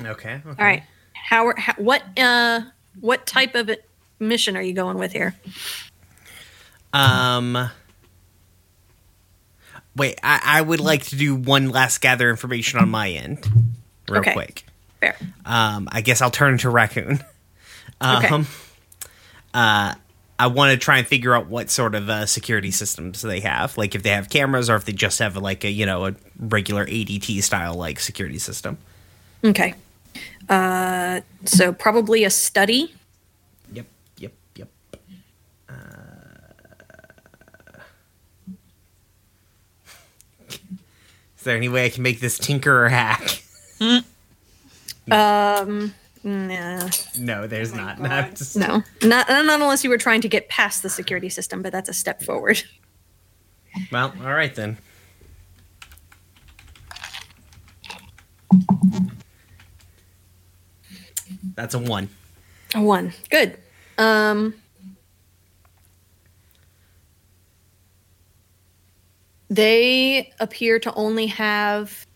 Okay. 0.00 0.40
all 0.46 0.54
right 0.58 0.84
how, 1.12 1.48
are- 1.48 1.58
how 1.58 1.74
what 1.76 2.02
uh 2.18 2.60
what 3.00 3.26
type 3.26 3.56
of 3.56 3.68
mission 4.20 4.56
are 4.56 4.62
you 4.62 4.72
going 4.72 4.96
with 4.96 5.12
here 5.12 5.34
Um. 6.92 7.70
Wait, 9.96 10.18
I, 10.22 10.40
I 10.44 10.62
would 10.62 10.78
like 10.80 11.02
to 11.06 11.16
do 11.16 11.34
one 11.34 11.70
last 11.70 12.00
gather 12.00 12.30
information 12.30 12.78
on 12.78 12.88
my 12.88 13.10
end, 13.10 13.44
real 14.08 14.20
Okay. 14.20 14.32
quick. 14.32 14.64
fair 15.00 15.16
Um, 15.44 15.88
I 15.90 16.00
guess 16.02 16.22
I'll 16.22 16.30
turn 16.30 16.56
to 16.58 16.70
Raccoon. 16.70 17.22
Okay. 18.02 18.28
Um, 18.28 18.46
uh, 19.54 19.94
I 20.40 20.46
want 20.46 20.70
to 20.70 20.76
try 20.78 20.98
and 20.98 21.06
figure 21.06 21.34
out 21.34 21.48
what 21.48 21.68
sort 21.68 21.94
of 21.96 22.08
uh, 22.08 22.24
security 22.26 22.70
systems 22.70 23.22
they 23.22 23.40
have, 23.40 23.76
like 23.76 23.94
if 23.96 24.04
they 24.04 24.10
have 24.10 24.28
cameras 24.30 24.70
or 24.70 24.76
if 24.76 24.84
they 24.84 24.92
just 24.92 25.18
have 25.18 25.36
like 25.36 25.64
a 25.64 25.70
you 25.70 25.84
know 25.84 26.06
a 26.06 26.14
regular 26.38 26.86
ADT 26.86 27.42
style 27.42 27.74
like 27.74 27.98
security 27.98 28.38
system. 28.38 28.78
okay 29.44 29.74
uh 30.48 31.20
so 31.44 31.72
probably 31.72 32.24
a 32.24 32.30
study 32.30 32.92
Yep, 33.72 33.86
yep, 34.18 34.32
yep. 34.56 34.68
Uh, 35.68 35.72
is 40.48 41.44
there 41.44 41.56
any 41.56 41.68
way 41.68 41.84
I 41.86 41.90
can 41.90 42.02
make 42.02 42.20
this 42.20 42.38
tinker 42.38 42.84
or 42.86 42.88
hack? 42.88 43.42
um 45.10 45.94
nah, 46.24 46.88
No, 47.18 47.46
there's 47.46 47.72
not. 47.74 47.98
No, 48.00 48.08
I'm 48.08 48.34
just- 48.34 48.56
no 48.56 48.82
not, 49.02 49.28
not 49.28 49.60
unless 49.60 49.84
you 49.84 49.90
were 49.90 49.98
trying 49.98 50.20
to 50.22 50.28
get 50.28 50.48
past 50.48 50.82
the 50.82 50.90
security 50.90 51.28
system 51.28 51.62
but 51.62 51.72
that's 51.72 51.88
a 51.88 51.94
step 51.94 52.22
forward 52.22 52.62
Well, 53.92 54.14
all 54.22 54.32
right 54.34 54.54
then. 54.54 54.78
That's 61.54 61.74
a 61.74 61.78
one. 61.78 62.08
A 62.74 62.82
one. 62.82 63.12
Good. 63.30 63.58
Um 63.98 64.54
They 69.50 70.30
appear 70.40 70.78
to 70.80 70.92
only 70.94 71.26
have 71.28 72.06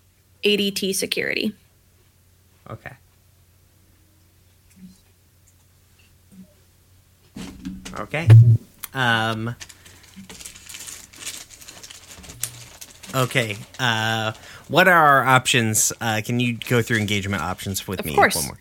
ADT 0.45 0.95
security. 0.95 1.55
Okay. 2.69 2.93
Okay. 7.99 8.29
Um. 8.95 9.55
Okay. 13.15 13.57
Uh, 13.79 14.33
what 14.69 14.89
are 14.89 15.07
our 15.07 15.25
options? 15.25 15.93
Uh, 16.01 16.23
can 16.25 16.41
you 16.41 16.55
go 16.69 16.81
through 16.83 16.99
engagement 16.99 17.43
options 17.43 17.87
with 17.87 18.01
Of 18.01 18.07
me? 18.07 18.15
course. 18.15 18.37
One 18.37 18.47
more. 18.47 18.59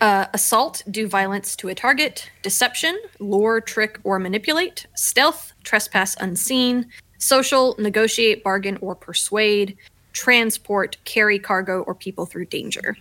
Uh, 0.00 0.26
assault, 0.32 0.84
do 0.90 1.08
violence 1.08 1.56
to 1.56 1.68
a 1.68 1.74
target. 1.74 2.30
Deception, 2.42 2.96
lure, 3.18 3.60
trick, 3.60 3.98
or 4.04 4.20
manipulate. 4.20 4.86
Stealth, 4.94 5.52
trespass 5.64 6.16
unseen. 6.20 6.86
Social, 7.18 7.74
negotiate, 7.80 8.44
bargain, 8.44 8.78
or 8.80 8.94
persuade. 8.94 9.76
Transport, 10.12 10.96
carry 11.04 11.40
cargo 11.40 11.82
or 11.82 11.94
people 11.96 12.26
through 12.26 12.46
danger. 12.46 12.96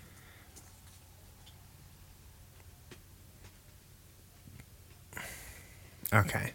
Okay. 6.14 6.52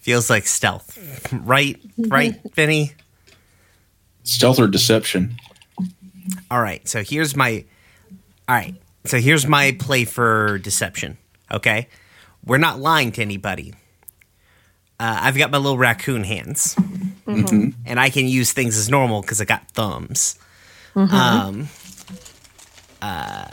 Feels 0.00 0.28
like 0.28 0.46
stealth, 0.46 0.98
right? 1.32 1.80
Right, 1.96 2.40
Vinny. 2.54 2.92
Stealth 4.24 4.58
or 4.58 4.66
deception? 4.66 5.36
All 6.50 6.60
right. 6.60 6.86
So 6.88 7.02
here's 7.02 7.36
my. 7.36 7.64
All 8.48 8.54
right. 8.56 8.74
So 9.04 9.18
here's 9.18 9.46
my 9.46 9.76
play 9.78 10.04
for 10.04 10.58
deception. 10.58 11.18
Okay, 11.50 11.88
we're 12.44 12.58
not 12.58 12.78
lying 12.80 13.12
to 13.12 13.22
anybody. 13.22 13.74
Uh, 15.00 15.18
I've 15.22 15.36
got 15.36 15.50
my 15.50 15.58
little 15.58 15.78
raccoon 15.78 16.22
hands, 16.24 16.76
and 17.26 17.74
I 18.00 18.10
can 18.10 18.26
use 18.28 18.52
things 18.52 18.76
as 18.76 18.88
normal 18.88 19.20
because 19.22 19.40
I 19.40 19.44
got 19.44 19.68
thumbs. 19.72 20.38
Um, 20.94 21.68
uh, 23.00 23.46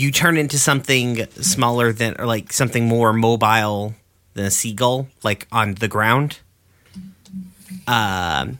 you 0.00 0.10
turn 0.10 0.36
into 0.36 0.58
something 0.58 1.26
smaller 1.32 1.92
than, 1.92 2.16
or 2.18 2.26
like 2.26 2.52
something 2.52 2.86
more 2.86 3.12
mobile 3.12 3.94
than 4.34 4.46
a 4.46 4.50
seagull, 4.50 5.08
like 5.22 5.46
on 5.52 5.74
the 5.74 5.88
ground. 5.88 6.38
Um, 7.86 8.58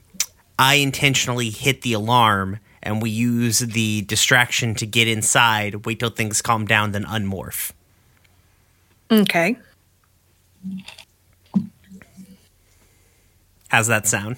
I 0.59 0.75
intentionally 0.75 1.51
hit 1.51 1.83
the 1.83 1.93
alarm 1.95 2.59
and 2.83 3.01
we 3.03 3.11
use 3.11 3.61
the 3.61 4.03
distraction 4.03 4.75
to 4.77 4.87
get 4.87 5.07
inside, 5.09 5.87
wait 5.87 5.99
till 6.01 6.11
things 6.11 6.43
calm 6.43 6.65
down, 6.67 6.93
then 6.93 7.05
unmorph. 7.05 7.73
Okay. 9.11 9.57
How's 13.69 13.87
that 13.87 14.07
sound? 14.07 14.37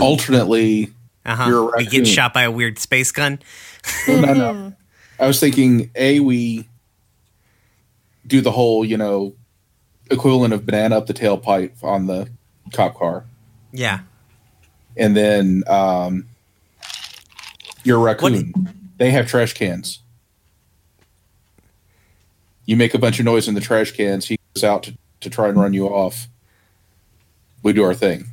Alternately, 0.00 0.92
Uh 1.24 1.46
You're 1.48 1.70
huh. 1.70 1.72
a 1.74 1.78
We 1.78 1.86
get 1.86 2.06
shot 2.06 2.32
by 2.32 2.42
a 2.42 2.50
weird 2.50 2.78
space 2.78 3.10
gun. 3.12 3.38
Well, 4.06 4.22
no, 4.22 4.34
no. 4.34 4.72
I 5.18 5.26
was 5.26 5.40
thinking, 5.40 5.90
A, 5.94 6.20
we 6.20 6.68
do 8.26 8.40
the 8.40 8.52
whole, 8.52 8.84
you 8.84 8.96
know, 8.96 9.34
equivalent 10.10 10.54
of 10.54 10.64
banana 10.64 10.96
up 10.96 11.06
the 11.06 11.14
tailpipe 11.14 11.82
on 11.82 12.06
the 12.06 12.28
cop 12.72 12.96
car. 12.96 13.24
Yeah. 13.72 14.00
And 14.96 15.16
then 15.16 15.64
um, 15.66 16.28
you're 17.84 17.98
a 17.98 18.02
raccoon. 18.02 18.52
They 18.98 19.10
have 19.10 19.28
trash 19.28 19.54
cans. 19.54 20.00
You 22.66 22.76
make 22.76 22.94
a 22.94 22.98
bunch 22.98 23.18
of 23.18 23.24
noise 23.24 23.48
in 23.48 23.54
the 23.54 23.60
trash 23.60 23.92
cans. 23.92 24.26
He 24.26 24.38
goes 24.54 24.64
out 24.64 24.82
to, 24.84 24.98
to 25.20 25.30
try 25.30 25.48
and 25.48 25.58
run 25.58 25.72
you 25.72 25.86
off. 25.86 26.28
We 27.62 27.72
do 27.72 27.82
our 27.82 27.94
thing. 27.94 28.26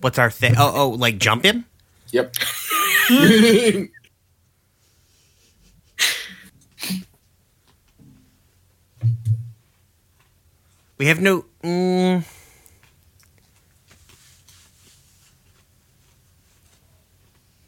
What's 0.00 0.18
our 0.18 0.30
thing? 0.30 0.54
Oh, 0.58 0.72
oh, 0.74 0.88
like 0.90 1.18
jump 1.18 1.44
him? 1.44 1.64
Yep. 2.10 2.34
We 10.96 11.06
have 11.06 11.20
no. 11.20 11.44
Mm, 11.62 12.24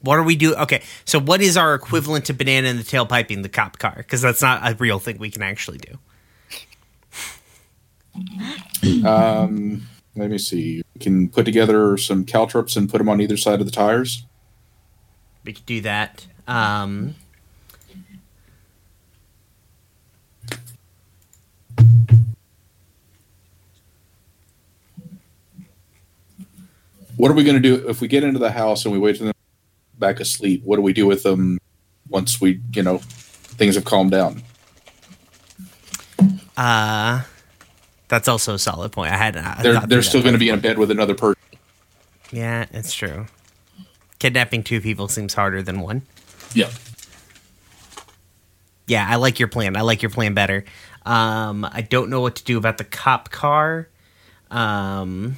what 0.00 0.18
are 0.18 0.22
we 0.22 0.36
do? 0.36 0.54
Okay, 0.54 0.82
so 1.04 1.18
what 1.18 1.40
is 1.42 1.56
our 1.56 1.74
equivalent 1.74 2.26
to 2.26 2.34
banana 2.34 2.68
in 2.68 2.76
the 2.76 2.84
tailpiping 2.84 3.42
the 3.42 3.48
cop 3.48 3.78
car? 3.78 3.94
Because 3.96 4.22
that's 4.22 4.42
not 4.42 4.70
a 4.70 4.74
real 4.76 4.98
thing 4.98 5.18
we 5.18 5.30
can 5.30 5.42
actually 5.42 5.78
do. 5.78 5.98
um, 9.06 9.82
let 10.14 10.30
me 10.30 10.38
see. 10.38 10.82
We 10.94 11.00
can 11.00 11.28
put 11.28 11.44
together 11.44 11.96
some 11.96 12.24
caltrops 12.24 12.76
and 12.76 12.88
put 12.88 12.98
them 12.98 13.08
on 13.08 13.20
either 13.20 13.36
side 13.36 13.60
of 13.60 13.66
the 13.66 13.72
tires. 13.72 14.24
We 15.46 15.52
could 15.52 15.66
do 15.66 15.80
that. 15.82 16.26
Um, 16.48 17.14
What 27.16 27.30
are 27.30 27.34
we 27.34 27.44
going 27.44 27.56
to 27.56 27.62
do 27.62 27.88
if 27.88 28.02
we 28.02 28.08
get 28.08 28.24
into 28.24 28.38
the 28.38 28.50
house 28.50 28.84
and 28.84 28.92
we 28.92 28.98
wait 28.98 29.16
for 29.16 29.24
them 29.24 29.32
back 29.98 30.20
asleep? 30.20 30.62
What 30.64 30.76
do 30.76 30.82
we 30.82 30.92
do 30.92 31.06
with 31.06 31.22
them 31.22 31.58
once 32.10 32.42
we, 32.42 32.60
you 32.74 32.82
know, 32.82 32.98
things 32.98 33.74
have 33.74 33.86
calmed 33.86 34.10
down? 34.10 34.42
uh, 36.58 37.22
that's 38.08 38.28
also 38.28 38.52
a 38.54 38.58
solid 38.58 38.92
point. 38.92 39.12
I 39.12 39.16
had. 39.16 39.34
I 39.38 39.62
They're 39.62 39.80
they're 39.80 40.02
still 40.02 40.20
going 40.20 40.34
to 40.34 40.38
be 40.38 40.50
in 40.50 40.60
bed 40.60 40.76
with 40.76 40.90
another 40.90 41.14
person. 41.14 41.40
Yeah, 42.32 42.66
it's 42.72 42.92
true. 42.92 43.26
Kidnapping 44.18 44.62
two 44.62 44.80
people 44.80 45.08
seems 45.08 45.34
harder 45.34 45.62
than 45.62 45.80
one. 45.80 46.02
Yeah. 46.54 46.70
Yeah, 48.86 49.06
I 49.08 49.16
like 49.16 49.38
your 49.38 49.48
plan. 49.48 49.76
I 49.76 49.80
like 49.82 50.00
your 50.02 50.10
plan 50.10 50.32
better. 50.34 50.64
Um, 51.04 51.64
I 51.70 51.82
don't 51.82 52.08
know 52.08 52.20
what 52.20 52.36
to 52.36 52.44
do 52.44 52.56
about 52.56 52.78
the 52.78 52.84
cop 52.84 53.30
car. 53.30 53.88
Um, 54.50 55.36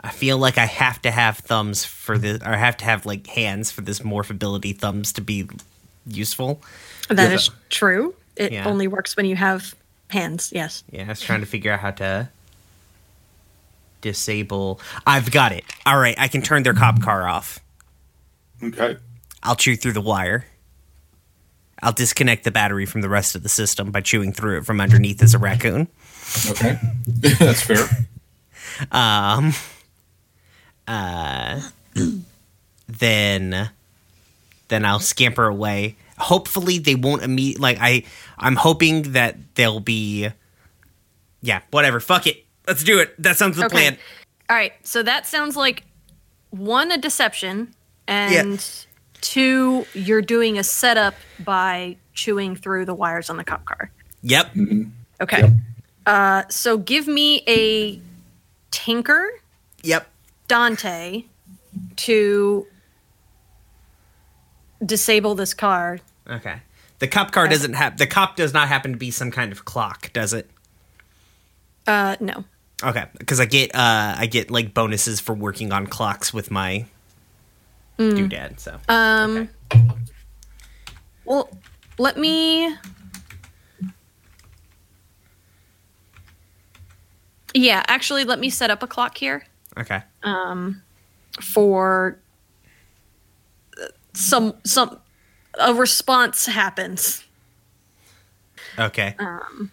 I 0.00 0.10
feel 0.10 0.38
like 0.38 0.58
I 0.58 0.66
have 0.66 1.02
to 1.02 1.10
have 1.10 1.38
thumbs 1.38 1.84
for 1.84 2.16
this, 2.18 2.40
or 2.42 2.48
I 2.54 2.56
have 2.56 2.76
to 2.78 2.84
have 2.84 3.04
like 3.04 3.26
hands 3.26 3.70
for 3.70 3.80
this 3.80 4.00
morph 4.00 4.30
ability 4.30 4.74
thumbs 4.74 5.12
to 5.14 5.20
be 5.20 5.48
useful. 6.06 6.62
That 7.08 7.28
Yeah. 7.30 7.34
is 7.34 7.50
true. 7.70 8.14
It 8.36 8.52
Yeah. 8.52 8.66
only 8.66 8.86
works 8.86 9.16
when 9.16 9.26
you 9.26 9.36
have 9.36 9.74
hands. 10.10 10.50
Yes. 10.54 10.84
Yeah, 10.90 11.04
I 11.04 11.08
was 11.08 11.20
trying 11.20 11.40
to 11.40 11.46
figure 11.46 11.72
out 11.72 11.80
how 11.80 11.90
to 11.92 12.28
disable. 14.00 14.80
I've 15.06 15.30
got 15.30 15.52
it. 15.52 15.64
All 15.86 15.98
right, 15.98 16.14
I 16.18 16.28
can 16.28 16.42
turn 16.42 16.62
their 16.62 16.74
cop 16.74 17.02
car 17.02 17.28
off. 17.28 17.60
Okay. 18.62 18.96
I'll 19.42 19.56
chew 19.56 19.76
through 19.76 19.92
the 19.92 20.00
wire. 20.00 20.46
I'll 21.82 21.92
disconnect 21.92 22.44
the 22.44 22.50
battery 22.50 22.86
from 22.86 23.02
the 23.02 23.08
rest 23.08 23.36
of 23.36 23.42
the 23.42 23.48
system 23.48 23.92
by 23.92 24.00
chewing 24.00 24.32
through 24.32 24.58
it 24.58 24.66
from 24.66 24.80
underneath 24.80 25.22
as 25.22 25.34
a 25.34 25.38
raccoon. 25.38 25.88
Okay. 26.50 26.78
That's 27.06 27.62
fair. 27.62 27.86
Um, 28.90 29.52
uh, 30.88 31.60
then, 32.88 33.70
then 34.68 34.84
I'll 34.84 34.98
scamper 34.98 35.46
away. 35.46 35.96
Hopefully, 36.18 36.78
they 36.78 36.96
won't 36.96 37.22
immediately. 37.22 37.62
Like 37.62 37.78
I, 37.80 38.02
I'm 38.36 38.56
hoping 38.56 39.12
that 39.12 39.36
they'll 39.54 39.80
be. 39.80 40.28
Yeah, 41.40 41.60
whatever. 41.70 42.00
Fuck 42.00 42.26
it. 42.26 42.44
Let's 42.68 42.84
do 42.84 43.00
it. 43.00 43.20
That 43.20 43.36
sounds 43.38 43.56
the 43.56 43.64
Okay. 43.64 43.72
plan. 43.74 43.98
All 44.50 44.56
right. 44.56 44.74
So 44.86 45.02
that 45.02 45.26
sounds 45.26 45.56
like 45.56 45.84
one, 46.50 46.92
a 46.92 46.98
deception, 46.98 47.74
and 48.06 48.64
two, 49.22 49.86
you're 49.94 50.22
doing 50.22 50.58
a 50.58 50.62
setup 50.62 51.14
by 51.40 51.96
chewing 52.12 52.54
through 52.54 52.84
the 52.84 52.94
wires 52.94 53.30
on 53.30 53.38
the 53.38 53.44
cop 53.44 53.64
car. 53.64 53.90
Yep. 54.22 54.54
Okay. 55.20 55.40
Yep. 55.40 55.50
Uh, 56.06 56.42
so 56.48 56.76
give 56.78 57.06
me 57.08 57.42
a 57.48 58.00
tinker, 58.70 59.28
Yep. 59.82 60.06
Dante, 60.46 61.24
to 61.96 62.66
disable 64.84 65.34
this 65.34 65.54
car. 65.54 66.00
Okay. 66.28 66.60
The 66.98 67.08
cop 67.08 67.30
car 67.32 67.48
doesn't 67.48 67.74
have. 67.74 67.96
The 67.96 68.06
cop 68.06 68.36
does 68.36 68.52
not 68.52 68.68
happen 68.68 68.92
to 68.92 68.98
be 68.98 69.10
some 69.10 69.30
kind 69.30 69.52
of 69.52 69.64
clock, 69.64 70.12
does 70.12 70.32
it? 70.32 70.50
Uh, 71.86 72.16
no. 72.20 72.44
Okay, 72.82 73.06
because 73.18 73.40
I 73.40 73.44
get 73.46 73.74
uh 73.74 74.14
I 74.16 74.26
get 74.26 74.50
like 74.50 74.72
bonuses 74.72 75.18
for 75.20 75.34
working 75.34 75.72
on 75.72 75.86
clocks 75.86 76.32
with 76.32 76.50
my 76.50 76.86
doodad. 77.98 78.60
So 78.60 78.78
Um. 78.88 79.48
Okay. 79.72 79.84
Well, 81.24 81.50
let 81.98 82.16
me. 82.16 82.74
Yeah, 87.54 87.82
actually, 87.88 88.24
let 88.24 88.38
me 88.38 88.50
set 88.50 88.70
up 88.70 88.82
a 88.82 88.86
clock 88.86 89.16
here 89.18 89.44
okay, 89.76 90.02
Um, 90.22 90.82
for 91.40 92.18
uh, 93.80 93.86
some 94.12 94.54
some 94.64 94.98
a 95.58 95.74
response 95.74 96.46
happens. 96.46 97.24
okay. 98.78 99.16
Um. 99.18 99.72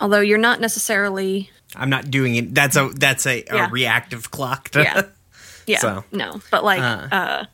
Although 0.00 0.20
you're 0.20 0.38
not 0.38 0.60
necessarily, 0.60 1.50
I'm 1.76 1.90
not 1.90 2.10
doing 2.10 2.34
it. 2.34 2.54
That's 2.54 2.76
a 2.76 2.88
that's 2.94 3.26
a, 3.26 3.44
a 3.50 3.68
reactive 3.68 4.30
clock. 4.30 4.70
To, 4.70 4.82
yeah, 4.82 5.02
yeah, 5.66 5.78
So. 5.78 6.04
no, 6.12 6.40
but 6.50 6.64
like, 6.64 6.80
Uh. 6.80 7.08
uh, 7.14 7.44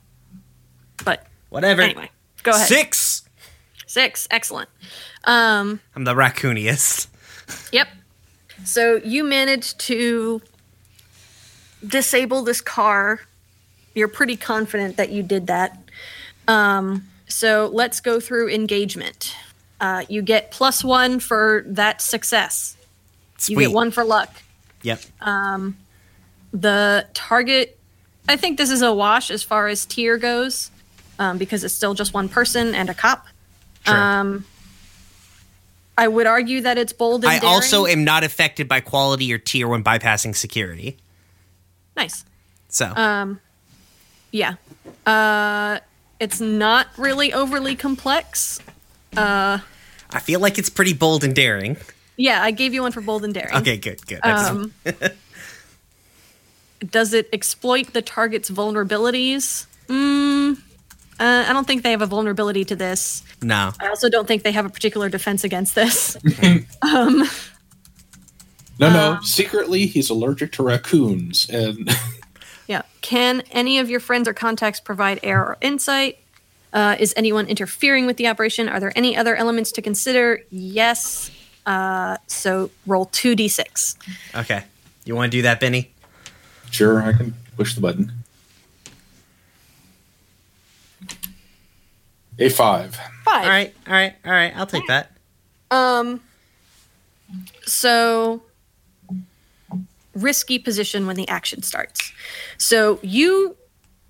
but 1.05 1.27
Whatever. 1.49 1.83
anyway, 1.83 2.11
go 2.43 2.53
ahead. 2.53 2.69
Six. 2.69 3.23
Six, 3.89 4.29
excellent. 4.31 4.69
Um, 5.25 5.81
I'm 5.95 6.05
the 6.05 6.15
raccooniest. 6.15 7.07
Yep. 7.73 7.89
So 8.65 8.97
you 8.97 9.25
managed 9.25 9.79
to 9.81 10.43
disable 11.87 12.43
this 12.43 12.61
car. 12.61 13.21
You're 13.95 14.09
pretty 14.09 14.37
confident 14.37 14.97
that 14.97 15.11
you 15.11 15.23
did 15.23 15.47
that. 15.47 15.79
Um, 16.49 17.07
so 17.29 17.71
let's 17.73 18.01
go 18.01 18.21
through 18.21 18.49
engagement. 18.51 19.35
Uh, 19.81 20.05
you 20.09 20.23
get 20.23 20.51
plus 20.51 20.83
one 20.85 21.21
for 21.21 21.65
that 21.67 22.01
success. 22.01 22.77
Sweet. 23.39 23.55
You 23.55 23.61
get 23.69 23.73
one 23.75 23.91
for 23.91 24.05
luck. 24.05 24.31
Yep. 24.83 25.01
The 26.53 27.07
target, 27.13 27.79
I 28.29 28.37
think 28.37 28.57
this 28.57 28.71
is 28.71 28.81
a 28.83 28.93
wash 28.95 29.31
as 29.31 29.43
far 29.43 29.69
as 29.69 29.85
tier 29.85 30.17
goes, 30.17 30.71
um, 31.19 31.37
because 31.37 31.65
it's 31.65 31.75
still 31.75 31.93
just 31.93 32.15
one 32.15 32.29
person 32.31 32.75
and 32.75 32.89
a 32.89 32.95
cop. 32.95 33.27
Sure. 33.85 33.95
Um, 33.95 34.45
I 35.99 36.09
would 36.09 36.27
argue 36.27 36.61
that 36.63 36.79
it's 36.79 36.93
bold 36.93 37.25
and 37.25 37.31
I 37.33 37.39
daring. 37.39 37.55
also 37.55 37.87
am 37.87 38.05
not 38.05 38.23
affected 38.25 38.69
by 38.69 38.81
quality 38.81 39.33
or 39.33 39.39
tier 39.39 39.69
when 39.69 39.83
bypassing 39.85 40.35
security. 40.37 40.97
nice. 41.97 42.25
So 42.69 42.93
Um, 42.95 43.41
yeah. 44.31 44.55
Uh, 45.07 45.79
it's 46.21 46.41
not 46.41 46.89
really 46.97 47.33
overly 47.33 47.77
complex. 47.77 48.61
Uh, 49.17 49.59
I 50.11 50.21
feel 50.21 50.41
like 50.41 50.59
it's 50.59 50.71
pretty 50.71 50.95
bold 50.95 51.25
and 51.25 51.35
daring. 51.35 51.77
Yeah, 52.17 52.43
I 52.43 52.51
gave 52.51 52.75
you 52.75 52.83
one 52.83 52.93
for 52.93 53.01
bold 53.01 53.25
and 53.25 53.35
daring. 53.35 53.55
Okay, 53.57 53.77
good, 53.77 54.05
good. 54.07 54.21
Um, 54.25 54.73
does 56.91 57.13
it 57.13 57.29
exploit 57.33 57.93
the 57.93 58.03
target's 58.03 58.51
vulnerabilities? 58.51 59.67
Mm, 59.89 60.59
uh, 61.19 61.45
I 61.49 61.53
don't 61.53 61.67
think 61.67 61.83
they 61.83 61.91
have 61.91 62.03
a 62.03 62.07
vulnerability 62.07 62.65
to 62.67 62.77
this. 62.77 63.23
no. 63.43 63.73
I 63.81 63.89
also 63.89 64.09
don't 64.09 64.27
think 64.29 64.43
they 64.43 64.53
have 64.53 64.67
a 64.67 64.71
particular 64.71 65.09
defense 65.09 65.45
against 65.45 65.75
this. 65.75 66.17
um, 66.83 67.29
No, 68.79 68.89
Uh, 68.89 68.93
no. 68.93 69.19
Secretly, 69.23 69.87
he's 69.87 70.11
allergic 70.11 70.53
to 70.53 70.63
raccoons, 70.63 71.49
and 71.49 71.89
yeah. 72.67 72.83
Can 73.01 73.43
any 73.53 73.79
of 73.79 73.89
your 73.91 74.01
friends 74.01 74.29
or 74.29 74.35
contacts 74.35 74.81
provide 74.81 75.21
air 75.23 75.43
or 75.43 75.57
insight? 75.61 76.19
Uh, 76.73 76.97
is 76.99 77.15
anyone 77.17 77.47
interfering 77.47 78.07
with 78.07 78.17
the 78.17 78.27
operation? 78.27 78.69
Are 78.69 78.81
there 78.81 78.93
any 78.97 79.17
other 79.17 79.35
elements 79.37 79.73
to 79.73 79.83
consider? 79.83 80.43
Yes. 80.51 81.31
Uh, 81.65 82.17
so 82.27 82.71
roll 82.87 83.07
2d6. 83.07 83.97
Okay. 84.35 84.65
You 85.05 85.15
want 85.15 85.31
to 85.31 85.39
do 85.39 85.43
that, 85.43 85.61
Benny? 85.61 85.93
sure, 86.71 87.01
I 87.03 87.13
can 87.13 87.35
push 87.57 87.75
the 87.75 87.81
button. 87.81 88.13
A 92.39 92.49
five. 92.51 92.95
Five. 93.25 93.45
All 93.45 93.49
right, 93.49 93.75
all 93.87 93.93
right, 93.95 94.15
all 94.25 94.33
right. 94.33 94.53
I'll 94.57 94.67
take 94.67 94.87
that. 94.89 95.13
Um. 95.71 96.21
So, 97.65 98.43
risky 100.17 100.59
position 100.59 101.07
when 101.07 101.17
the 101.17 101.29
action 101.29 101.63
starts. 101.63 102.13
So 102.59 102.99
you 103.03 103.57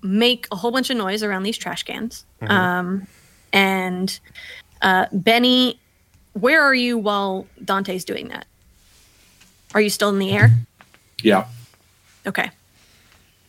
make 0.01 0.47
a 0.51 0.55
whole 0.55 0.71
bunch 0.71 0.89
of 0.89 0.97
noise 0.97 1.23
around 1.23 1.43
these 1.43 1.57
trash 1.57 1.83
cans. 1.83 2.25
Um, 2.41 3.07
and 3.53 4.19
uh, 4.81 5.07
Benny, 5.11 5.79
where 6.33 6.61
are 6.61 6.73
you 6.75 6.97
while 6.97 7.47
Dante's 7.63 8.05
doing 8.05 8.27
that? 8.29 8.45
Are 9.73 9.81
you 9.81 9.89
still 9.89 10.09
in 10.09 10.19
the 10.19 10.31
air? 10.31 10.51
Yeah. 11.23 11.47
Okay. 12.25 12.51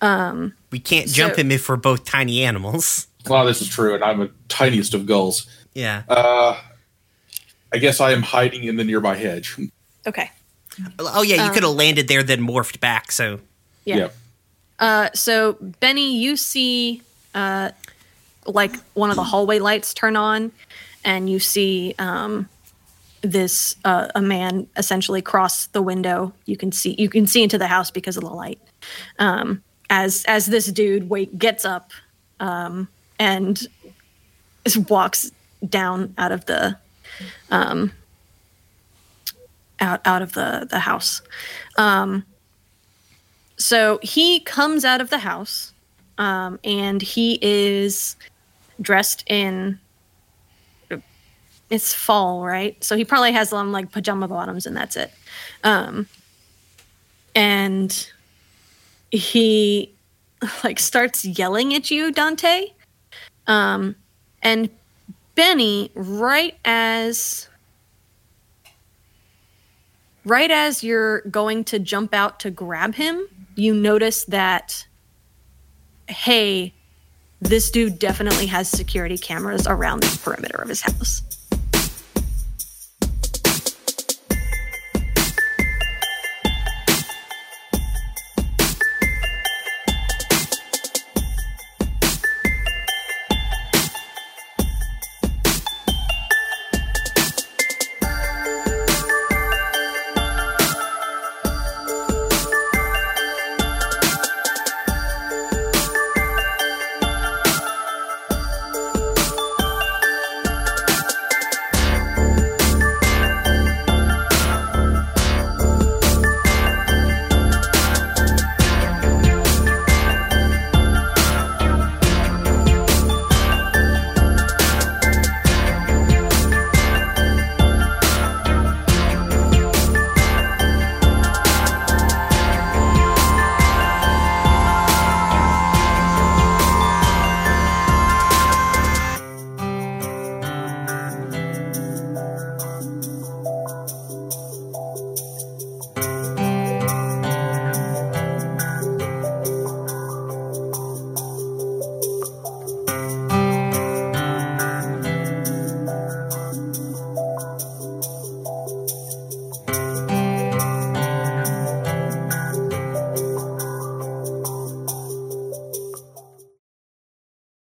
Um, 0.01 0.55
We 0.71 0.79
can't 0.79 1.09
jump 1.09 1.35
So- 1.35 1.41
him 1.43 1.51
if 1.51 1.69
we're 1.69 1.77
both 1.77 2.05
tiny 2.05 2.43
animals. 2.45 3.07
Well, 3.29 3.45
this 3.45 3.61
is 3.61 3.69
true, 3.69 3.95
and 3.95 4.03
I'm 4.03 4.23
a 4.23 4.29
tiniest 4.49 4.95
of 4.95 5.05
gulls. 5.05 5.47
Yeah. 5.75 6.03
Uh, 6.09 6.59
I 7.73 7.77
guess 7.79 8.01
I 8.01 8.13
am 8.13 8.23
hiding 8.23 8.65
in 8.65 8.77
the 8.77 8.85
nearby 8.85 9.17
hedge. 9.17 9.57
Okay. 10.07 10.31
Oh 10.99 11.23
yeah, 11.23 11.47
you 11.47 11.53
could 11.53 11.63
have 11.63 11.73
landed 11.73 12.09
there 12.09 12.23
then 12.23 12.41
morphed 12.41 12.81
back. 12.81 13.13
So 13.13 13.41
Yeah. 13.85 13.97
Yep. 13.97 14.15
Uh, 14.79 15.09
so 15.13 15.57
Benny, 15.81 16.19
you 16.19 16.37
see, 16.37 17.03
uh, 17.35 17.71
like 18.47 18.77
one 18.95 19.11
of 19.11 19.17
the 19.17 19.25
hallway 19.25 19.59
lights 19.59 19.93
turn 19.93 20.17
on, 20.17 20.53
and 21.05 21.29
you 21.29 21.39
see 21.41 21.95
um, 21.99 22.49
this 23.23 23.75
uh, 23.85 24.09
a 24.15 24.23
man 24.23 24.69
essentially 24.77 25.23
cross 25.23 25.67
the 25.69 25.83
window. 25.83 26.33
You 26.47 26.57
can 26.57 26.73
see 26.73 26.95
you 26.99 27.09
can 27.09 27.27
see 27.27 27.43
into 27.43 27.59
the 27.59 27.67
house 27.67 27.91
because 27.91 28.17
of 28.17 28.23
the 28.23 28.31
light. 28.31 28.61
Um, 29.19 29.63
as 29.91 30.25
as 30.27 30.47
this 30.47 30.67
dude 30.67 31.09
wake 31.09 31.37
gets 31.39 31.65
up, 31.65 31.93
um, 32.41 32.89
and 33.19 33.67
just 34.65 34.91
walks 34.91 35.33
down 35.67 36.15
out 36.19 36.31
of 36.31 36.47
the 36.47 36.77
um, 37.51 37.93
out 39.81 40.01
out 40.07 40.23
of 40.23 40.33
the 40.33 40.67
the 40.71 40.81
house. 40.81 41.23
Um, 41.77 42.25
so 43.57 43.99
he 44.03 44.41
comes 44.41 44.85
out 44.85 45.01
of 45.01 45.11
the 45.11 45.19
house, 45.19 45.73
um, 46.17 46.59
and 46.65 47.03
he 47.03 47.39
is 47.43 48.17
dressed 48.81 49.25
in 49.27 49.79
it's 51.71 51.93
fall, 51.93 52.45
right? 52.45 52.83
So 52.83 52.97
he 52.97 53.05
probably 53.05 53.33
has 53.33 53.53
on 53.53 53.73
like 53.73 53.93
pajama 53.93 54.29
bottoms 54.29 54.67
and 54.67 54.77
that's 54.77 54.97
it. 54.97 55.13
Um, 55.65 56.07
and 57.35 58.11
he 59.11 59.93
like 60.65 60.79
starts 60.79 61.25
yelling 61.25 61.75
at 61.75 61.91
you, 61.91 62.13
Dante. 62.13 62.73
Um, 63.47 63.97
and 64.43 64.71
Benny, 65.35 65.91
right 65.95 66.57
as 66.65 67.48
right 70.29 70.51
as 70.51 70.85
you're 70.85 71.23
going 71.23 71.65
to 71.65 71.79
jump 71.79 72.15
out 72.15 72.41
to 72.41 72.51
grab 72.51 72.95
him, 72.95 73.27
you 73.55 73.75
notice 73.75 74.25
that 74.27 74.87
hey, 76.09 76.73
this 77.41 77.71
dude 77.71 77.99
definitely 77.99 78.47
has 78.47 78.69
security 78.69 79.19
cameras 79.19 79.67
around 79.67 80.03
the 80.03 80.19
perimeter 80.23 80.57
of 80.57 80.69
his 80.69 80.81
house. 80.81 81.23